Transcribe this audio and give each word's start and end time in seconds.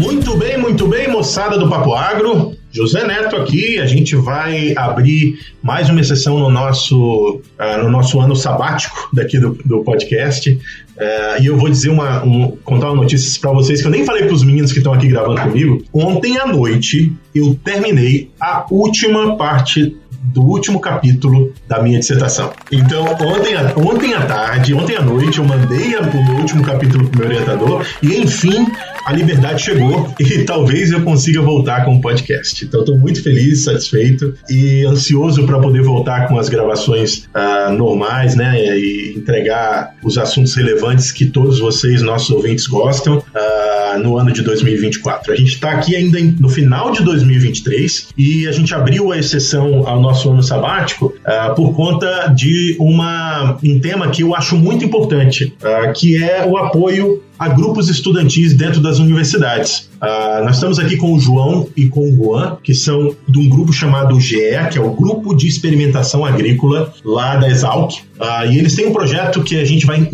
Muito 0.00 0.34
bem, 0.34 0.56
muito 0.56 0.88
bem, 0.88 1.10
moçada 1.10 1.58
do 1.58 1.68
Papo 1.68 1.92
Agro. 1.92 2.56
José 2.72 3.06
Neto 3.06 3.36
aqui, 3.36 3.78
a 3.78 3.84
gente 3.84 4.16
vai 4.16 4.72
abrir 4.74 5.38
mais 5.62 5.90
uma 5.90 6.02
sessão 6.02 6.38
no 6.38 6.48
nosso, 6.48 7.42
uh, 7.58 7.82
no 7.82 7.90
nosso 7.90 8.18
ano 8.18 8.34
sabático 8.34 9.10
daqui 9.12 9.38
do, 9.38 9.58
do 9.62 9.84
podcast. 9.84 10.50
Uh, 10.50 11.42
e 11.42 11.46
eu 11.46 11.58
vou 11.58 11.68
dizer 11.68 11.90
uma, 11.90 12.24
um, 12.24 12.56
contar 12.64 12.86
uma 12.92 13.02
notícia 13.02 13.38
para 13.42 13.52
vocês 13.52 13.82
que 13.82 13.86
eu 13.86 13.90
nem 13.90 14.06
falei 14.06 14.24
para 14.24 14.34
os 14.34 14.42
meninos 14.42 14.72
que 14.72 14.78
estão 14.78 14.94
aqui 14.94 15.06
gravando 15.06 15.38
comigo. 15.38 15.84
Ontem 15.92 16.38
à 16.38 16.46
noite 16.46 17.12
eu 17.34 17.54
terminei 17.62 18.30
a 18.40 18.64
última 18.70 19.36
parte 19.36 19.94
do 20.32 20.42
último 20.42 20.80
capítulo 20.80 21.52
da 21.68 21.82
minha 21.82 21.98
dissertação. 21.98 22.52
Então, 22.70 23.04
ontem, 23.04 23.54
ontem 23.76 24.14
à 24.14 24.24
tarde, 24.26 24.74
ontem 24.74 24.96
à 24.96 25.02
noite, 25.02 25.38
eu 25.38 25.44
mandei 25.44 25.96
o 25.96 26.24
meu 26.24 26.36
último 26.36 26.62
capítulo 26.62 27.08
para 27.08 27.16
o 27.16 27.18
meu 27.20 27.28
orientador 27.28 27.86
e, 28.02 28.16
enfim, 28.16 28.66
a 29.04 29.12
liberdade 29.12 29.62
chegou 29.62 30.14
e 30.18 30.42
talvez 30.44 30.90
eu 30.90 31.02
consiga 31.02 31.40
voltar 31.40 31.84
com 31.84 31.96
o 31.96 32.00
podcast. 32.00 32.64
Então, 32.64 32.80
estou 32.80 32.98
muito 32.98 33.22
feliz, 33.22 33.64
satisfeito 33.64 34.34
e 34.48 34.84
ansioso 34.84 35.44
para 35.46 35.58
poder 35.58 35.82
voltar 35.82 36.28
com 36.28 36.38
as 36.38 36.48
gravações 36.48 37.28
uh, 37.34 37.72
normais, 37.72 38.34
né? 38.34 38.60
E 38.60 39.14
entregar 39.16 39.94
os 40.04 40.18
assuntos 40.18 40.54
relevantes 40.54 41.10
que 41.12 41.26
todos 41.26 41.58
vocês, 41.58 42.02
nossos 42.02 42.30
ouvintes, 42.30 42.66
gostam 42.66 43.18
uh, 43.18 43.98
no 43.98 44.18
ano 44.18 44.32
de 44.32 44.42
2024. 44.42 45.32
A 45.32 45.36
gente 45.36 45.54
está 45.54 45.72
aqui 45.72 45.96
ainda 45.96 46.18
no 46.38 46.48
final 46.48 46.92
de 46.92 47.02
2023 47.02 48.08
e 48.16 48.46
a 48.46 48.52
gente 48.52 48.74
abriu 48.74 49.12
a 49.12 49.18
exceção 49.18 49.86
ao 49.86 50.00
nosso 50.00 50.30
ano 50.30 50.42
sabático 50.42 51.06
uh, 51.06 51.54
por 51.54 51.74
conta 51.74 52.28
de 52.28 52.76
uma, 52.78 53.58
um 53.62 53.78
tema 53.80 54.10
que 54.10 54.22
eu 54.22 54.34
acho 54.34 54.56
muito 54.56 54.84
importante, 54.84 55.54
que 55.94 56.22
é 56.22 56.44
o 56.46 56.56
apoio 56.56 57.22
a 57.40 57.48
grupos 57.48 57.88
estudantis 57.88 58.52
dentro 58.52 58.80
das 58.90 58.98
universidades. 58.98 59.89
Uh, 60.00 60.42
nós 60.44 60.54
estamos 60.54 60.78
aqui 60.78 60.96
com 60.96 61.12
o 61.12 61.20
João 61.20 61.68
e 61.76 61.86
com 61.86 62.08
o 62.08 62.16
Juan, 62.16 62.56
que 62.62 62.72
são 62.72 63.14
de 63.28 63.38
um 63.38 63.48
grupo 63.50 63.70
chamado 63.70 64.18
GE, 64.18 64.40
que 64.72 64.78
é 64.78 64.80
o 64.80 64.94
Grupo 64.94 65.34
de 65.34 65.46
Experimentação 65.46 66.24
Agrícola 66.24 66.94
lá 67.04 67.36
da 67.36 67.48
Exalc. 67.48 67.92
Uh, 68.18 68.50
e 68.50 68.58
eles 68.58 68.74
têm 68.74 68.86
um 68.86 68.92
projeto 68.92 69.42
que 69.42 69.60
a 69.60 69.64
gente 69.64 69.84
vai, 69.84 70.08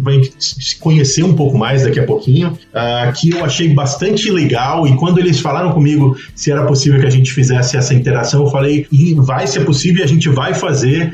vai 0.00 0.20
conhecer 0.80 1.24
um 1.24 1.34
pouco 1.34 1.58
mais 1.58 1.82
daqui 1.82 1.98
a 1.98 2.04
pouquinho, 2.04 2.50
uh, 2.50 3.12
que 3.12 3.30
eu 3.30 3.44
achei 3.44 3.74
bastante 3.74 4.30
legal. 4.30 4.86
E 4.86 4.96
quando 4.96 5.18
eles 5.18 5.40
falaram 5.40 5.72
comigo 5.72 6.16
se 6.34 6.52
era 6.52 6.64
possível 6.64 7.00
que 7.00 7.06
a 7.06 7.10
gente 7.10 7.32
fizesse 7.32 7.76
essa 7.76 7.92
interação, 7.92 8.44
eu 8.44 8.50
falei: 8.50 8.86
vai 9.16 9.48
ser 9.48 9.64
possível, 9.64 10.04
a 10.04 10.08
gente 10.08 10.28
vai 10.28 10.54
fazer. 10.54 11.12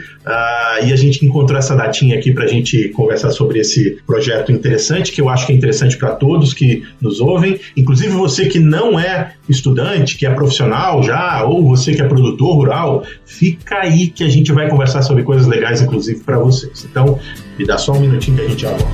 e 0.85 0.93
a 0.93 0.97
gente 0.97 1.25
encontrou 1.25 1.59
essa 1.59 1.75
datinha 1.75 2.17
aqui 2.17 2.33
para 2.33 2.45
a 2.45 2.47
gente 2.47 2.89
conversar 2.91 3.31
sobre 3.31 3.61
esse 3.61 3.99
projeto 4.07 4.53
interessante, 4.53 5.11
que 5.13 5.21
eu 5.21 5.29
acho 5.29 5.47
que 5.47 5.53
é 5.53 5.57
interessante 5.57 5.97
para 5.97 6.11
todos 6.13 6.53
que 6.53 6.83
nos 7.01 7.21
ouvem, 7.21 7.59
inclusive 7.77 8.10
você 8.11 8.47
que 8.47 8.59
não 8.59 8.99
é 8.99 9.33
estudante, 9.49 10.17
que 10.17 10.27
é 10.27 10.31
profissional 10.31 11.03
já, 11.03 11.45
ou 11.45 11.67
você 11.67 11.95
que 11.95 12.03
é 12.03 12.07
produtor 12.07 12.55
rural, 12.55 13.03
fica 13.25 13.79
aí 13.79 14.09
que 14.09 14.23
a 14.23 14.29
gente 14.29 14.53
vai 14.53 14.69
conversar 14.69 15.03
sobre 15.03 15.23
coisas 15.23 15.47
legais, 15.47 15.83
inclusive 15.83 16.21
para 16.21 16.39
vocês. 16.39 16.87
Então, 16.89 17.19
me 17.59 17.67
dá 17.67 17.79
só 17.79 17.93
um 17.93 18.01
minutinho 18.01 18.37
que 18.37 18.43
a 18.43 18.49
gente 18.49 18.63
já 18.63 18.71
volta. 18.71 18.87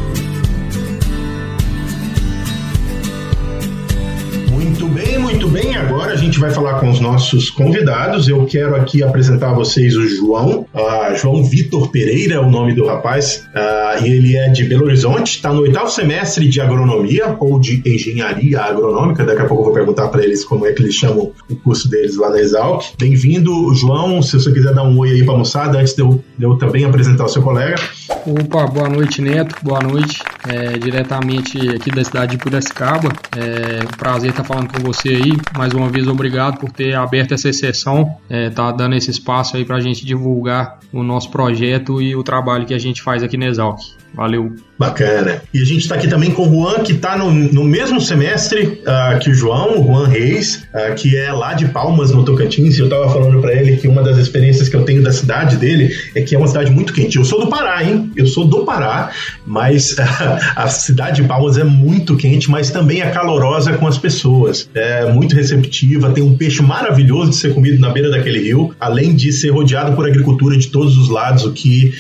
Muito 4.51 4.87
bem, 4.89 5.19
muito 5.19 5.36
bem. 5.57 5.75
Agora 5.75 6.13
a 6.13 6.17
gente 6.17 6.39
vai 6.39 6.51
falar 6.51 6.79
com 6.81 6.91
os 6.91 7.01
nossos 7.01 7.49
convidados. 7.49 8.29
Eu 8.29 8.45
quero 8.45 8.77
aqui 8.77 9.03
apresentar 9.03 9.51
a 9.51 9.55
vocês 9.55 9.97
o 9.97 10.07
João. 10.07 10.67
Uh, 10.75 11.17
João 11.17 11.43
Vitor 11.45 11.91
Pereira 11.91 12.35
é 12.35 12.39
o 12.39 12.51
nome 12.51 12.75
do 12.75 12.85
rapaz. 12.85 13.49
Uh, 13.55 14.05
ele 14.05 14.37
é 14.37 14.51
de 14.51 14.65
Belo 14.65 14.85
Horizonte, 14.85 15.37
está 15.37 15.53
no 15.55 15.63
oitavo 15.63 15.89
semestre 15.89 16.47
de 16.47 16.61
agronomia 16.61 17.37
ou 17.41 17.59
de 17.59 17.83
engenharia 17.87 18.61
agronômica. 18.61 19.25
Daqui 19.25 19.41
a 19.41 19.47
pouco 19.47 19.63
eu 19.63 19.67
vou 19.67 19.75
perguntar 19.75 20.09
para 20.09 20.23
eles 20.23 20.45
como 20.45 20.67
é 20.67 20.73
que 20.73 20.83
eles 20.83 20.95
chamam 20.95 21.33
o 21.49 21.57
curso 21.57 21.89
deles 21.89 22.17
lá 22.17 22.29
na 22.29 22.39
Exalc. 22.39 22.85
Bem-vindo, 22.99 23.75
João. 23.75 24.21
Se 24.21 24.39
você 24.39 24.53
quiser 24.53 24.75
dar 24.75 24.83
um 24.83 24.99
oi 24.99 25.13
aí 25.13 25.25
para 25.25 25.35
a 25.35 25.39
moçada, 25.39 25.79
antes 25.79 25.95
de 25.95 26.03
eu, 26.03 26.23
de 26.37 26.45
eu 26.45 26.57
também 26.57 26.85
apresentar 26.85 27.25
o 27.25 27.29
seu 27.29 27.41
colega. 27.41 27.77
Opa, 28.27 28.67
boa 28.67 28.91
noite, 28.91 29.23
Neto. 29.23 29.55
Boa 29.63 29.81
noite. 29.81 30.23
É, 30.49 30.79
diretamente 30.79 31.59
aqui 31.71 31.91
da 31.91 32.05
cidade 32.05 32.37
de 32.37 32.43
Piracicaba. 32.43 33.09
É 33.37 33.85
um 33.85 33.97
prazer 33.97 34.31
estar 34.31 34.45
falando 34.45 34.73
com 34.73 34.81
você 34.81 35.09
aí. 35.09 35.33
Mais 35.57 35.73
uma 35.73 35.89
vez, 35.89 36.07
obrigado 36.07 36.59
por 36.59 36.71
ter 36.71 36.95
aberto 36.95 37.35
essa 37.35 37.49
exceção, 37.49 38.17
é, 38.29 38.51
tá 38.51 38.71
dando 38.71 38.95
esse 38.95 39.11
espaço 39.11 39.57
aí 39.57 39.65
para 39.65 39.77
a 39.77 39.81
gente 39.81 40.05
divulgar 40.05 40.79
o 40.93 41.03
nosso 41.03 41.31
projeto 41.31 42.01
e 42.01 42.15
o 42.15 42.23
trabalho 42.23 42.67
que 42.67 42.75
a 42.75 42.79
gente 42.79 43.03
faz 43.03 43.23
aqui 43.23 43.37
na 43.37 43.47
Exalc. 43.47 43.81
Valeu. 44.17 44.51
Bacana. 44.79 45.43
E 45.55 45.61
a 45.61 45.65
gente 45.65 45.83
está 45.83 45.95
aqui 45.95 46.09
também 46.09 46.31
com 46.31 46.47
o 46.47 46.51
Juan, 46.51 46.83
que 46.83 46.93
está 46.93 47.17
no, 47.17 47.31
no 47.31 47.65
mesmo 47.65 47.99
semestre 48.01 48.83
uh, 48.83 49.19
que 49.19 49.31
o 49.31 49.35
João, 49.35 49.81
o 49.81 49.87
Juan 49.87 50.07
Reis, 50.07 50.67
uh, 50.75 50.95
que 50.95 51.17
é 51.17 51.33
lá 51.33 51.55
de 51.55 51.67
Palmas, 51.67 52.11
no 52.11 52.25
Tocantins. 52.25 52.77
E 52.77 52.81
eu 52.81 52.87
estava 52.87 53.11
falando 53.11 53.41
para 53.41 53.55
ele 53.55 53.77
que 53.77 53.89
uma 53.89 54.03
das 54.03 54.19
experiências 54.19 54.69
que 54.69 54.77
eu 54.77 54.85
tenho 54.85 55.03
da 55.03 55.13
cidade 55.13 55.57
dele 55.57 55.95
é 56.15 56.21
que 56.21 56.35
é 56.35 56.39
uma 56.39 56.47
cidade 56.47 56.71
muito 56.71 56.93
quente. 56.93 57.17
Eu 57.17 57.25
sou 57.25 57.41
do 57.41 57.49
Pará, 57.49 57.83
hein? 57.83 58.11
Eu 58.17 58.27
sou 58.27 58.47
do 58.47 58.65
Pará, 58.65 59.11
mas 59.47 59.93
uh, 59.93 59.97
a 60.57 60.69
cidade 60.69 61.23
de 61.23 61.29
Palmas 61.29 61.57
é 61.57 61.65
muito 61.65 62.17
quente, 62.17 62.51
mas 62.51 62.71
também 62.71 63.01
é 63.01 63.11
calorosa 63.11 63.75
com 63.75 63.87
as 63.87 63.97
pessoas. 63.97 64.69
É 64.75 65.11
muito 65.11 65.35
receptiva, 65.35 66.11
tem 66.11 66.23
um 66.23 66.37
peixe 66.37 66.63
maravilhoso 66.63 67.31
de 67.31 67.37
ser 67.37 67.55
comido 67.55 67.81
na 67.81 67.91
beira 67.91 68.11
daquele 68.11 68.41
rio, 68.41 68.75
além 68.79 69.15
de 69.15 69.33
ser 69.33 69.51
rodeado 69.51 69.95
por 69.97 70.07
agricultura 70.07 70.57
de 70.57 70.69
todos 70.69 70.99
os 70.99 71.09
lados, 71.09 71.45
o 71.45 71.53
que, 71.53 71.95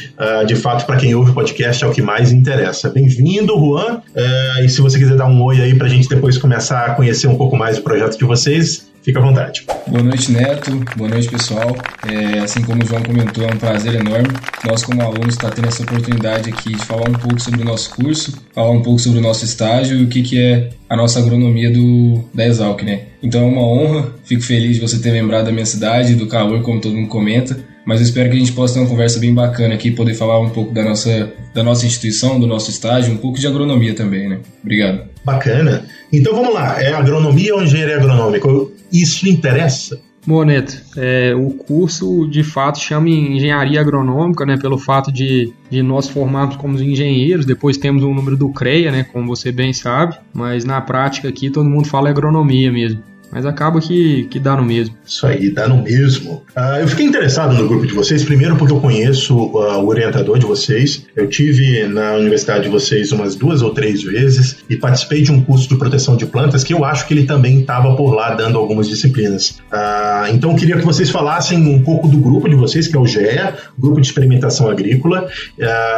de 0.46 0.56
fato, 0.56 0.84
para 0.84 0.96
quem 0.96 1.14
ouve 1.14 1.30
o 1.30 1.34
podcast, 1.34 1.82
é 1.82 1.86
o 1.86 1.90
que 1.90 2.02
mais 2.06 2.30
interessa. 2.30 2.88
Bem-vindo, 2.88 3.52
Juan. 3.58 4.00
É, 4.14 4.64
e 4.64 4.68
se 4.68 4.80
você 4.80 4.96
quiser 4.96 5.16
dar 5.16 5.26
um 5.26 5.42
oi 5.42 5.60
aí 5.60 5.74
para 5.74 5.88
a 5.88 5.90
gente 5.90 6.08
depois 6.08 6.38
começar 6.38 6.86
a 6.86 6.94
conhecer 6.94 7.26
um 7.26 7.34
pouco 7.34 7.56
mais 7.56 7.78
o 7.78 7.82
projeto 7.82 8.16
de 8.16 8.24
vocês, 8.24 8.88
fica 9.02 9.18
à 9.18 9.22
vontade. 9.22 9.66
Boa 9.88 10.04
noite, 10.04 10.30
Neto. 10.30 10.70
Boa 10.96 11.10
noite, 11.10 11.28
pessoal. 11.28 11.76
É, 12.08 12.38
assim 12.38 12.62
como 12.62 12.80
o 12.80 12.86
João 12.86 13.02
comentou, 13.02 13.42
é 13.42 13.52
um 13.52 13.58
prazer 13.58 13.96
enorme. 13.96 14.28
Nós, 14.64 14.84
como 14.84 15.02
alunos, 15.02 15.34
está 15.34 15.50
tendo 15.50 15.66
essa 15.66 15.82
oportunidade 15.82 16.48
aqui 16.48 16.76
de 16.76 16.84
falar 16.84 17.10
um 17.10 17.14
pouco 17.14 17.40
sobre 17.40 17.62
o 17.62 17.64
nosso 17.64 17.90
curso, 17.90 18.40
falar 18.54 18.70
um 18.70 18.82
pouco 18.82 19.00
sobre 19.00 19.18
o 19.18 19.22
nosso 19.22 19.44
estágio 19.44 19.98
e 19.98 20.04
o 20.04 20.06
que, 20.06 20.22
que 20.22 20.40
é 20.40 20.68
a 20.88 20.96
nossa 20.96 21.18
agronomia 21.18 21.72
do, 21.72 22.24
da 22.32 22.46
Exalc, 22.46 22.84
né? 22.84 23.00
Então 23.20 23.40
é 23.40 23.44
uma 23.44 23.62
honra, 23.62 24.14
fico 24.24 24.42
feliz 24.42 24.76
de 24.76 24.80
você 24.80 25.00
ter 25.00 25.10
lembrado 25.10 25.46
da 25.46 25.52
minha 25.52 25.66
cidade, 25.66 26.14
do 26.14 26.28
calor, 26.28 26.62
como 26.62 26.80
todo 26.80 26.94
mundo 26.94 27.08
comenta. 27.08 27.58
Mas 27.86 28.00
eu 28.00 28.06
espero 28.06 28.28
que 28.28 28.36
a 28.36 28.38
gente 28.38 28.52
possa 28.52 28.74
ter 28.74 28.80
uma 28.80 28.88
conversa 28.88 29.20
bem 29.20 29.32
bacana 29.32 29.74
aqui, 29.74 29.92
poder 29.92 30.14
falar 30.14 30.40
um 30.40 30.50
pouco 30.50 30.74
da 30.74 30.82
nossa, 30.82 31.32
da 31.54 31.62
nossa 31.62 31.86
instituição, 31.86 32.40
do 32.40 32.46
nosso 32.46 32.68
estágio, 32.68 33.14
um 33.14 33.16
pouco 33.16 33.38
de 33.38 33.46
agronomia 33.46 33.94
também, 33.94 34.28
né? 34.28 34.40
Obrigado. 34.60 35.02
Bacana. 35.24 35.86
Então 36.12 36.34
vamos 36.34 36.52
lá, 36.52 36.82
é 36.82 36.92
agronomia 36.92 37.54
ou 37.54 37.62
engenharia 37.62 37.96
agronômica? 37.96 38.48
Isso 38.92 39.28
interessa? 39.28 40.00
Moneto, 40.26 40.82
é, 40.96 41.32
o 41.36 41.50
curso 41.50 42.26
de 42.28 42.42
fato 42.42 42.80
chama 42.80 43.08
engenharia 43.08 43.80
agronômica, 43.80 44.44
né, 44.44 44.56
pelo 44.56 44.76
fato 44.76 45.12
de, 45.12 45.52
de 45.70 45.82
nós 45.82 46.08
formarmos 46.08 46.56
como 46.56 46.76
engenheiros, 46.82 47.46
depois 47.46 47.76
temos 47.76 48.02
o 48.02 48.08
um 48.08 48.14
número 48.14 48.36
do 48.36 48.48
CREA, 48.48 48.90
né, 48.90 49.04
como 49.04 49.28
você 49.28 49.52
bem 49.52 49.72
sabe, 49.72 50.16
mas 50.34 50.64
na 50.64 50.80
prática 50.80 51.28
aqui 51.28 51.48
todo 51.48 51.70
mundo 51.70 51.86
fala 51.86 52.10
agronomia 52.10 52.72
mesmo. 52.72 53.00
Mas 53.30 53.44
acaba 53.44 53.80
que, 53.80 54.24
que 54.24 54.38
dá 54.38 54.56
no 54.56 54.64
mesmo. 54.64 54.94
Isso 55.04 55.26
aí, 55.26 55.50
dá 55.50 55.68
no 55.68 55.82
mesmo. 55.82 56.42
Uh, 56.56 56.80
eu 56.80 56.88
fiquei 56.88 57.04
interessado 57.04 57.54
no 57.54 57.68
grupo 57.68 57.86
de 57.86 57.92
vocês, 57.92 58.24
primeiro 58.24 58.56
porque 58.56 58.72
eu 58.72 58.80
conheço 58.80 59.36
uh, 59.36 59.78
o 59.78 59.86
orientador 59.88 60.38
de 60.38 60.46
vocês. 60.46 61.04
Eu 61.14 61.28
tive 61.28 61.86
na 61.86 62.14
universidade 62.14 62.64
de 62.64 62.68
vocês 62.68 63.12
umas 63.12 63.34
duas 63.34 63.62
ou 63.62 63.74
três 63.74 64.02
vezes 64.02 64.58
e 64.70 64.76
participei 64.76 65.22
de 65.22 65.32
um 65.32 65.42
curso 65.42 65.68
de 65.68 65.76
proteção 65.76 66.16
de 66.16 66.26
plantas 66.26 66.64
que 66.64 66.72
eu 66.72 66.84
acho 66.84 67.06
que 67.06 67.14
ele 67.14 67.24
também 67.24 67.60
estava 67.60 67.94
por 67.94 68.14
lá 68.14 68.34
dando 68.34 68.58
algumas 68.58 68.88
disciplinas. 68.88 69.58
Uh, 69.72 70.32
então 70.32 70.52
eu 70.52 70.56
queria 70.56 70.76
que 70.76 70.84
vocês 70.84 71.10
falassem 71.10 71.58
um 71.58 71.82
pouco 71.82 72.08
do 72.08 72.18
grupo 72.18 72.48
de 72.48 72.54
vocês, 72.54 72.88
que 72.88 72.96
é 72.96 72.98
o 72.98 73.06
GEA, 73.06 73.56
Grupo 73.78 74.00
de 74.00 74.06
Experimentação 74.06 74.68
Agrícola. 74.68 75.28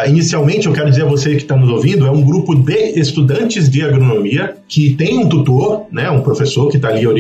inicialmente, 0.07 0.67
eu 0.67 0.73
quero 0.73 0.91
dizer 0.91 1.03
a 1.03 1.07
você 1.07 1.31
que 1.31 1.43
está 1.43 1.57
nos 1.57 1.71
ouvindo, 1.71 2.07
é 2.07 2.11
um 2.11 2.23
grupo 2.23 2.55
de 2.55 2.99
estudantes 2.99 3.69
de 3.69 3.83
agronomia 3.83 4.57
que 4.67 4.95
tem 4.95 5.19
um 5.19 5.29
tutor, 5.29 5.87
né, 5.91 6.11
um 6.11 6.21
professor 6.21 6.69
que 6.69 6.77
está 6.77 6.89
ali 6.89 7.07
orientando, 7.07 7.18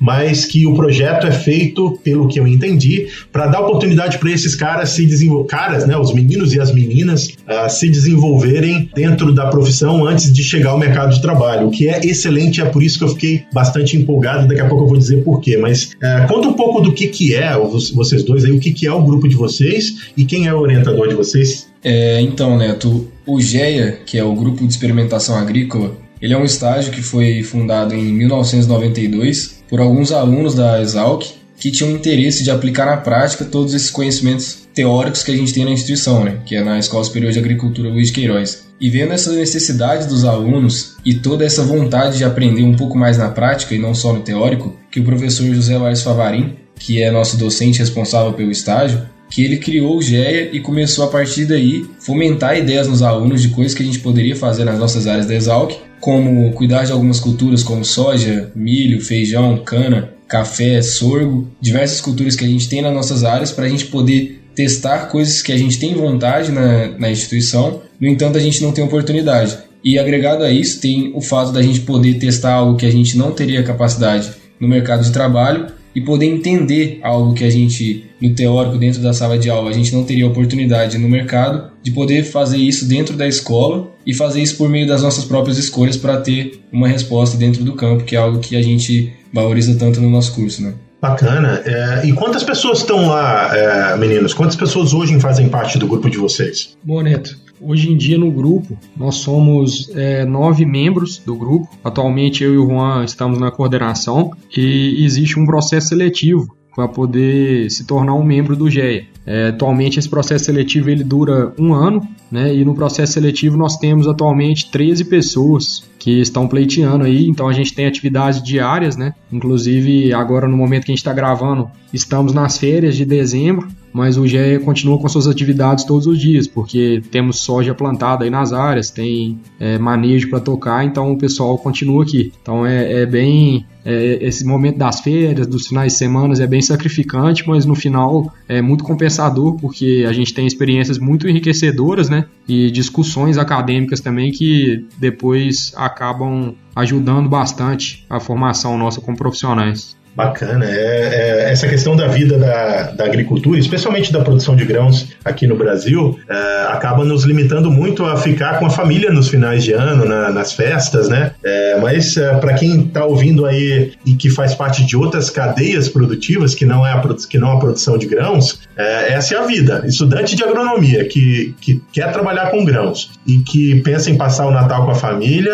mas 0.00 0.44
que 0.44 0.66
o 0.66 0.74
projeto 0.74 1.26
é 1.26 1.32
feito, 1.32 1.98
pelo 2.02 2.28
que 2.28 2.38
eu 2.38 2.46
entendi, 2.46 3.06
para 3.32 3.46
dar 3.46 3.60
oportunidade 3.60 4.18
para 4.18 4.30
esses 4.30 4.54
caras 4.54 4.90
se 4.90 5.06
desenvolver, 5.06 5.48
caras, 5.48 5.86
né, 5.86 5.96
os 5.96 6.12
meninos 6.12 6.54
e 6.54 6.60
as 6.60 6.72
meninas, 6.72 7.28
uh, 7.28 7.68
se 7.68 7.88
desenvolverem 7.88 8.90
dentro 8.94 9.32
da 9.32 9.46
profissão 9.46 10.06
antes 10.06 10.32
de 10.32 10.42
chegar 10.42 10.70
ao 10.70 10.78
mercado 10.78 11.14
de 11.14 11.22
trabalho, 11.22 11.68
o 11.68 11.70
que 11.70 11.88
é 11.88 12.00
excelente, 12.04 12.60
é 12.60 12.64
por 12.64 12.82
isso 12.82 12.98
que 12.98 13.04
eu 13.04 13.08
fiquei 13.08 13.44
bastante 13.52 13.96
empolgado, 13.96 14.48
daqui 14.48 14.60
a 14.60 14.66
pouco 14.66 14.84
eu 14.84 14.88
vou 14.88 14.98
dizer 14.98 15.22
por 15.22 15.40
quê, 15.40 15.56
mas 15.56 15.84
uh, 15.84 16.26
conta 16.28 16.48
um 16.48 16.54
pouco 16.54 16.80
do 16.80 16.92
que 16.92 17.08
que 17.08 17.34
é, 17.34 17.56
vocês 17.56 18.22
dois 18.24 18.44
aí, 18.44 18.52
o 18.52 18.58
que 18.58 18.72
que 18.72 18.86
é 18.86 18.92
o 18.92 19.02
grupo 19.02 19.28
de 19.28 19.36
vocês 19.36 20.12
e 20.16 20.24
quem 20.24 20.46
é 20.46 20.54
o 20.54 20.58
orientador 20.58 21.08
de 21.08 21.14
vocês? 21.14 21.68
É, 21.82 22.20
então, 22.20 22.56
Neto, 22.56 23.08
o 23.26 23.40
GEA, 23.40 23.98
que 24.06 24.18
é 24.18 24.24
o 24.24 24.34
Grupo 24.34 24.66
de 24.66 24.72
Experimentação 24.72 25.36
Agrícola, 25.36 25.92
ele 26.24 26.32
é 26.32 26.38
um 26.38 26.44
estágio 26.44 26.90
que 26.90 27.02
foi 27.02 27.42
fundado 27.42 27.94
em 27.94 28.02
1992 28.14 29.62
por 29.68 29.78
alguns 29.78 30.10
alunos 30.10 30.54
da 30.54 30.80
Exalc 30.80 31.22
que 31.58 31.70
tinham 31.70 31.92
interesse 31.92 32.42
de 32.42 32.50
aplicar 32.50 32.86
na 32.86 32.96
prática 32.96 33.44
todos 33.44 33.74
esses 33.74 33.90
conhecimentos 33.90 34.66
teóricos 34.72 35.22
que 35.22 35.30
a 35.30 35.36
gente 35.36 35.52
tem 35.52 35.66
na 35.66 35.70
instituição, 35.70 36.24
né, 36.24 36.38
que 36.46 36.56
é 36.56 36.64
na 36.64 36.78
Escola 36.78 37.04
Superior 37.04 37.30
de 37.30 37.38
Agricultura 37.38 37.90
Luiz 37.90 38.06
de 38.06 38.14
Queiroz. 38.14 38.64
E 38.80 38.88
vendo 38.88 39.12
essa 39.12 39.32
necessidade 39.32 40.08
dos 40.08 40.24
alunos 40.24 40.96
e 41.04 41.12
toda 41.12 41.44
essa 41.44 41.62
vontade 41.62 42.16
de 42.16 42.24
aprender 42.24 42.62
um 42.62 42.74
pouco 42.74 42.96
mais 42.96 43.18
na 43.18 43.28
prática 43.28 43.74
e 43.74 43.78
não 43.78 43.94
só 43.94 44.14
no 44.14 44.20
teórico, 44.20 44.74
que 44.90 45.00
o 45.00 45.04
professor 45.04 45.54
José 45.54 45.76
Lars 45.76 46.00
Favarin, 46.00 46.54
que 46.78 47.02
é 47.02 47.10
nosso 47.10 47.36
docente 47.36 47.80
responsável 47.80 48.32
pelo 48.32 48.50
estágio, 48.50 49.02
que 49.28 49.44
ele 49.44 49.58
criou 49.58 49.98
o 49.98 50.02
GEA 50.02 50.54
e 50.54 50.60
começou 50.60 51.04
a 51.04 51.08
partir 51.08 51.44
daí 51.44 51.84
fomentar 51.98 52.56
ideias 52.56 52.88
nos 52.88 53.02
alunos 53.02 53.42
de 53.42 53.48
coisas 53.50 53.74
que 53.74 53.82
a 53.82 53.86
gente 53.86 53.98
poderia 53.98 54.34
fazer 54.34 54.64
nas 54.64 54.78
nossas 54.78 55.06
áreas 55.06 55.26
da 55.26 55.34
Exalc, 55.34 55.72
como 56.04 56.52
cuidar 56.52 56.84
de 56.84 56.92
algumas 56.92 57.18
culturas 57.18 57.62
como 57.62 57.82
soja, 57.82 58.52
milho, 58.54 59.00
feijão, 59.00 59.56
cana, 59.64 60.10
café, 60.28 60.82
sorgo, 60.82 61.48
diversas 61.58 61.98
culturas 61.98 62.36
que 62.36 62.44
a 62.44 62.46
gente 62.46 62.68
tem 62.68 62.82
nas 62.82 62.92
nossas 62.92 63.24
áreas 63.24 63.50
para 63.50 63.64
a 63.64 63.68
gente 63.70 63.86
poder 63.86 64.42
testar 64.54 65.06
coisas 65.06 65.40
que 65.40 65.50
a 65.50 65.56
gente 65.56 65.78
tem 65.78 65.94
vontade 65.94 66.52
na, 66.52 66.88
na 66.98 67.10
instituição, 67.10 67.80
no 67.98 68.06
entanto 68.06 68.36
a 68.36 68.40
gente 68.40 68.62
não 68.62 68.70
tem 68.70 68.84
oportunidade. 68.84 69.56
E 69.82 69.98
agregado 69.98 70.44
a 70.44 70.50
isso 70.50 70.78
tem 70.78 71.10
o 71.14 71.22
fato 71.22 71.52
da 71.52 71.62
gente 71.62 71.80
poder 71.80 72.18
testar 72.18 72.52
algo 72.52 72.76
que 72.76 72.84
a 72.84 72.92
gente 72.92 73.16
não 73.16 73.32
teria 73.32 73.62
capacidade 73.62 74.30
no 74.60 74.68
mercado 74.68 75.04
de 75.04 75.10
trabalho 75.10 75.68
e 75.94 76.00
poder 76.00 76.26
entender 76.26 76.98
algo 77.02 77.34
que 77.34 77.44
a 77.44 77.50
gente, 77.50 78.04
no 78.20 78.34
teórico, 78.34 78.76
dentro 78.76 79.00
da 79.00 79.12
sala 79.12 79.38
de 79.38 79.48
aula, 79.48 79.70
a 79.70 79.72
gente 79.72 79.94
não 79.94 80.04
teria 80.04 80.26
oportunidade 80.26 80.98
no 80.98 81.08
mercado, 81.08 81.70
de 81.82 81.90
poder 81.90 82.24
fazer 82.24 82.56
isso 82.56 82.86
dentro 82.86 83.16
da 83.16 83.28
escola 83.28 83.90
e 84.06 84.12
fazer 84.12 84.42
isso 84.42 84.56
por 84.56 84.68
meio 84.68 84.86
das 84.86 85.02
nossas 85.02 85.24
próprias 85.24 85.58
escolhas 85.58 85.96
para 85.96 86.16
ter 86.20 86.60
uma 86.72 86.88
resposta 86.88 87.36
dentro 87.36 87.62
do 87.62 87.74
campo, 87.74 88.04
que 88.04 88.16
é 88.16 88.18
algo 88.18 88.40
que 88.40 88.56
a 88.56 88.62
gente 88.62 89.12
valoriza 89.32 89.76
tanto 89.76 90.00
no 90.00 90.10
nosso 90.10 90.34
curso, 90.34 90.62
né? 90.62 90.74
Bacana. 91.00 91.62
É, 91.66 92.06
e 92.06 92.14
quantas 92.14 92.42
pessoas 92.42 92.78
estão 92.78 93.06
lá, 93.06 93.54
é, 93.54 93.96
meninos? 93.98 94.32
Quantas 94.32 94.56
pessoas 94.56 94.94
hoje 94.94 95.20
fazem 95.20 95.50
parte 95.50 95.78
do 95.78 95.86
grupo 95.86 96.08
de 96.08 96.16
vocês? 96.16 96.78
Bom, 96.82 97.02
Neto, 97.02 97.36
hoje 97.60 97.90
em 97.90 97.96
dia 97.96 98.18
no 98.18 98.30
grupo 98.30 98.76
nós 98.96 99.16
somos 99.16 99.90
é, 99.94 100.24
nove 100.24 100.64
membros 100.64 101.18
do 101.18 101.34
grupo. 101.34 101.68
Atualmente 101.82 102.42
eu 102.44 102.54
e 102.54 102.58
o 102.58 102.66
Juan 102.66 103.04
estamos 103.04 103.38
na 103.38 103.50
coordenação 103.50 104.32
e 104.56 105.04
existe 105.04 105.38
um 105.38 105.46
processo 105.46 105.88
seletivo 105.88 106.54
para 106.74 106.88
poder 106.88 107.70
se 107.70 107.86
tornar 107.86 108.14
um 108.14 108.24
membro 108.24 108.56
do 108.56 108.68
GEA. 108.68 109.04
É, 109.26 109.48
atualmente 109.48 109.98
esse 109.98 110.08
processo 110.08 110.46
seletivo 110.46 110.90
ele 110.90 111.04
dura 111.04 111.54
um 111.58 111.72
ano, 111.72 112.06
né? 112.30 112.54
E 112.54 112.64
no 112.64 112.74
processo 112.74 113.14
seletivo 113.14 113.56
nós 113.56 113.76
temos 113.76 114.06
atualmente 114.06 114.70
13 114.70 115.04
pessoas 115.04 115.84
que 115.98 116.20
estão 116.20 116.46
pleiteando 116.46 117.04
aí, 117.04 117.26
então 117.26 117.48
a 117.48 117.52
gente 117.52 117.72
tem 117.72 117.86
atividades 117.86 118.42
diárias, 118.42 118.96
né? 118.96 119.14
Inclusive 119.32 120.12
agora 120.12 120.46
no 120.46 120.56
momento 120.56 120.84
que 120.84 120.92
a 120.92 120.94
gente 120.94 120.98
está 120.98 121.14
gravando, 121.14 121.70
estamos 121.92 122.34
nas 122.34 122.58
férias 122.58 122.96
de 122.96 123.06
dezembro, 123.06 123.68
mas 123.94 124.18
o 124.18 124.26
GE 124.26 124.58
continua 124.64 124.98
com 124.98 125.08
suas 125.08 125.28
atividades 125.28 125.84
todos 125.84 126.08
os 126.08 126.20
dias, 126.20 126.48
porque 126.48 127.00
temos 127.12 127.38
soja 127.38 127.72
plantada 127.72 128.24
aí 128.24 128.30
nas 128.30 128.52
áreas, 128.52 128.90
tem 128.90 129.38
é, 129.60 129.78
manejo 129.78 130.28
para 130.28 130.40
tocar, 130.40 130.84
então 130.84 131.12
o 131.12 131.16
pessoal 131.16 131.56
continua 131.56 132.02
aqui. 132.02 132.32
Então 132.42 132.66
é, 132.66 133.02
é 133.02 133.06
bem 133.06 133.64
é, 133.84 134.18
esse 134.20 134.44
momento 134.44 134.78
das 134.78 135.00
férias, 135.00 135.46
dos 135.46 135.68
finais 135.68 135.92
de 135.92 135.98
semana 135.98 136.34
é 136.42 136.46
bem 136.46 136.60
sacrificante, 136.60 137.46
mas 137.46 137.64
no 137.64 137.76
final 137.76 138.32
é 138.48 138.60
muito 138.60 138.82
compensador 138.82 139.56
porque 139.60 140.04
a 140.08 140.12
gente 140.12 140.34
tem 140.34 140.44
experiências 140.44 140.98
muito 140.98 141.28
enriquecedoras, 141.28 142.08
né? 142.08 142.24
E 142.48 142.72
discussões 142.72 143.38
acadêmicas 143.38 144.00
também 144.00 144.32
que 144.32 144.84
depois 144.98 145.72
acabam 145.76 146.54
ajudando 146.74 147.28
bastante 147.28 148.04
a 148.10 148.18
formação 148.18 148.76
nossa 148.76 149.00
como 149.00 149.16
profissionais. 149.16 149.96
Bacana. 150.14 150.64
É, 150.64 151.48
é, 151.48 151.52
essa 151.52 151.66
questão 151.66 151.96
da 151.96 152.06
vida 152.06 152.38
da, 152.38 152.92
da, 152.92 153.04
agricultura, 153.04 153.58
especialmente 153.58 154.12
da 154.12 154.20
produção 154.20 154.54
de 154.54 154.64
grãos 154.64 155.08
aqui 155.24 155.46
no 155.46 155.56
Brasil, 155.56 156.18
é, 156.28 156.66
acaba 156.68 157.04
nos 157.04 157.24
limitando 157.24 157.70
muito 157.70 158.04
a 158.04 158.16
ficar 158.16 158.58
com 158.58 158.66
a 158.66 158.70
família 158.70 159.10
nos 159.10 159.28
finais 159.28 159.64
de 159.64 159.72
ano, 159.72 160.04
na, 160.04 160.30
nas 160.30 160.52
festas, 160.52 161.08
né? 161.08 161.32
É, 161.42 161.80
mas 161.80 162.16
é, 162.16 162.34
para 162.36 162.54
quem 162.54 162.82
está 162.82 163.04
ouvindo 163.04 163.44
aí 163.44 163.92
e 164.06 164.14
que 164.14 164.30
faz 164.30 164.54
parte 164.54 164.84
de 164.84 164.96
outras 164.96 165.30
cadeias 165.30 165.88
produtivas, 165.88 166.54
que 166.54 166.64
não 166.64 166.86
é 166.86 166.92
a, 166.92 167.02
que 167.28 167.38
não 167.38 167.52
a 167.52 167.58
produção 167.58 167.98
de 167.98 168.06
grãos, 168.06 168.60
é, 168.76 169.14
essa 169.14 169.34
é 169.34 169.38
a 169.38 169.42
vida. 169.42 169.82
Estudante 169.84 170.36
de 170.36 170.44
agronomia 170.44 171.04
que, 171.06 171.54
que 171.60 171.82
quer 171.92 172.12
trabalhar 172.12 172.50
com 172.50 172.64
grãos 172.64 173.10
e 173.26 173.38
que 173.38 173.80
pensa 173.80 174.10
em 174.10 174.16
passar 174.16 174.46
o 174.46 174.52
Natal 174.52 174.84
com 174.84 174.92
a 174.92 174.94
família, 174.94 175.52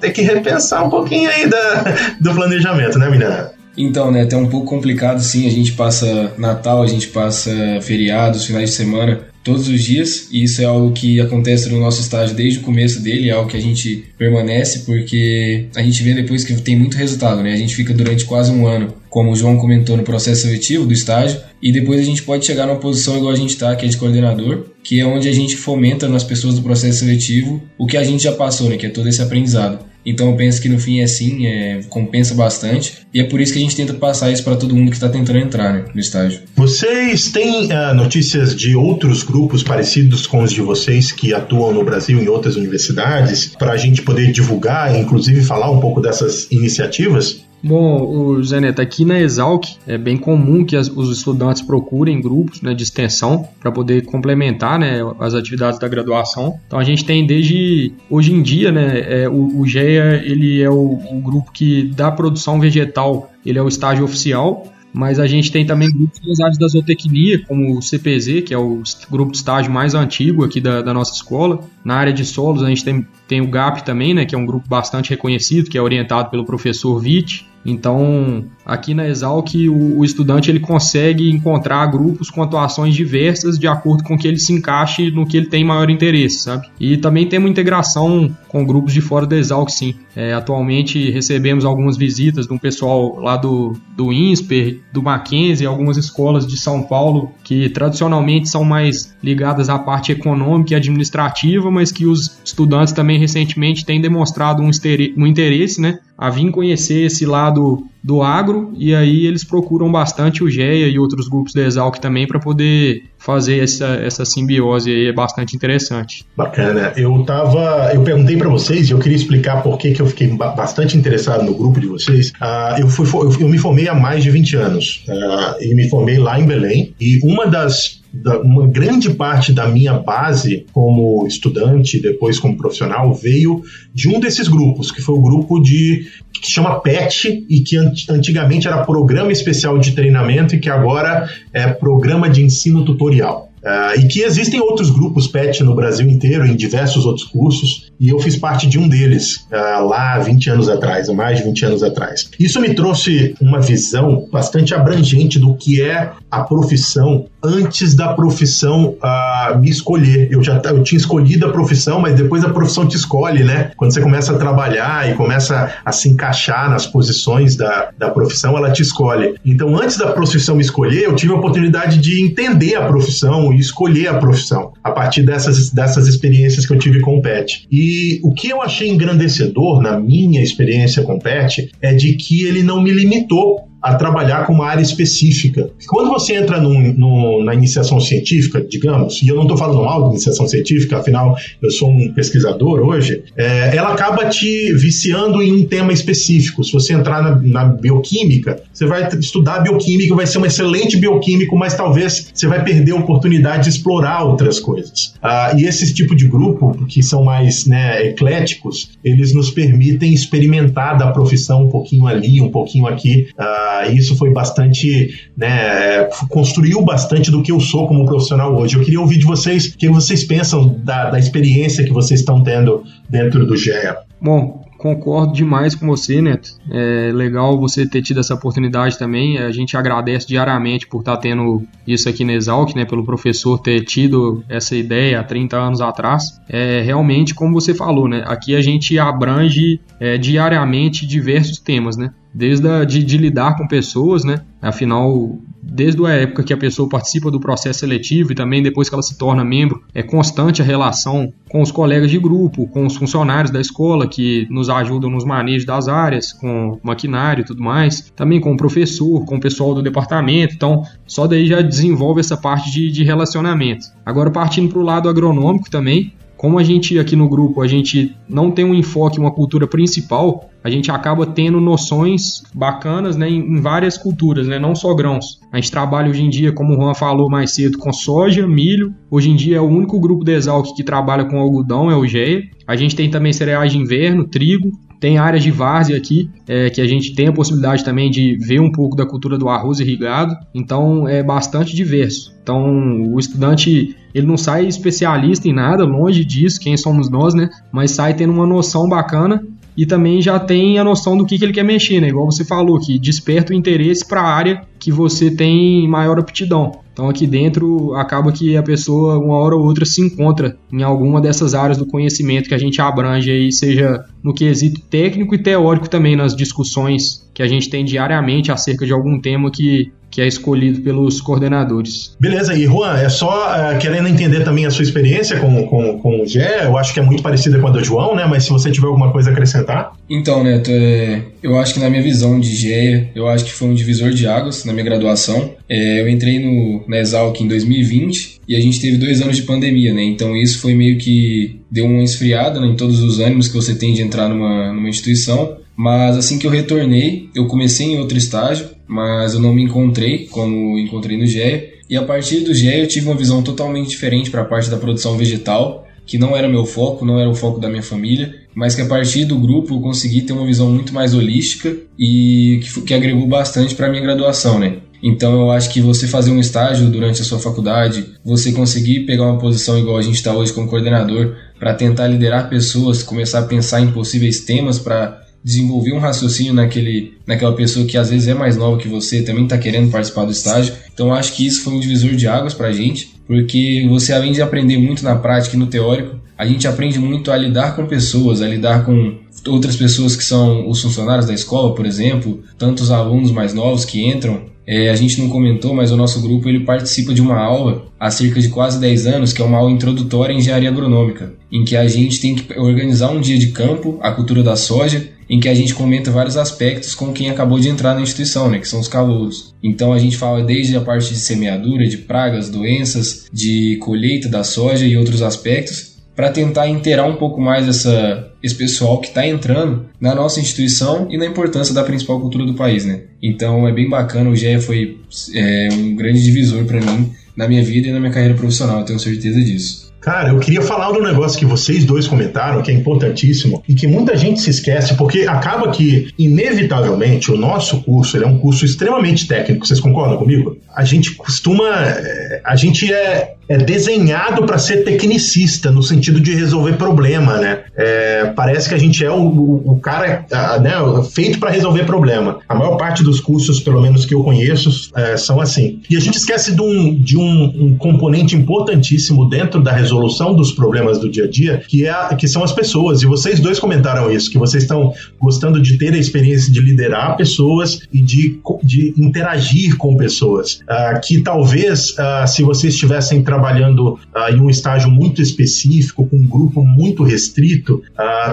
tem 0.00 0.12
que 0.12 0.22
repensar 0.22 0.84
um 0.84 0.90
pouquinho 0.90 1.28
aí 1.28 1.48
da, 1.48 1.84
do 2.20 2.34
planejamento, 2.34 2.98
né, 2.98 3.08
menina? 3.08 3.51
Então, 3.76 4.10
né, 4.10 4.26
é 4.30 4.36
um 4.36 4.48
pouco 4.48 4.66
complicado 4.66 5.20
sim, 5.22 5.46
a 5.46 5.50
gente 5.50 5.72
passa 5.72 6.34
Natal, 6.36 6.82
a 6.82 6.86
gente 6.86 7.08
passa 7.08 7.50
feriados, 7.80 8.44
finais 8.44 8.70
de 8.70 8.76
semana, 8.76 9.20
todos 9.42 9.68
os 9.68 9.82
dias, 9.82 10.28
e 10.30 10.44
isso 10.44 10.62
é 10.62 10.64
algo 10.64 10.92
que 10.92 11.20
acontece 11.20 11.68
no 11.68 11.80
nosso 11.80 12.00
estágio 12.00 12.34
desde 12.34 12.60
o 12.60 12.62
começo 12.62 13.00
dele, 13.00 13.28
é 13.28 13.32
algo 13.32 13.50
que 13.50 13.56
a 13.56 13.60
gente 13.60 14.04
permanece 14.16 14.80
porque 14.80 15.66
a 15.74 15.82
gente 15.82 16.02
vê 16.02 16.14
depois 16.14 16.44
que 16.44 16.54
tem 16.60 16.76
muito 16.76 16.96
resultado, 16.96 17.42
né? 17.42 17.52
A 17.52 17.56
gente 17.56 17.74
fica 17.74 17.92
durante 17.92 18.24
quase 18.24 18.52
um 18.52 18.66
ano, 18.66 18.94
como 19.10 19.32
o 19.32 19.36
João 19.36 19.56
comentou 19.56 19.96
no 19.96 20.04
processo 20.04 20.42
seletivo 20.42 20.86
do 20.86 20.92
estágio, 20.92 21.40
e 21.60 21.72
depois 21.72 22.00
a 22.00 22.04
gente 22.04 22.22
pode 22.22 22.44
chegar 22.44 22.66
numa 22.66 22.78
posição 22.78 23.16
igual 23.16 23.32
a 23.32 23.36
gente 23.36 23.50
está, 23.50 23.74
que 23.74 23.84
é 23.84 23.88
de 23.88 23.96
coordenador, 23.96 24.66
que 24.82 25.00
é 25.00 25.06
onde 25.06 25.28
a 25.28 25.32
gente 25.32 25.56
fomenta 25.56 26.08
nas 26.08 26.24
pessoas 26.24 26.54
do 26.54 26.62
processo 26.62 27.00
seletivo 27.00 27.62
o 27.76 27.86
que 27.86 27.96
a 27.96 28.04
gente 28.04 28.22
já 28.22 28.32
passou, 28.32 28.68
né? 28.68 28.76
Que 28.76 28.86
é 28.86 28.90
todo 28.90 29.08
esse 29.08 29.22
aprendizado. 29.22 29.91
Então 30.04 30.30
eu 30.30 30.36
penso 30.36 30.60
que 30.60 30.68
no 30.68 30.78
fim 30.78 31.00
é 31.00 31.04
assim, 31.04 31.46
é, 31.46 31.80
compensa 31.88 32.34
bastante. 32.34 32.98
E 33.14 33.20
é 33.20 33.24
por 33.24 33.40
isso 33.40 33.52
que 33.52 33.58
a 33.58 33.62
gente 33.62 33.76
tenta 33.76 33.94
passar 33.94 34.30
isso 34.30 34.42
para 34.42 34.56
todo 34.56 34.74
mundo 34.74 34.90
que 34.90 34.96
está 34.96 35.08
tentando 35.08 35.38
entrar 35.38 35.72
né, 35.72 35.84
no 35.94 36.00
estágio. 36.00 36.40
Vocês 36.56 37.30
têm 37.30 37.66
uh, 37.66 37.94
notícias 37.94 38.56
de 38.56 38.74
outros 38.74 39.22
grupos 39.22 39.62
parecidos 39.62 40.26
com 40.26 40.42
os 40.42 40.52
de 40.52 40.60
vocês 40.60 41.12
que 41.12 41.32
atuam 41.32 41.72
no 41.72 41.84
Brasil 41.84 42.20
em 42.20 42.28
outras 42.28 42.56
universidades 42.56 43.46
para 43.58 43.72
a 43.72 43.76
gente 43.76 44.02
poder 44.02 44.32
divulgar, 44.32 44.96
inclusive 44.98 45.42
falar 45.42 45.70
um 45.70 45.80
pouco 45.80 46.00
dessas 46.00 46.50
iniciativas? 46.50 47.44
Bom, 47.62 48.02
o 48.02 48.42
Zeneto, 48.42 48.82
aqui 48.82 49.04
na 49.04 49.20
Exalc 49.20 49.76
é 49.86 49.96
bem 49.96 50.16
comum 50.16 50.64
que 50.64 50.76
as, 50.76 50.88
os 50.88 51.16
estudantes 51.16 51.62
procurem 51.62 52.20
grupos 52.20 52.60
né, 52.60 52.74
de 52.74 52.82
extensão 52.82 53.48
para 53.60 53.70
poder 53.70 54.04
complementar 54.04 54.78
né, 54.78 54.98
as 55.20 55.34
atividades 55.34 55.78
da 55.78 55.86
graduação. 55.86 56.58
Então 56.66 56.78
a 56.78 56.84
gente 56.84 57.04
tem 57.04 57.24
desde 57.24 57.92
hoje 58.10 58.32
em 58.32 58.42
dia, 58.42 58.72
né, 58.72 59.22
é, 59.22 59.28
o, 59.28 59.60
o 59.60 59.66
GEA 59.66 60.22
ele 60.24 60.60
é 60.60 60.70
o, 60.70 60.98
o 61.10 61.20
grupo 61.22 61.52
que 61.52 61.84
dá 61.94 62.10
produção 62.10 62.58
vegetal, 62.58 63.30
ele 63.46 63.58
é 63.58 63.62
o 63.62 63.68
estágio 63.68 64.04
oficial 64.04 64.66
mas 64.92 65.18
a 65.18 65.26
gente 65.26 65.50
tem 65.50 65.64
também 65.64 65.90
grupos 65.90 66.20
das 66.20 66.40
áreas 66.40 66.58
da 66.58 66.68
zootecnia, 66.68 67.42
como 67.46 67.78
o 67.78 67.82
CPZ, 67.82 68.42
que 68.42 68.52
é 68.52 68.58
o 68.58 68.82
grupo 69.10 69.32
de 69.32 69.38
estágio 69.38 69.72
mais 69.72 69.94
antigo 69.94 70.44
aqui 70.44 70.60
da, 70.60 70.82
da 70.82 70.92
nossa 70.92 71.14
escola. 71.14 71.60
Na 71.82 71.94
área 71.94 72.12
de 72.12 72.24
solos, 72.24 72.62
a 72.62 72.68
gente 72.68 72.84
tem, 72.84 73.06
tem 73.26 73.40
o 73.40 73.48
GAP 73.48 73.84
também, 73.84 74.12
né, 74.12 74.26
que 74.26 74.34
é 74.34 74.38
um 74.38 74.44
grupo 74.44 74.68
bastante 74.68 75.10
reconhecido, 75.10 75.70
que 75.70 75.78
é 75.78 75.82
orientado 75.82 76.28
pelo 76.28 76.44
professor 76.44 77.00
Witt. 77.02 77.46
Então, 77.64 78.44
aqui 78.64 78.94
na 78.94 79.08
Exalc, 79.08 79.54
o, 79.68 79.98
o, 79.98 80.04
estudante 80.04 80.50
ele 80.50 80.60
consegue 80.60 81.30
encontrar 81.30 81.86
grupos 81.86 82.30
com 82.30 82.42
atuações 82.42 82.94
diversas 82.94 83.58
de 83.58 83.66
acordo 83.66 84.04
com 84.04 84.16
que 84.16 84.26
ele 84.26 84.38
se 84.38 84.52
encaixe 84.52 85.10
no 85.10 85.26
que 85.26 85.36
ele 85.36 85.46
tem 85.46 85.64
maior 85.64 85.90
interesse, 85.90 86.38
sabe? 86.38 86.68
E 86.78 86.96
também 86.96 87.26
tem 87.26 87.38
uma 87.38 87.48
integração 87.48 88.34
com 88.48 88.64
grupos 88.64 88.92
de 88.92 89.00
fora 89.00 89.26
da 89.26 89.36
Exalc, 89.36 89.70
sim. 89.70 89.94
É, 90.14 90.34
atualmente 90.34 91.10
recebemos 91.10 91.64
algumas 91.64 91.96
visitas 91.96 92.46
de 92.46 92.52
um 92.52 92.58
pessoal 92.58 93.18
lá 93.18 93.36
do, 93.36 93.74
do 93.96 94.12
INSPER, 94.12 94.80
do 94.92 95.02
Mackenzie, 95.02 95.66
algumas 95.66 95.96
escolas 95.96 96.46
de 96.46 96.58
São 96.58 96.82
Paulo 96.82 97.32
que 97.42 97.70
tradicionalmente 97.70 98.48
são 98.48 98.62
mais 98.62 99.14
ligadas 99.22 99.68
à 99.68 99.78
parte 99.78 100.12
econômica 100.12 100.74
e 100.74 100.76
administrativa, 100.76 101.70
mas 101.70 101.90
que 101.90 102.06
os 102.06 102.38
estudantes 102.44 102.92
também 102.92 103.18
recentemente 103.18 103.86
têm 103.86 104.00
demonstrado 104.00 104.62
um, 104.62 104.70
um 105.16 105.26
interesse, 105.26 105.80
né? 105.80 105.98
a 106.22 106.30
vir 106.30 106.50
conhecer 106.52 107.06
esse 107.06 107.26
lado 107.26 107.84
do 108.02 108.22
agro 108.22 108.51
e 108.76 108.94
aí 108.94 109.26
eles 109.26 109.44
procuram 109.44 109.90
bastante 109.90 110.44
o 110.44 110.50
GEA 110.50 110.88
e 110.88 110.98
outros 110.98 111.28
grupos 111.28 111.52
da 111.52 111.62
Exalc 111.62 111.98
também 111.98 112.26
para 112.26 112.38
poder 112.38 113.04
fazer 113.18 113.62
essa, 113.62 113.86
essa 113.86 114.24
simbiose 114.24 114.90
aí, 114.90 115.06
é 115.06 115.12
bastante 115.12 115.54
interessante. 115.54 116.24
Bacana. 116.36 116.92
Eu 116.96 117.22
tava, 117.24 117.90
eu 117.94 118.02
perguntei 118.02 118.36
para 118.36 118.48
vocês 118.48 118.90
eu 118.90 118.98
queria 118.98 119.16
explicar 119.16 119.62
por 119.62 119.78
que, 119.78 119.92
que 119.92 120.02
eu 120.02 120.06
fiquei 120.06 120.28
bastante 120.28 120.96
interessado 120.96 121.44
no 121.44 121.54
grupo 121.54 121.80
de 121.80 121.86
vocês. 121.86 122.30
Uh, 122.30 122.80
eu, 122.80 122.88
fui, 122.88 123.06
eu, 123.06 123.40
eu, 123.40 123.48
me 123.48 123.58
formei 123.58 123.88
há 123.88 123.94
mais 123.94 124.22
de 124.22 124.30
20 124.30 124.56
anos 124.56 125.04
uh, 125.08 125.62
e 125.62 125.74
me 125.74 125.88
formei 125.88 126.18
lá 126.18 126.38
em 126.40 126.46
Belém 126.46 126.94
e 127.00 127.20
uma 127.22 127.46
das 127.46 128.01
uma 128.44 128.66
grande 128.66 129.14
parte 129.14 129.52
da 129.52 129.66
minha 129.66 129.94
base 129.94 130.66
como 130.72 131.26
estudante, 131.26 132.00
depois 132.00 132.38
como 132.38 132.56
profissional, 132.56 133.12
veio 133.14 133.62
de 133.94 134.08
um 134.08 134.20
desses 134.20 134.48
grupos, 134.48 134.90
que 134.90 135.00
foi 135.00 135.14
o 135.14 135.22
grupo 135.22 135.60
de 135.60 136.06
que 136.32 136.50
chama 136.50 136.80
PET 136.80 137.44
e 137.48 137.60
que 137.60 137.76
antigamente 138.10 138.66
era 138.66 138.84
Programa 138.84 139.30
Especial 139.32 139.78
de 139.78 139.92
Treinamento 139.92 140.54
e 140.54 140.58
que 140.58 140.68
agora 140.68 141.28
é 141.52 141.68
Programa 141.68 142.28
de 142.28 142.42
Ensino 142.42 142.84
Tutorial. 142.84 143.52
Uh, 143.62 144.00
e 144.00 144.08
que 144.08 144.22
existem 144.22 144.60
outros 144.60 144.90
grupos 144.90 145.28
PET 145.28 145.62
no 145.62 145.76
Brasil 145.76 146.08
inteiro, 146.08 146.44
em 146.44 146.56
diversos 146.56 147.06
outros 147.06 147.24
cursos, 147.24 147.92
e 148.00 148.08
eu 148.08 148.18
fiz 148.18 148.34
parte 148.34 148.66
de 148.66 148.76
um 148.76 148.88
deles 148.88 149.46
uh, 149.52 149.86
lá 149.86 150.18
20 150.18 150.50
anos 150.50 150.68
atrás, 150.68 151.08
mais 151.10 151.38
de 151.38 151.44
20 151.44 151.66
anos 151.66 151.82
atrás. 151.84 152.28
Isso 152.40 152.60
me 152.60 152.74
trouxe 152.74 153.36
uma 153.40 153.60
visão 153.60 154.28
bastante 154.32 154.74
abrangente 154.74 155.38
do 155.38 155.54
que 155.54 155.80
é 155.80 156.10
a 156.28 156.42
profissão 156.42 157.26
antes 157.42 157.94
da 157.94 158.14
profissão 158.14 158.96
uh, 159.02 159.58
me 159.58 159.68
escolher. 159.68 160.28
Eu 160.30 160.42
já 160.42 160.60
eu 160.64 160.82
tinha 160.82 160.98
escolhido 160.98 161.46
a 161.46 161.52
profissão, 161.52 162.00
mas 162.00 162.14
depois 162.14 162.44
a 162.44 162.50
profissão 162.50 162.86
te 162.86 162.96
escolhe, 162.96 163.42
né? 163.42 163.72
Quando 163.76 163.92
você 163.92 164.00
começa 164.00 164.32
a 164.32 164.38
trabalhar 164.38 165.10
e 165.10 165.14
começa 165.14 165.74
a 165.84 165.92
se 165.92 166.08
encaixar 166.08 166.70
nas 166.70 166.86
posições 166.86 167.56
da, 167.56 167.90
da 167.98 168.10
profissão, 168.10 168.56
ela 168.56 168.70
te 168.70 168.82
escolhe. 168.82 169.34
Então, 169.44 169.76
antes 169.76 169.96
da 169.96 170.12
profissão 170.12 170.54
me 170.56 170.62
escolher, 170.62 171.04
eu 171.04 171.14
tive 171.14 171.32
a 171.32 171.36
oportunidade 171.36 171.98
de 171.98 172.22
entender 172.22 172.74
a 172.76 172.86
profissão 172.86 173.52
e 173.52 173.58
escolher 173.58 174.08
a 174.08 174.14
profissão 174.14 174.72
a 174.82 174.90
partir 174.90 175.22
dessas, 175.22 175.70
dessas 175.70 176.06
experiências 176.06 176.66
que 176.66 176.72
eu 176.72 176.78
tive 176.78 177.00
com 177.00 177.18
o 177.18 177.22
PET. 177.22 177.66
E 177.70 178.20
o 178.22 178.32
que 178.32 178.48
eu 178.48 178.62
achei 178.62 178.88
engrandecedor 178.88 179.80
na 179.80 179.98
minha 179.98 180.42
experiência 180.42 181.02
com 181.02 181.14
o 181.14 181.20
PET 181.20 181.70
é 181.80 181.92
de 181.94 182.14
que 182.14 182.44
ele 182.44 182.62
não 182.62 182.82
me 182.82 182.90
limitou 182.90 183.71
a 183.82 183.94
trabalhar 183.94 184.46
com 184.46 184.52
uma 184.52 184.66
área 184.66 184.82
específica. 184.82 185.70
Quando 185.88 186.10
você 186.10 186.34
entra 186.34 186.60
num, 186.60 186.92
num, 186.92 187.44
na 187.44 187.54
iniciação 187.54 187.98
científica, 187.98 188.60
digamos, 188.60 189.20
e 189.22 189.28
eu 189.28 189.34
não 189.34 189.42
estou 189.42 189.56
falando 189.56 189.84
mal 189.84 190.04
de 190.04 190.10
iniciação 190.10 190.46
científica, 190.46 190.98
afinal 190.98 191.36
eu 191.60 191.70
sou 191.70 191.90
um 191.90 192.12
pesquisador 192.12 192.80
hoje, 192.80 193.22
é, 193.36 193.76
ela 193.76 193.92
acaba 193.92 194.26
te 194.26 194.72
viciando 194.74 195.42
em 195.42 195.52
um 195.52 195.64
tema 195.64 195.92
específico. 195.92 196.62
Se 196.62 196.72
você 196.72 196.92
entrar 196.92 197.22
na, 197.22 197.36
na 197.40 197.64
bioquímica, 197.64 198.62
você 198.72 198.86
vai 198.86 199.08
estudar 199.18 199.60
bioquímica, 199.60 200.14
vai 200.14 200.26
ser 200.26 200.38
um 200.38 200.46
excelente 200.46 200.96
bioquímico, 200.96 201.56
mas 201.56 201.74
talvez 201.74 202.30
você 202.32 202.46
vai 202.46 202.62
perder 202.62 202.92
a 202.92 202.96
oportunidade 202.96 203.64
de 203.64 203.70
explorar 203.70 204.24
outras 204.24 204.60
coisas. 204.60 205.14
Ah, 205.22 205.54
e 205.56 205.64
esse 205.64 205.92
tipo 205.92 206.14
de 206.14 206.28
grupo, 206.28 206.72
que 206.86 207.02
são 207.02 207.24
mais 207.24 207.66
né, 207.66 208.06
ecléticos, 208.06 208.90
eles 209.02 209.34
nos 209.34 209.50
permitem 209.50 210.12
experimentar 210.12 210.96
da 210.96 211.10
profissão 211.10 211.64
um 211.64 211.68
pouquinho 211.68 212.06
ali, 212.06 212.40
um 212.40 212.50
pouquinho 212.50 212.86
aqui. 212.86 213.28
Ah, 213.36 213.71
isso 213.90 214.16
foi 214.16 214.30
bastante, 214.30 215.28
né, 215.36 216.04
construiu 216.28 216.82
bastante 216.82 217.30
do 217.30 217.42
que 217.42 217.52
eu 217.52 217.60
sou 217.60 217.86
como 217.86 218.06
profissional 218.06 218.54
hoje. 218.56 218.76
Eu 218.76 218.84
queria 218.84 219.00
ouvir 219.00 219.18
de 219.18 219.24
vocês 219.24 219.66
o 219.66 219.76
que 219.76 219.88
vocês 219.88 220.24
pensam 220.24 220.76
da, 220.78 221.10
da 221.10 221.18
experiência 221.18 221.84
que 221.84 221.92
vocês 221.92 222.20
estão 222.20 222.42
tendo 222.42 222.84
dentro 223.08 223.46
do 223.46 223.56
GEA. 223.56 223.98
Bom, 224.20 224.64
concordo 224.78 225.32
demais 225.32 225.74
com 225.74 225.86
você, 225.86 226.20
Neto. 226.20 226.50
É 226.70 227.10
legal 227.12 227.58
você 227.58 227.86
ter 227.86 228.02
tido 228.02 228.20
essa 228.20 228.34
oportunidade 228.34 228.98
também. 228.98 229.38
A 229.38 229.50
gente 229.50 229.76
agradece 229.76 230.26
diariamente 230.26 230.86
por 230.86 231.00
estar 231.00 231.16
tendo 231.16 231.64
isso 231.86 232.08
aqui 232.08 232.24
na 232.24 232.32
Exalc, 232.32 232.74
né? 232.74 232.84
Pelo 232.84 233.04
professor 233.04 233.58
ter 233.58 233.80
tido 233.84 234.44
essa 234.48 234.76
ideia 234.76 235.20
há 235.20 235.24
30 235.24 235.56
anos 235.56 235.80
atrás. 235.80 236.40
É 236.48 236.80
realmente, 236.82 237.34
como 237.34 237.52
você 237.52 237.74
falou, 237.74 238.08
né? 238.08 238.22
Aqui 238.26 238.54
a 238.56 238.60
gente 238.60 238.98
abrange 238.98 239.80
é, 239.98 240.18
diariamente 240.18 241.06
diversos 241.06 241.58
temas, 241.58 241.96
né? 241.96 242.12
Desde 242.34 242.68
a, 242.68 242.84
de, 242.84 243.02
de 243.02 243.18
lidar 243.18 243.56
com 243.56 243.66
pessoas, 243.66 244.24
né? 244.24 244.42
Afinal, 244.60 245.38
desde 245.62 246.04
a 246.04 246.10
época 246.10 246.42
que 246.42 246.52
a 246.52 246.56
pessoa 246.56 246.88
participa 246.88 247.30
do 247.30 247.40
processo 247.40 247.80
seletivo 247.80 248.32
e 248.32 248.34
também 248.34 248.62
depois 248.62 248.88
que 248.88 248.94
ela 248.94 249.02
se 249.02 249.16
torna 249.16 249.44
membro, 249.44 249.82
é 249.94 250.02
constante 250.02 250.60
a 250.60 250.64
relação 250.64 251.32
com 251.48 251.62
os 251.62 251.70
colegas 251.70 252.10
de 252.10 252.18
grupo, 252.18 252.66
com 252.68 252.86
os 252.86 252.96
funcionários 252.96 253.50
da 253.50 253.60
escola 253.60 254.08
que 254.08 254.46
nos 254.50 254.68
ajudam 254.68 255.10
nos 255.10 255.24
manejos 255.24 255.64
das 255.64 255.88
áreas, 255.88 256.32
com 256.32 256.78
maquinário 256.82 257.42
e 257.42 257.44
tudo 257.44 257.62
mais, 257.62 258.12
também 258.16 258.40
com 258.40 258.52
o 258.52 258.56
professor, 258.56 259.24
com 259.24 259.36
o 259.36 259.40
pessoal 259.40 259.74
do 259.74 259.82
departamento. 259.82 260.54
Então, 260.54 260.82
só 261.06 261.26
daí 261.26 261.46
já 261.46 261.60
desenvolve 261.60 262.20
essa 262.20 262.36
parte 262.36 262.70
de, 262.70 262.90
de 262.90 263.04
relacionamento. 263.04 263.86
Agora, 264.04 264.30
partindo 264.30 264.70
para 264.70 264.78
o 264.78 264.84
lado 264.84 265.08
agronômico 265.08 265.70
também, 265.70 266.12
como 266.36 266.58
a 266.58 266.64
gente 266.64 266.98
aqui 266.98 267.14
no 267.14 267.28
grupo, 267.28 267.62
a 267.62 267.68
gente 267.68 268.16
não 268.28 268.50
tem 268.50 268.64
um 268.64 268.74
enfoque, 268.74 269.20
uma 269.20 269.30
cultura 269.30 269.64
principal, 269.64 270.50
a 270.64 270.70
gente 270.70 270.90
acaba 270.90 271.26
tendo 271.26 271.60
noções 271.60 272.42
bacanas 272.54 273.16
né, 273.16 273.28
em, 273.28 273.60
várias 273.60 273.98
culturas, 273.98 274.46
né, 274.46 274.58
não 274.58 274.74
só 274.74 274.94
grãos. 274.94 275.40
A 275.50 275.56
gente 275.56 275.70
trabalha 275.70 276.08
hoje 276.08 276.22
em 276.22 276.30
dia, 276.30 276.52
como 276.52 276.74
o 276.74 276.76
Juan 276.76 276.94
falou 276.94 277.28
mais 277.28 277.52
cedo, 277.52 277.78
com 277.78 277.92
soja, 277.92 278.46
milho. 278.46 278.94
Hoje 279.10 279.30
em 279.30 279.36
dia 279.36 279.56
é 279.56 279.60
o 279.60 279.68
único 279.68 279.98
grupo 280.00 280.24
da 280.24 280.32
Exalc 280.32 280.74
que 280.74 280.84
trabalha 280.84 281.24
com 281.24 281.38
algodão, 281.38 281.90
é 281.90 281.96
o 281.96 282.06
GEA. 282.06 282.42
A 282.66 282.76
gente 282.76 282.94
tem 282.94 283.10
também 283.10 283.32
cereais 283.32 283.72
de 283.72 283.78
inverno, 283.78 284.26
trigo, 284.26 284.72
tem 285.02 285.18
áreas 285.18 285.42
de 285.42 285.50
várzea 285.50 285.96
aqui, 285.96 286.30
é, 286.46 286.70
que 286.70 286.80
a 286.80 286.86
gente 286.86 287.12
tem 287.12 287.26
a 287.26 287.32
possibilidade 287.32 287.84
também 287.84 288.08
de 288.08 288.36
ver 288.36 288.60
um 288.60 288.70
pouco 288.70 288.96
da 288.96 289.04
cultura 289.04 289.36
do 289.36 289.48
arroz 289.48 289.80
irrigado, 289.80 290.32
então 290.54 291.08
é 291.08 291.24
bastante 291.24 291.74
diverso. 291.74 292.32
Então 292.40 293.12
o 293.12 293.18
estudante 293.18 293.96
ele 294.14 294.28
não 294.28 294.36
sai 294.36 294.64
especialista 294.64 295.48
em 295.48 295.52
nada, 295.52 295.84
longe 295.84 296.24
disso, 296.24 296.60
quem 296.60 296.76
somos 296.76 297.10
nós, 297.10 297.34
né? 297.34 297.50
Mas 297.72 297.90
sai 297.90 298.14
tendo 298.14 298.32
uma 298.32 298.46
noção 298.46 298.88
bacana 298.88 299.42
e 299.76 299.86
também 299.86 300.20
já 300.20 300.38
tem 300.38 300.78
a 300.78 300.84
noção 300.84 301.16
do 301.16 301.24
que, 301.24 301.38
que 301.38 301.44
ele 301.44 301.52
quer 301.52 301.64
mexer, 301.64 302.00
né? 302.00 302.08
Igual 302.08 302.30
você 302.30 302.44
falou, 302.44 302.78
que 302.78 302.98
desperta 302.98 303.52
o 303.52 303.56
interesse 303.56 304.06
para 304.06 304.20
a 304.20 304.28
área 304.28 304.62
que 304.78 304.90
você 304.90 305.30
tem 305.30 305.88
maior 305.88 306.18
aptidão. 306.18 306.82
Então 306.92 307.08
aqui 307.08 307.26
dentro 307.26 307.94
acaba 307.94 308.30
que 308.32 308.54
a 308.56 308.62
pessoa 308.62 309.18
uma 309.18 309.36
hora 309.36 309.56
ou 309.56 309.64
outra 309.64 309.84
se 309.86 310.02
encontra 310.02 310.58
em 310.70 310.82
alguma 310.82 311.20
dessas 311.20 311.54
áreas 311.54 311.78
do 311.78 311.86
conhecimento 311.86 312.48
que 312.48 312.54
a 312.54 312.58
gente 312.58 312.82
abrange 312.82 313.30
aí, 313.30 313.50
seja 313.50 314.04
no 314.22 314.34
quesito 314.34 314.80
técnico 314.82 315.34
e 315.34 315.42
teórico 315.42 315.88
também 315.88 316.14
nas 316.14 316.36
discussões 316.36 317.26
que 317.32 317.42
a 317.42 317.48
gente 317.48 317.70
tem 317.70 317.82
diariamente 317.82 318.52
acerca 318.52 318.84
de 318.84 318.92
algum 318.92 319.18
tema 319.18 319.50
que 319.50 319.90
que 320.12 320.20
é 320.20 320.26
escolhido 320.28 320.82
pelos 320.82 321.20
coordenadores. 321.22 322.14
Beleza, 322.20 322.54
e 322.54 322.64
Juan, 322.64 322.98
é 322.98 323.08
só 323.08 323.48
uh, 323.48 323.78
querendo 323.78 324.06
entender 324.06 324.44
também 324.44 324.66
a 324.66 324.70
sua 324.70 324.82
experiência 324.82 325.40
com, 325.40 325.66
com, 325.66 325.98
com 325.98 326.22
o 326.22 326.26
Gé, 326.26 326.66
eu 326.66 326.76
acho 326.76 326.92
que 326.92 327.00
é 327.00 327.02
muito 327.02 327.22
parecida 327.22 327.58
com 327.58 327.66
a 327.66 327.70
do 327.70 327.82
João, 327.82 328.14
né? 328.14 328.26
Mas 328.28 328.44
se 328.44 328.50
você 328.50 328.70
tiver 328.70 328.86
alguma 328.86 329.10
coisa 329.10 329.30
a 329.30 329.32
acrescentar. 329.32 329.92
Então, 330.10 330.44
Neto, 330.44 330.70
é, 330.70 331.22
eu 331.42 331.58
acho 331.58 331.72
que 331.72 331.80
na 331.80 331.88
minha 331.88 332.02
visão 332.02 332.38
de 332.38 332.54
GEA, 332.54 333.10
eu 333.14 333.26
acho 333.26 333.46
que 333.46 333.52
foi 333.52 333.68
um 333.68 333.74
divisor 333.74 334.10
de 334.10 334.26
águas 334.26 334.66
na 334.66 334.72
minha 334.72 334.84
graduação. 334.84 335.54
É, 335.66 336.02
eu 336.02 336.08
entrei 336.08 336.38
no, 336.38 336.84
na 336.86 336.98
Exalc 336.98 337.40
em 337.40 337.48
2020 337.48 338.42
e 338.46 338.54
a 338.54 338.60
gente 338.60 338.80
teve 338.80 338.98
dois 338.98 339.22
anos 339.22 339.36
de 339.36 339.42
pandemia, 339.44 339.94
né? 339.94 340.02
Então 340.02 340.36
isso 340.36 340.58
foi 340.58 340.74
meio 340.74 340.98
que 340.98 341.60
deu 341.70 341.86
uma 341.86 342.02
esfriada 342.02 342.60
né, 342.60 342.66
em 342.66 342.76
todos 342.76 343.00
os 343.00 343.18
ânimos 343.18 343.48
que 343.48 343.54
você 343.54 343.74
tem 343.74 343.94
de 343.94 344.02
entrar 344.02 344.28
numa, 344.28 344.72
numa 344.72 344.88
instituição. 344.88 345.56
Mas 345.74 346.16
assim 346.16 346.38
que 346.38 346.46
eu 346.46 346.50
retornei, 346.50 347.30
eu 347.34 347.46
comecei 347.46 347.86
em 347.86 347.98
outro 347.98 348.18
estágio, 348.18 348.66
mas 348.92 349.32
eu 349.32 349.40
não 349.40 349.54
me 349.54 349.62
encontrei 349.62 350.26
como 350.26 350.78
encontrei 350.78 351.16
no 351.16 351.26
GEA. 351.26 351.72
E 351.88 351.96
a 351.96 352.02
partir 352.02 352.40
do 352.40 352.54
GEA 352.54 352.78
eu 352.78 352.86
tive 352.86 353.06
uma 353.06 353.16
visão 353.16 353.42
totalmente 353.42 353.88
diferente 353.88 354.30
para 354.30 354.42
a 354.42 354.44
parte 354.44 354.68
da 354.68 354.76
produção 354.76 355.16
vegetal, 355.16 355.88
que 356.04 356.18
não 356.18 356.36
era 356.36 356.46
meu 356.46 356.66
foco, 356.66 357.04
não 357.04 357.18
era 357.18 357.30
o 357.30 357.34
foco 357.34 357.58
da 357.58 357.70
minha 357.70 357.82
família, 357.82 358.34
mas 358.54 358.74
que 358.74 358.82
a 358.82 358.86
partir 358.86 359.24
do 359.24 359.38
grupo 359.38 359.74
eu 359.74 359.80
consegui 359.80 360.22
ter 360.22 360.34
uma 360.34 360.44
visão 360.44 360.70
muito 360.70 360.92
mais 360.92 361.14
holística 361.14 361.74
e 361.98 362.60
que, 362.62 362.82
que 362.82 362.92
agregou 362.92 363.26
bastante 363.26 363.74
para 363.74 363.88
minha 363.88 364.02
graduação, 364.02 364.58
né? 364.58 364.76
Então 365.02 365.32
eu 365.40 365.50
acho 365.50 365.72
que 365.72 365.80
você 365.80 366.06
fazer 366.06 366.30
um 366.30 366.38
estágio 366.38 366.90
durante 366.90 367.22
a 367.22 367.24
sua 367.24 367.38
faculdade, 367.38 368.04
você 368.22 368.52
conseguir 368.52 369.00
pegar 369.00 369.24
uma 369.24 369.38
posição 369.38 369.78
igual 369.78 369.96
a 369.96 370.02
gente 370.02 370.16
está 370.16 370.32
hoje 370.36 370.52
como 370.52 370.68
coordenador, 370.68 371.34
para 371.58 371.74
tentar 371.74 372.06
liderar 372.08 372.50
pessoas, 372.50 373.02
começar 373.02 373.40
a 373.40 373.44
pensar 373.44 373.80
em 373.80 373.90
possíveis 373.90 374.40
temas 374.40 374.78
para 374.78 375.21
desenvolver 375.44 375.92
um 375.92 375.98
raciocínio 375.98 376.52
naquele, 376.52 377.14
naquela 377.26 377.52
pessoa 377.54 377.84
que 377.86 377.98
às 377.98 378.10
vezes 378.10 378.28
é 378.28 378.34
mais 378.34 378.56
nova 378.56 378.76
que 378.78 378.88
você, 378.88 379.22
também 379.22 379.44
está 379.44 379.58
querendo 379.58 379.90
participar 379.90 380.24
do 380.24 380.32
estágio. 380.32 380.74
Então 380.92 381.12
acho 381.12 381.34
que 381.34 381.46
isso 381.46 381.62
foi 381.62 381.72
um 381.72 381.80
divisor 381.80 382.12
de 382.12 382.28
águas 382.28 382.54
para 382.54 382.68
a 382.68 382.72
gente, 382.72 383.14
porque 383.26 383.86
você 383.88 384.12
além 384.12 384.32
de 384.32 384.42
aprender 384.42 384.78
muito 384.78 385.02
na 385.02 385.16
prática 385.16 385.56
e 385.56 385.58
no 385.58 385.66
teórico, 385.66 386.16
a 386.36 386.46
gente 386.46 386.66
aprende 386.66 386.98
muito 386.98 387.30
a 387.30 387.36
lidar 387.36 387.76
com 387.76 387.86
pessoas, 387.86 388.42
a 388.42 388.48
lidar 388.48 388.84
com 388.84 389.16
outras 389.46 389.76
pessoas 389.76 390.16
que 390.16 390.24
são 390.24 390.68
os 390.68 390.80
funcionários 390.80 391.26
da 391.26 391.34
escola, 391.34 391.74
por 391.74 391.86
exemplo, 391.86 392.42
tantos 392.58 392.90
alunos 392.90 393.30
mais 393.30 393.52
novos 393.54 393.84
que 393.84 394.04
entram. 394.04 394.50
É, 394.64 394.90
a 394.90 394.94
gente 394.94 395.20
não 395.20 395.28
comentou, 395.28 395.74
mas 395.74 395.90
o 395.90 395.96
nosso 395.96 396.20
grupo 396.22 396.48
ele 396.48 396.60
participa 396.60 397.12
de 397.12 397.20
uma 397.20 397.36
aula 397.36 397.86
há 397.98 398.10
cerca 398.10 398.40
de 398.40 398.48
quase 398.48 398.78
10 398.78 399.06
anos, 399.06 399.32
que 399.32 399.42
é 399.42 399.44
uma 399.44 399.58
aula 399.58 399.72
introdutória 399.72 400.32
em 400.32 400.38
engenharia 400.38 400.68
agronômica, 400.68 401.34
em 401.50 401.64
que 401.64 401.76
a 401.76 401.86
gente 401.88 402.20
tem 402.20 402.36
que 402.36 402.58
organizar 402.58 403.10
um 403.10 403.20
dia 403.20 403.38
de 403.38 403.48
campo, 403.48 403.98
a 404.00 404.12
cultura 404.12 404.42
da 404.42 404.54
soja, 404.54 405.10
em 405.32 405.40
que 405.40 405.48
a 405.48 405.54
gente 405.54 405.74
comenta 405.74 406.10
vários 406.10 406.36
aspectos 406.36 406.94
com 406.94 407.10
quem 407.10 407.30
acabou 407.30 407.58
de 407.58 407.66
entrar 407.66 407.94
na 407.94 408.02
instituição, 408.02 408.50
né, 408.50 408.58
que 408.58 408.68
são 408.68 408.78
os 408.78 408.86
calouros. 408.86 409.54
Então 409.62 409.90
a 409.90 409.98
gente 409.98 410.18
fala 410.18 410.44
desde 410.44 410.76
a 410.76 410.80
parte 410.82 411.08
de 411.08 411.18
semeadura, 411.18 411.88
de 411.88 411.96
pragas, 411.96 412.50
doenças, 412.50 413.24
de 413.32 413.78
colheita 413.78 414.28
da 414.28 414.44
soja 414.44 414.84
e 414.84 414.94
outros 414.94 415.22
aspectos, 415.22 415.92
para 416.14 416.30
tentar 416.30 416.68
inteirar 416.68 417.06
um 417.06 417.16
pouco 417.16 417.40
mais 417.40 417.66
essa, 417.66 418.30
esse 418.42 418.54
pessoal 418.54 419.00
que 419.00 419.08
está 419.08 419.26
entrando 419.26 419.86
na 419.98 420.14
nossa 420.14 420.38
instituição 420.38 421.08
e 421.10 421.16
na 421.16 421.24
importância 421.24 421.72
da 421.72 421.82
principal 421.82 422.20
cultura 422.20 422.44
do 422.44 422.52
país, 422.52 422.84
né? 422.84 423.04
Então 423.22 423.66
é 423.66 423.72
bem 423.72 423.88
bacana, 423.88 424.28
o 424.28 424.36
GE 424.36 424.60
foi 424.60 424.98
é, 425.34 425.68
um 425.72 425.96
grande 425.96 426.22
divisor 426.22 426.66
para 426.66 426.78
mim 426.78 427.10
na 427.34 427.48
minha 427.48 427.64
vida 427.64 427.88
e 427.88 427.90
na 427.90 427.98
minha 427.98 428.12
carreira 428.12 428.34
profissional, 428.34 428.80
eu 428.80 428.84
tenho 428.84 428.98
certeza 428.98 429.40
disso. 429.40 429.81
Cara, 430.02 430.30
eu 430.30 430.40
queria 430.40 430.60
falar 430.60 430.90
do 430.90 431.00
negócio 431.00 431.38
que 431.38 431.46
vocês 431.46 431.84
dois 431.84 432.08
comentaram, 432.08 432.60
que 432.60 432.72
é 432.72 432.74
importantíssimo 432.74 433.62
e 433.68 433.74
que 433.74 433.86
muita 433.86 434.16
gente 434.16 434.40
se 434.40 434.50
esquece, 434.50 434.96
porque 434.96 435.20
acaba 435.20 435.70
que, 435.70 436.12
inevitavelmente, 436.18 437.30
o 437.30 437.36
nosso 437.36 437.80
curso 437.82 438.16
é 438.16 438.26
um 438.26 438.36
curso 438.36 438.64
extremamente 438.64 439.28
técnico. 439.28 439.64
Vocês 439.64 439.78
concordam 439.78 440.18
comigo? 440.18 440.58
A 440.74 440.84
gente 440.84 441.12
costuma. 441.12 441.68
Eh, 441.68 442.40
a 442.44 442.56
gente 442.56 442.92
é 442.92 443.36
é 443.48 443.58
desenhado 443.58 444.46
para 444.46 444.56
ser 444.56 444.78
tecnicista, 444.78 445.70
no 445.70 445.82
sentido 445.82 446.20
de 446.20 446.34
resolver 446.34 446.74
problema, 446.74 447.36
né? 447.36 447.60
É, 447.76 448.32
parece 448.34 448.68
que 448.68 448.74
a 448.74 448.78
gente 448.78 449.04
é 449.04 449.10
o, 449.10 449.20
o, 449.20 449.72
o 449.72 449.80
cara 449.80 450.24
né, 450.62 450.72
feito 451.12 451.38
para 451.38 451.50
resolver 451.50 451.84
problema. 451.84 452.38
A 452.48 452.54
maior 452.54 452.76
parte 452.76 453.02
dos 453.02 453.20
cursos, 453.20 453.60
pelo 453.60 453.82
menos 453.82 454.06
que 454.06 454.14
eu 454.14 454.22
conheço, 454.22 454.90
é, 454.96 455.16
são 455.16 455.40
assim. 455.40 455.80
E 455.90 455.96
a 455.96 456.00
gente 456.00 456.16
esquece 456.16 456.54
de, 456.54 456.62
um, 456.62 456.94
de 456.94 457.18
um, 457.18 457.66
um, 457.66 457.76
componente 457.76 458.34
importantíssimo 458.34 459.28
dentro 459.28 459.60
da 459.60 459.72
resolução 459.72 459.91
dos 460.34 460.52
problemas 460.52 460.98
do 460.98 461.08
dia 461.08 461.24
a 461.24 461.30
dia, 461.30 461.62
que, 461.66 461.84
é 461.84 461.90
a, 461.90 462.14
que 462.14 462.28
são 462.28 462.42
as 462.42 462.52
pessoas. 462.52 463.02
E 463.02 463.06
vocês 463.06 463.40
dois 463.40 463.58
comentaram 463.58 464.10
isso, 464.10 464.30
que 464.30 464.38
vocês 464.38 464.62
estão 464.64 464.92
gostando 465.20 465.60
de 465.60 465.78
ter 465.78 465.92
a 465.92 465.98
experiência 465.98 466.52
de 466.52 466.60
liderar 466.60 467.16
pessoas 467.16 467.80
e 467.92 468.00
de, 468.00 468.38
de 468.62 468.94
interagir 468.96 469.76
com 469.76 469.96
pessoas. 469.96 470.60
Uh, 470.62 471.00
que 471.04 471.20
talvez, 471.20 471.90
uh, 471.90 472.26
se 472.26 472.42
vocês 472.42 472.74
estivessem 472.74 473.22
trabalhando 473.22 473.94
uh, 473.94 474.32
em 474.32 474.40
um 474.40 474.50
estágio 474.50 474.90
muito 474.90 475.20
específico, 475.20 476.06
com 476.06 476.16
um 476.16 476.26
grupo 476.26 476.64
muito 476.64 477.02
restrito, 477.02 477.82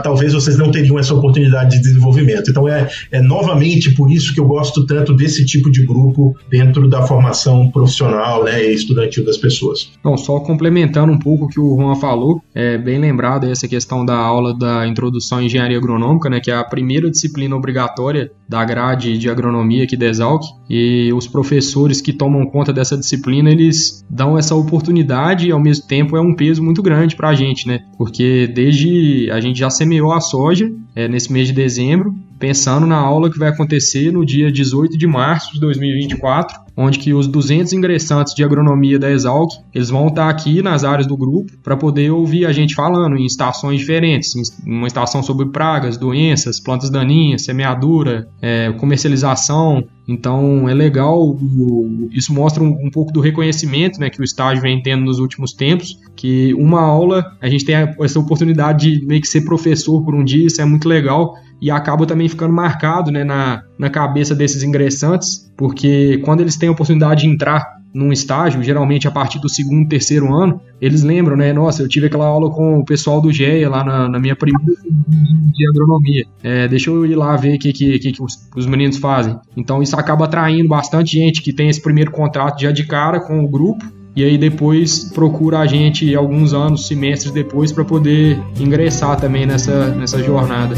talvez 0.04 0.34
vocês 0.34 0.58
não 0.58 0.72
teriam 0.72 0.98
essa 0.98 1.14
oportunidade 1.14 1.78
de 1.78 1.82
desenvolvimento. 1.82 2.50
Então, 2.50 2.68
é, 2.68 2.90
é 3.12 3.22
novamente 3.22 3.92
por 3.92 4.12
isso 4.12 4.34
que 4.34 4.40
eu 4.40 4.46
gosto 4.46 4.86
tanto 4.86 5.14
desse 5.14 5.46
tipo 5.46 5.70
de 5.70 5.86
grupo 5.86 6.36
dentro 6.50 6.88
da 6.88 7.02
formação 7.04 7.70
profissional 7.70 8.44
né, 8.44 8.64
e 8.64 8.74
estudantil 8.74 9.26
das 9.26 9.38
pessoas. 9.38 9.92
Bom, 10.04 10.18
só 10.18 10.40
complementando 10.40 11.12
um 11.12 11.20
pouco 11.20 11.49
que 11.50 11.60
o 11.60 11.76
Juan 11.76 11.96
falou, 11.96 12.42
é 12.54 12.78
bem 12.78 13.00
lembrado 13.00 13.46
essa 13.46 13.68
questão 13.68 14.06
da 14.06 14.16
aula 14.16 14.58
da 14.58 14.88
introdução 14.88 15.40
à 15.40 15.44
engenharia 15.44 15.78
agronômica, 15.78 16.30
né, 16.30 16.40
que 16.40 16.52
é 16.52 16.56
a 16.56 16.64
primeira 16.64 17.10
disciplina 17.10 17.56
obrigatória 17.56 18.32
da 18.48 18.64
grade 18.64 19.18
de 19.18 19.30
agronomia 19.30 19.84
aqui 19.84 19.98
da 19.98 20.08
Exalc, 20.08 20.44
e 20.70 21.12
os 21.14 21.28
professores 21.28 22.02
que 22.02 22.14
tomam 22.14 22.46
conta 22.46 22.72
dessa 22.72 22.98
disciplina, 22.98 23.50
eles 23.50 24.06
dão 24.10 24.38
essa 24.38 24.56
oportunidade 24.56 25.48
e 25.48 25.52
ao 25.52 25.60
mesmo 25.60 25.88
tempo 25.88 26.16
é 26.16 26.22
um 26.22 26.36
peso 26.36 26.64
muito 26.64 26.82
grande 26.82 27.16
para 27.16 27.30
a 27.30 27.36
gente, 27.36 27.68
né? 27.68 27.82
Porque 27.98 28.48
desde 28.48 29.30
a 29.32 29.40
gente 29.40 29.60
já 29.60 29.70
semeou 29.70 30.12
a 30.12 30.22
soja 30.22 30.72
é, 30.96 31.08
nesse 31.08 31.32
mês 31.32 31.48
de 31.48 31.54
dezembro, 31.54 32.14
pensando 32.38 32.88
na 32.88 32.98
aula 32.98 33.30
que 33.30 33.38
vai 33.38 33.50
acontecer 33.50 34.12
no 34.12 34.26
dia 34.26 34.52
18 34.52 34.98
de 34.98 35.06
março 35.06 35.54
de 35.54 35.60
2024, 35.60 36.58
onde 36.82 36.98
que 36.98 37.14
os 37.14 37.28
200 37.28 37.74
ingressantes 37.74 38.34
de 38.34 38.42
agronomia 38.42 38.98
da 38.98 39.12
Exalc, 39.12 39.52
eles 39.76 39.90
vão 39.90 40.08
estar 40.08 40.30
aqui 40.30 40.62
nas 40.62 40.86
áreas 40.86 41.06
do 41.06 41.18
grupo 41.18 41.52
para 41.62 41.76
poder 41.76 42.10
ouvir 42.10 42.46
a 42.46 42.54
gente 42.54 42.74
falando 42.74 43.18
em 43.18 43.26
estações 43.26 43.82
diferentes, 43.82 44.32
uma 44.66 44.88
estação 44.88 45.22
sobre 45.22 45.48
pragas, 45.48 45.98
doenças, 45.98 46.58
plantas 46.58 46.90
daninhas, 46.90 47.44
semeadura, 47.44 48.30
é, 48.42 48.72
comercialização. 48.72 49.84
Então 50.08 50.70
é 50.70 50.74
legal, 50.74 51.38
isso 52.12 52.34
mostra 52.34 52.64
um, 52.64 52.88
um, 52.88 52.90
pouco 52.90 53.12
do 53.12 53.20
reconhecimento 53.20 54.00
né, 54.00 54.10
que 54.10 54.22
o 54.22 54.24
estágio 54.24 54.62
vem 54.62 54.82
tendo 54.82 55.04
nos 55.04 55.20
últimos 55.20 55.52
tempos, 55.52 56.00
que 56.16 56.54
uma 56.54 56.82
aula, 56.82 57.26
a 57.42 57.50
gente 57.50 57.66
tem 57.66 57.76
essa 57.76 58.18
oportunidade 58.18 59.00
de 59.00 59.06
meio 59.06 59.20
que 59.20 59.28
ser 59.28 59.42
professor 59.42 60.02
por 60.04 60.16
um 60.16 60.24
dia, 60.24 60.48
isso 60.48 60.62
é 60.62 60.66
muito 60.66 60.88
legal 60.88 61.36
e 61.62 61.70
acaba 61.70 62.06
também 62.06 62.30
ficando 62.30 62.54
marcado 62.54 63.12
né, 63.12 63.24
na, 63.24 63.64
na 63.80 63.90
cabeça 63.90 64.36
desses 64.36 64.62
ingressantes, 64.62 65.50
porque 65.56 66.20
quando 66.26 66.42
eles 66.42 66.58
têm 66.58 66.68
a 66.68 66.72
oportunidade 66.74 67.22
de 67.22 67.30
entrar 67.30 67.80
num 67.94 68.12
estágio, 68.12 68.62
geralmente 68.62 69.08
a 69.08 69.12
partir 69.12 69.40
do 69.40 69.50
segundo, 69.50 69.88
terceiro 69.88 70.32
ano, 70.36 70.62
eles 70.80 71.02
lembram, 71.02 71.36
né? 71.36 71.52
Nossa, 71.54 71.82
eu 71.82 71.88
tive 71.88 72.08
aquela 72.08 72.26
aula 72.26 72.52
com 72.52 72.80
o 72.80 72.86
pessoal 72.86 73.20
do 73.20 73.32
GEA 73.32 73.70
lá 73.70 73.84
na, 73.84 74.10
na 74.10 74.20
minha 74.20 74.36
primeira 74.36 74.80
de 74.84 75.68
agronomia. 75.70 76.26
É, 76.44 76.68
deixa 76.68 76.90
eu 76.90 77.06
ir 77.06 77.16
lá 77.16 77.36
ver 77.36 77.56
o 77.56 77.60
que, 77.60 77.74
que, 77.74 77.98
que, 77.98 78.12
que 78.12 78.22
os, 78.22 78.48
os, 78.56 78.66
meninos 78.66 78.98
fazem. 78.98 79.36
Então 79.58 79.82
isso 79.82 79.96
acaba 79.96 80.26
atraindo 80.26 80.68
bastante 80.68 81.18
gente 81.18 81.42
que 81.42 81.52
tem 81.52 81.70
esse 81.70 81.82
primeiro 81.82 82.12
contrato 82.12 82.62
já 82.62 82.72
de 82.72 82.86
cara 82.86 83.20
com 83.20 83.44
o 83.44 83.48
grupo. 83.48 83.84
E 84.16 84.24
aí 84.24 84.38
depois 84.38 85.06
procura 85.06 85.60
a 85.60 85.66
gente 85.66 86.14
alguns 86.14 86.54
anos, 86.54 86.88
semestres 86.88 87.32
depois, 87.32 87.72
para 87.72 87.86
poder 87.86 88.40
ingressar 88.60 89.20
também 89.20 89.46
nessa, 89.46 89.88
nessa 89.96 90.22
jornada. 90.22 90.76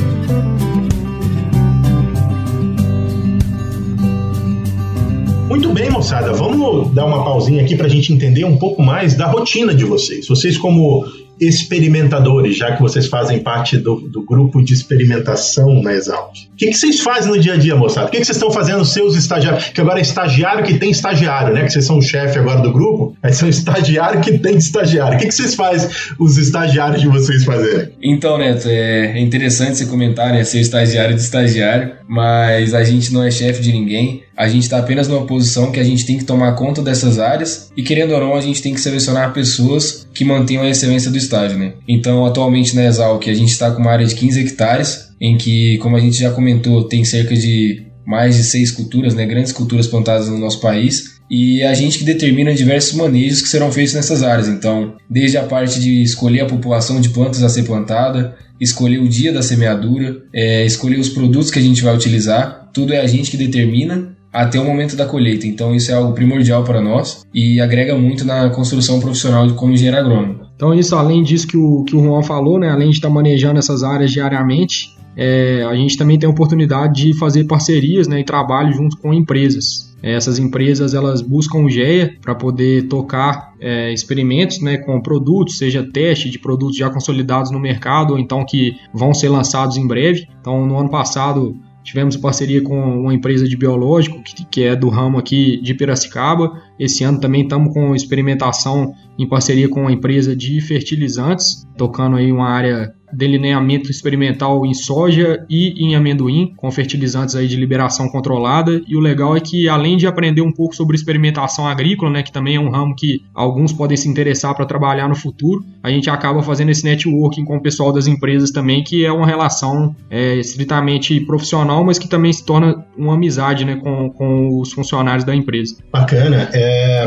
Moçada. 6.02 6.34
Vamos 6.34 6.92
dar 6.96 7.06
uma 7.06 7.24
pausinha 7.24 7.62
aqui 7.62 7.76
para 7.76 7.86
a 7.86 7.90
gente 7.90 8.12
entender 8.12 8.44
um 8.44 8.58
pouco 8.58 8.82
mais 8.82 9.14
da 9.14 9.28
rotina 9.28 9.72
de 9.74 9.86
vocês. 9.86 10.28
Vocês, 10.28 10.58
como 10.58 11.06
experimentadores, 11.40 12.56
já 12.56 12.76
que 12.76 12.82
vocês 12.82 13.08
fazem 13.08 13.40
parte 13.40 13.76
do, 13.76 13.96
do 13.96 14.22
grupo 14.24 14.64
de 14.64 14.74
experimentação 14.74 15.82
na 15.82 15.94
Exalc. 15.94 16.30
O 16.54 16.56
que, 16.56 16.68
que 16.68 16.74
vocês 16.74 17.00
fazem 17.00 17.32
no 17.32 17.40
dia 17.40 17.54
a 17.54 17.58
dia, 17.58 17.76
moçada? 17.76 18.08
O 18.08 18.12
que, 18.12 18.20
que 18.20 18.26
vocês 18.26 18.38
estão 18.38 18.52
fazendo 18.52 18.86
seus 18.86 19.16
estagiários? 19.16 19.70
Que 19.70 19.82
agora 19.82 19.98
é 19.98 20.04
estagiário 20.04 20.64
que 20.64 20.78
tem 20.78 20.92
estagiário, 20.92 21.54
né? 21.54 21.64
Que 21.64 21.72
vocês 21.72 21.86
são 21.86 21.98
o 21.98 22.02
chefe 22.02 22.38
agora 22.38 22.62
do 22.62 22.72
grupo, 22.72 23.18
aí 23.24 23.34
são 23.34 23.50
estagiário 23.50 24.22
que 24.22 24.38
tem 24.38 24.56
estagiário. 24.56 25.18
O 25.18 25.20
que, 25.20 25.28
que 25.28 25.34
vocês 25.34 25.56
fazem 25.56 25.90
os 26.20 26.38
estagiários 26.38 27.02
de 27.02 27.08
vocês 27.08 27.44
fazerem? 27.44 27.90
Então, 28.04 28.38
Neto, 28.38 28.68
é 28.68 29.20
interessante 29.20 29.80
você 29.80 29.88
comentar, 29.88 30.32
né? 30.32 30.44
Ser 30.44 30.60
estagiário 30.60 31.16
de 31.16 31.22
estagiário, 31.22 31.94
mas 32.08 32.76
a 32.76 32.84
gente 32.84 33.12
não 33.12 33.24
é 33.24 33.32
chefe 33.32 33.64
de 33.64 33.72
ninguém. 33.72 34.22
A 34.36 34.48
gente 34.48 34.64
está 34.64 34.80
apenas 34.80 35.08
numa 35.08 35.26
posição 35.26 35.72
que 35.72 35.80
a 35.80 35.84
gente 35.84 36.06
tem 36.06 36.18
que 36.18 36.24
tomar 36.24 36.54
conta 36.54 36.82
dessas 36.82 37.20
áreas 37.20 37.72
e, 37.76 37.84
querendo 37.84 38.14
ou 38.14 38.20
não, 38.20 38.36
a 38.36 38.42
gente 38.42 38.62
tem 38.62 38.74
que 38.74 38.82
selecionar 38.82 39.34
pessoas 39.34 40.08
que 40.14 40.24
mantenham 40.24 40.64
a 40.64 40.70
excelência 40.70 41.12
do 41.12 41.18
estágio, 41.18 41.58
né? 41.58 41.74
Então, 41.88 42.26
atualmente 42.26 42.76
na 42.76 42.86
Exalc, 42.86 43.28
a 43.28 43.34
gente 43.34 43.52
está 43.52 43.72
com 43.72 43.82
uma 43.82 43.92
área 43.92 44.06
de 44.06 44.16
15 44.16 44.40
hectares, 44.40 45.10
em 45.20 45.38
que, 45.38 45.78
como 45.80 45.96
a 45.96 46.00
gente 46.00 46.18
já 46.18 46.32
comentou, 46.32 46.86
tem 46.86 47.04
cerca 47.04 47.36
de 47.36 47.86
mais 48.06 48.36
de 48.36 48.44
seis 48.44 48.72
culturas, 48.72 49.14
né, 49.14 49.26
grandes 49.26 49.52
culturas 49.52 49.88
plantadas 49.88 50.28
no 50.28 50.38
nosso 50.38 50.60
país, 50.60 51.22
e 51.30 51.64
a 51.64 51.74
gente 51.74 52.00
que 52.00 52.04
determina 52.04 52.54
diversos 52.54 52.94
manejos 52.94 53.42
que 53.42 53.48
serão 53.48 53.72
feitos 53.72 53.94
nessas 53.94 54.22
áreas. 54.22 54.50
Então, 54.50 54.96
desde 55.10 55.38
a 55.38 55.44
parte 55.44 55.80
de 55.80 56.02
escolher 56.02 56.42
a 56.42 56.46
população 56.46 57.00
de 57.00 57.10
plantas 57.10 57.42
a 57.42 57.48
ser 57.48 57.64
plantada, 57.64 58.36
escolher 58.60 59.00
o 59.00 59.08
dia 59.08 59.32
da 59.32 59.42
semeadura, 59.42 60.22
é, 60.34 60.66
escolher 60.66 61.00
os 61.00 61.08
produtos 61.08 61.50
que 61.50 61.58
a 61.58 61.62
gente 61.62 61.82
vai 61.82 61.96
utilizar, 61.96 62.70
tudo 62.74 62.94
é 62.94 63.00
a 63.00 63.08
gente 63.08 63.32
que 63.32 63.38
determina 63.38 64.11
até 64.32 64.60
o 64.60 64.66
momento 64.66 64.96
da 64.96 65.06
colheita. 65.06 65.46
Então 65.46 65.76
isso 65.76 65.92
é 65.92 65.96
algo 65.96 66.14
primordial 66.14 66.64
para 66.64 66.82
nós 66.82 67.26
e 67.34 67.60
agrega 67.60 67.96
muito 67.98 68.26
na 68.26 68.50
construção 68.50 69.00
profissional 69.00 69.48
de 69.48 69.54
como 69.54 69.74
engenheiro 69.74 69.98
agrônomo. 69.98 70.42
Então 70.56 70.74
isso, 70.74 70.96
além 70.96 71.24
disso 71.24 71.48
que 71.48 71.58
o, 71.58 71.84
que 71.84 71.96
o 71.96 72.04
Juan 72.04 72.22
falou, 72.22 72.60
né, 72.60 72.70
além 72.70 72.90
de 72.90 72.96
estar 72.98 73.10
manejando 73.10 73.60
essas 73.60 73.84
áreas 73.84 74.12
diariamente, 74.12 74.96
é, 75.18 75.64
a 75.64 75.76
gente 75.76 75.98
também 75.98 76.18
tem 76.18 76.28
a 76.28 76.32
oportunidade 76.32 77.04
de 77.04 77.18
fazer 77.18 77.44
parcerias 77.46 78.08
né, 78.08 78.20
e 78.20 78.24
trabalho 78.24 78.72
junto 78.72 78.98
com 78.98 79.14
empresas. 79.14 79.92
É, 80.04 80.14
essas 80.14 80.40
empresas 80.40 80.94
elas 80.94 81.22
buscam 81.22 81.60
o 81.60 81.70
GEA 81.70 82.16
para 82.22 82.34
poder 82.34 82.88
tocar 82.88 83.54
é, 83.60 83.94
experimentos 83.94 84.62
né, 84.62 84.78
com 84.78 85.00
produtos, 85.02 85.58
seja 85.58 85.84
teste 85.84 86.30
de 86.30 86.40
produtos 86.40 86.78
já 86.78 86.90
consolidados 86.90 87.52
no 87.52 87.60
mercado 87.60 88.14
ou 88.14 88.20
então 88.20 88.46
que 88.46 88.74
vão 88.94 89.14
ser 89.14 89.30
lançados 89.30 89.78
em 89.78 89.88
breve. 89.88 90.28
Então, 90.40 90.66
no 90.66 90.78
ano 90.78 90.90
passado, 90.90 91.56
Tivemos 91.84 92.16
parceria 92.16 92.62
com 92.62 92.80
uma 93.02 93.14
empresa 93.14 93.48
de 93.48 93.58
biológico, 93.58 94.22
que, 94.22 94.46
que 94.46 94.64
é 94.64 94.76
do 94.76 94.90
ramo 94.90 95.18
aqui 95.18 95.60
de 95.62 95.74
Piracicaba. 95.74 96.62
Esse 96.80 97.04
ano 97.04 97.20
também 97.20 97.44
estamos 97.44 97.74
com 97.74 97.96
experimentação 97.96 98.94
em 99.18 99.28
parceria 99.28 99.70
com 99.70 99.82
uma 99.82 99.92
empresa 99.92 100.36
de 100.36 100.60
fertilizantes, 100.62 101.68
tocando 101.78 102.18
aí 102.18 102.32
uma 102.32 102.50
área 102.50 102.94
delineamento 103.14 103.92
experimental 103.92 104.66
em 104.66 104.74
soja 104.74 105.46
e 105.50 105.74
em 105.84 105.96
amendoim, 105.96 106.54
com 106.56 106.72
fertilizantes 106.72 107.36
aí 107.36 107.48
de 107.48 107.56
liberação 107.56 108.08
controlada. 108.10 108.82
E 108.88 108.96
o 108.96 109.00
legal 109.00 109.36
é 109.36 109.40
que, 109.40 109.68
além 109.68 109.98
de 109.98 110.08
aprender 110.08 110.42
um 110.42 110.52
pouco 110.52 110.76
sobre 110.76 110.96
experimentação 110.96 111.68
agrícola, 111.68 112.12
né, 112.12 112.24
que 112.24 112.32
também 112.32 112.56
é 112.56 112.60
um 112.60 112.70
ramo 112.70 112.96
que 112.96 113.24
alguns 113.34 113.74
podem 113.74 113.98
se 113.98 114.08
interessar 114.08 114.56
para 114.56 114.66
trabalhar 114.66 115.08
no 115.08 115.16
futuro, 115.16 115.64
a 115.84 115.90
gente 115.90 116.10
acaba 116.10 116.42
fazendo 116.42 116.70
esse 116.70 116.84
networking 116.84 117.44
com 117.44 117.58
o 117.58 117.62
pessoal 117.62 117.92
das 117.92 118.08
empresas 118.08 118.52
também, 118.52 118.84
que 118.84 119.06
é 119.06 119.12
uma 119.12 119.26
relação 119.26 119.96
é, 120.10 120.36
estritamente 120.36 121.20
profissional, 121.22 121.84
mas 121.84 122.00
que 122.00 122.08
também 122.08 122.32
se 122.32 122.46
torna 122.46 122.86
uma 122.98 123.16
amizade 123.16 123.66
né, 123.66 123.76
com, 123.76 124.10
com 124.10 124.60
os 124.60 124.72
funcionários 124.72 125.26
da 125.26 125.36
empresa. 125.36 125.78
Bacana. 125.92 126.50
É, 126.54 126.61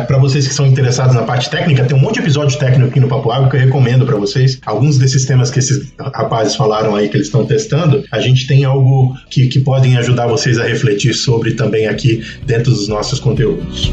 para 0.06 0.18
vocês 0.18 0.46
que 0.46 0.54
são 0.54 0.66
interessados 0.66 1.14
na 1.14 1.22
parte 1.22 1.50
técnica, 1.50 1.84
tem 1.84 1.96
um 1.96 2.00
monte 2.00 2.14
de 2.14 2.20
episódio 2.20 2.58
técnico 2.58 2.90
aqui 2.90 3.00
no 3.00 3.08
Papo 3.08 3.30
Água 3.30 3.48
que 3.48 3.56
eu 3.56 3.60
recomendo 3.60 4.06
para 4.06 4.16
vocês. 4.16 4.58
Alguns 4.64 4.98
desses 4.98 5.24
temas 5.24 5.50
que 5.50 5.58
esses 5.58 5.92
rapazes 5.98 6.56
falaram 6.56 6.94
aí 6.94 7.08
que 7.08 7.16
eles 7.16 7.26
estão 7.26 7.44
testando, 7.44 8.04
a 8.10 8.20
gente 8.20 8.46
tem 8.46 8.64
algo 8.64 9.14
que, 9.30 9.48
que 9.48 9.60
podem 9.60 9.96
ajudar 9.96 10.26
vocês 10.26 10.58
a 10.58 10.64
refletir 10.64 11.14
sobre 11.14 11.52
também 11.52 11.86
aqui 11.86 12.22
dentro 12.44 12.70
dos 12.72 12.88
nossos 12.88 13.20
conteúdos. 13.20 13.92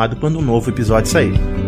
informado 0.01 0.15
quando 0.15 0.39
um 0.39 0.41
novo 0.41 0.69
episódio 0.69 1.09
sair. 1.09 1.60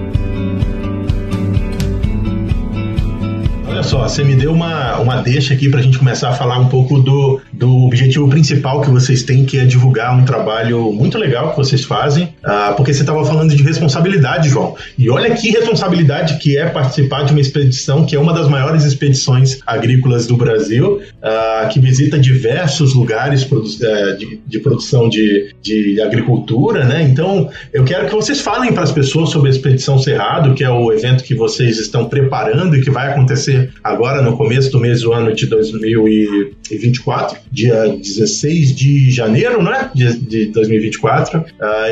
Olha 3.84 3.90
só, 3.90 4.08
você 4.08 4.24
me 4.24 4.34
deu 4.34 4.54
uma, 4.54 4.98
uma 5.00 5.18
deixa 5.18 5.54
aqui 5.54 5.68
para 5.68 5.82
a 5.82 5.84
gente 5.84 6.00
começar 6.00 6.30
a 6.30 6.34
falar 6.34 6.58
um 6.58 6.70
pouco 6.70 7.00
do, 7.00 7.42
do 7.52 7.70
objetivo 7.84 8.30
principal 8.30 8.80
que 8.80 8.90
vocês 8.90 9.24
têm, 9.24 9.44
que 9.44 9.60
é 9.60 9.66
divulgar 9.66 10.18
um 10.18 10.24
trabalho 10.24 10.94
muito 10.94 11.18
legal 11.18 11.50
que 11.50 11.58
vocês 11.58 11.84
fazem, 11.84 12.34
uh, 12.46 12.74
porque 12.78 12.94
você 12.94 13.02
estava 13.02 13.26
falando 13.26 13.54
de 13.54 13.62
responsabilidade, 13.62 14.48
João. 14.48 14.78
E 14.98 15.10
olha 15.10 15.36
que 15.36 15.50
responsabilidade 15.50 16.38
que 16.38 16.58
é 16.58 16.66
participar 16.66 17.24
de 17.24 17.34
uma 17.34 17.42
expedição 17.42 18.06
que 18.06 18.16
é 18.16 18.20
uma 18.20 18.32
das 18.34 18.48
maiores 18.48 18.86
expedições 18.86 19.60
agrícolas 19.68 20.26
do 20.28 20.38
Brasil, 20.38 21.02
uh, 21.22 21.68
que 21.68 21.78
visita 21.78 22.18
diversos 22.18 22.94
lugares 22.94 23.44
produ 23.44 23.68
uh, 23.68 24.18
de, 24.18 24.40
de, 24.48 24.60
produção 24.62 25.10
de, 25.10 25.54
de 25.62 26.02
agricultura, 26.02 26.86
né? 26.86 27.04
Então, 27.04 27.50
eu 27.74 27.84
quero 27.84 28.08
que 28.08 28.16
vocês 28.16 28.40
falem 28.40 28.72
para 28.72 28.84
as 28.84 28.94
pessoas 28.94 29.30
sobre 29.30 29.50
a 29.50 29.52
Expedição 29.52 30.00
Cerrado, 30.00 30.54
que 30.54 30.64
é 30.64 30.70
o 30.70 30.90
evento 30.94 31.22
que 31.22 31.36
vocês 31.36 31.78
estão 31.80 32.06
preparando 32.06 32.78
e 32.78 32.82
que 32.82 32.90
vai 32.90 33.12
acontecer 33.12 33.73
agora 33.84 34.22
no 34.22 34.38
começo 34.38 34.72
do 34.72 34.80
mês 34.80 35.02
do 35.02 35.14
ano 35.14 35.34
de 35.34 35.46
2024 35.46 37.40
dia 37.52 37.88
16 37.88 38.76
de 38.76 39.12
janeiro, 39.12 39.62
né? 39.62 39.92
De, 39.94 40.18
de 40.20 40.46
2024, 40.48 41.40
uh, 41.40 41.44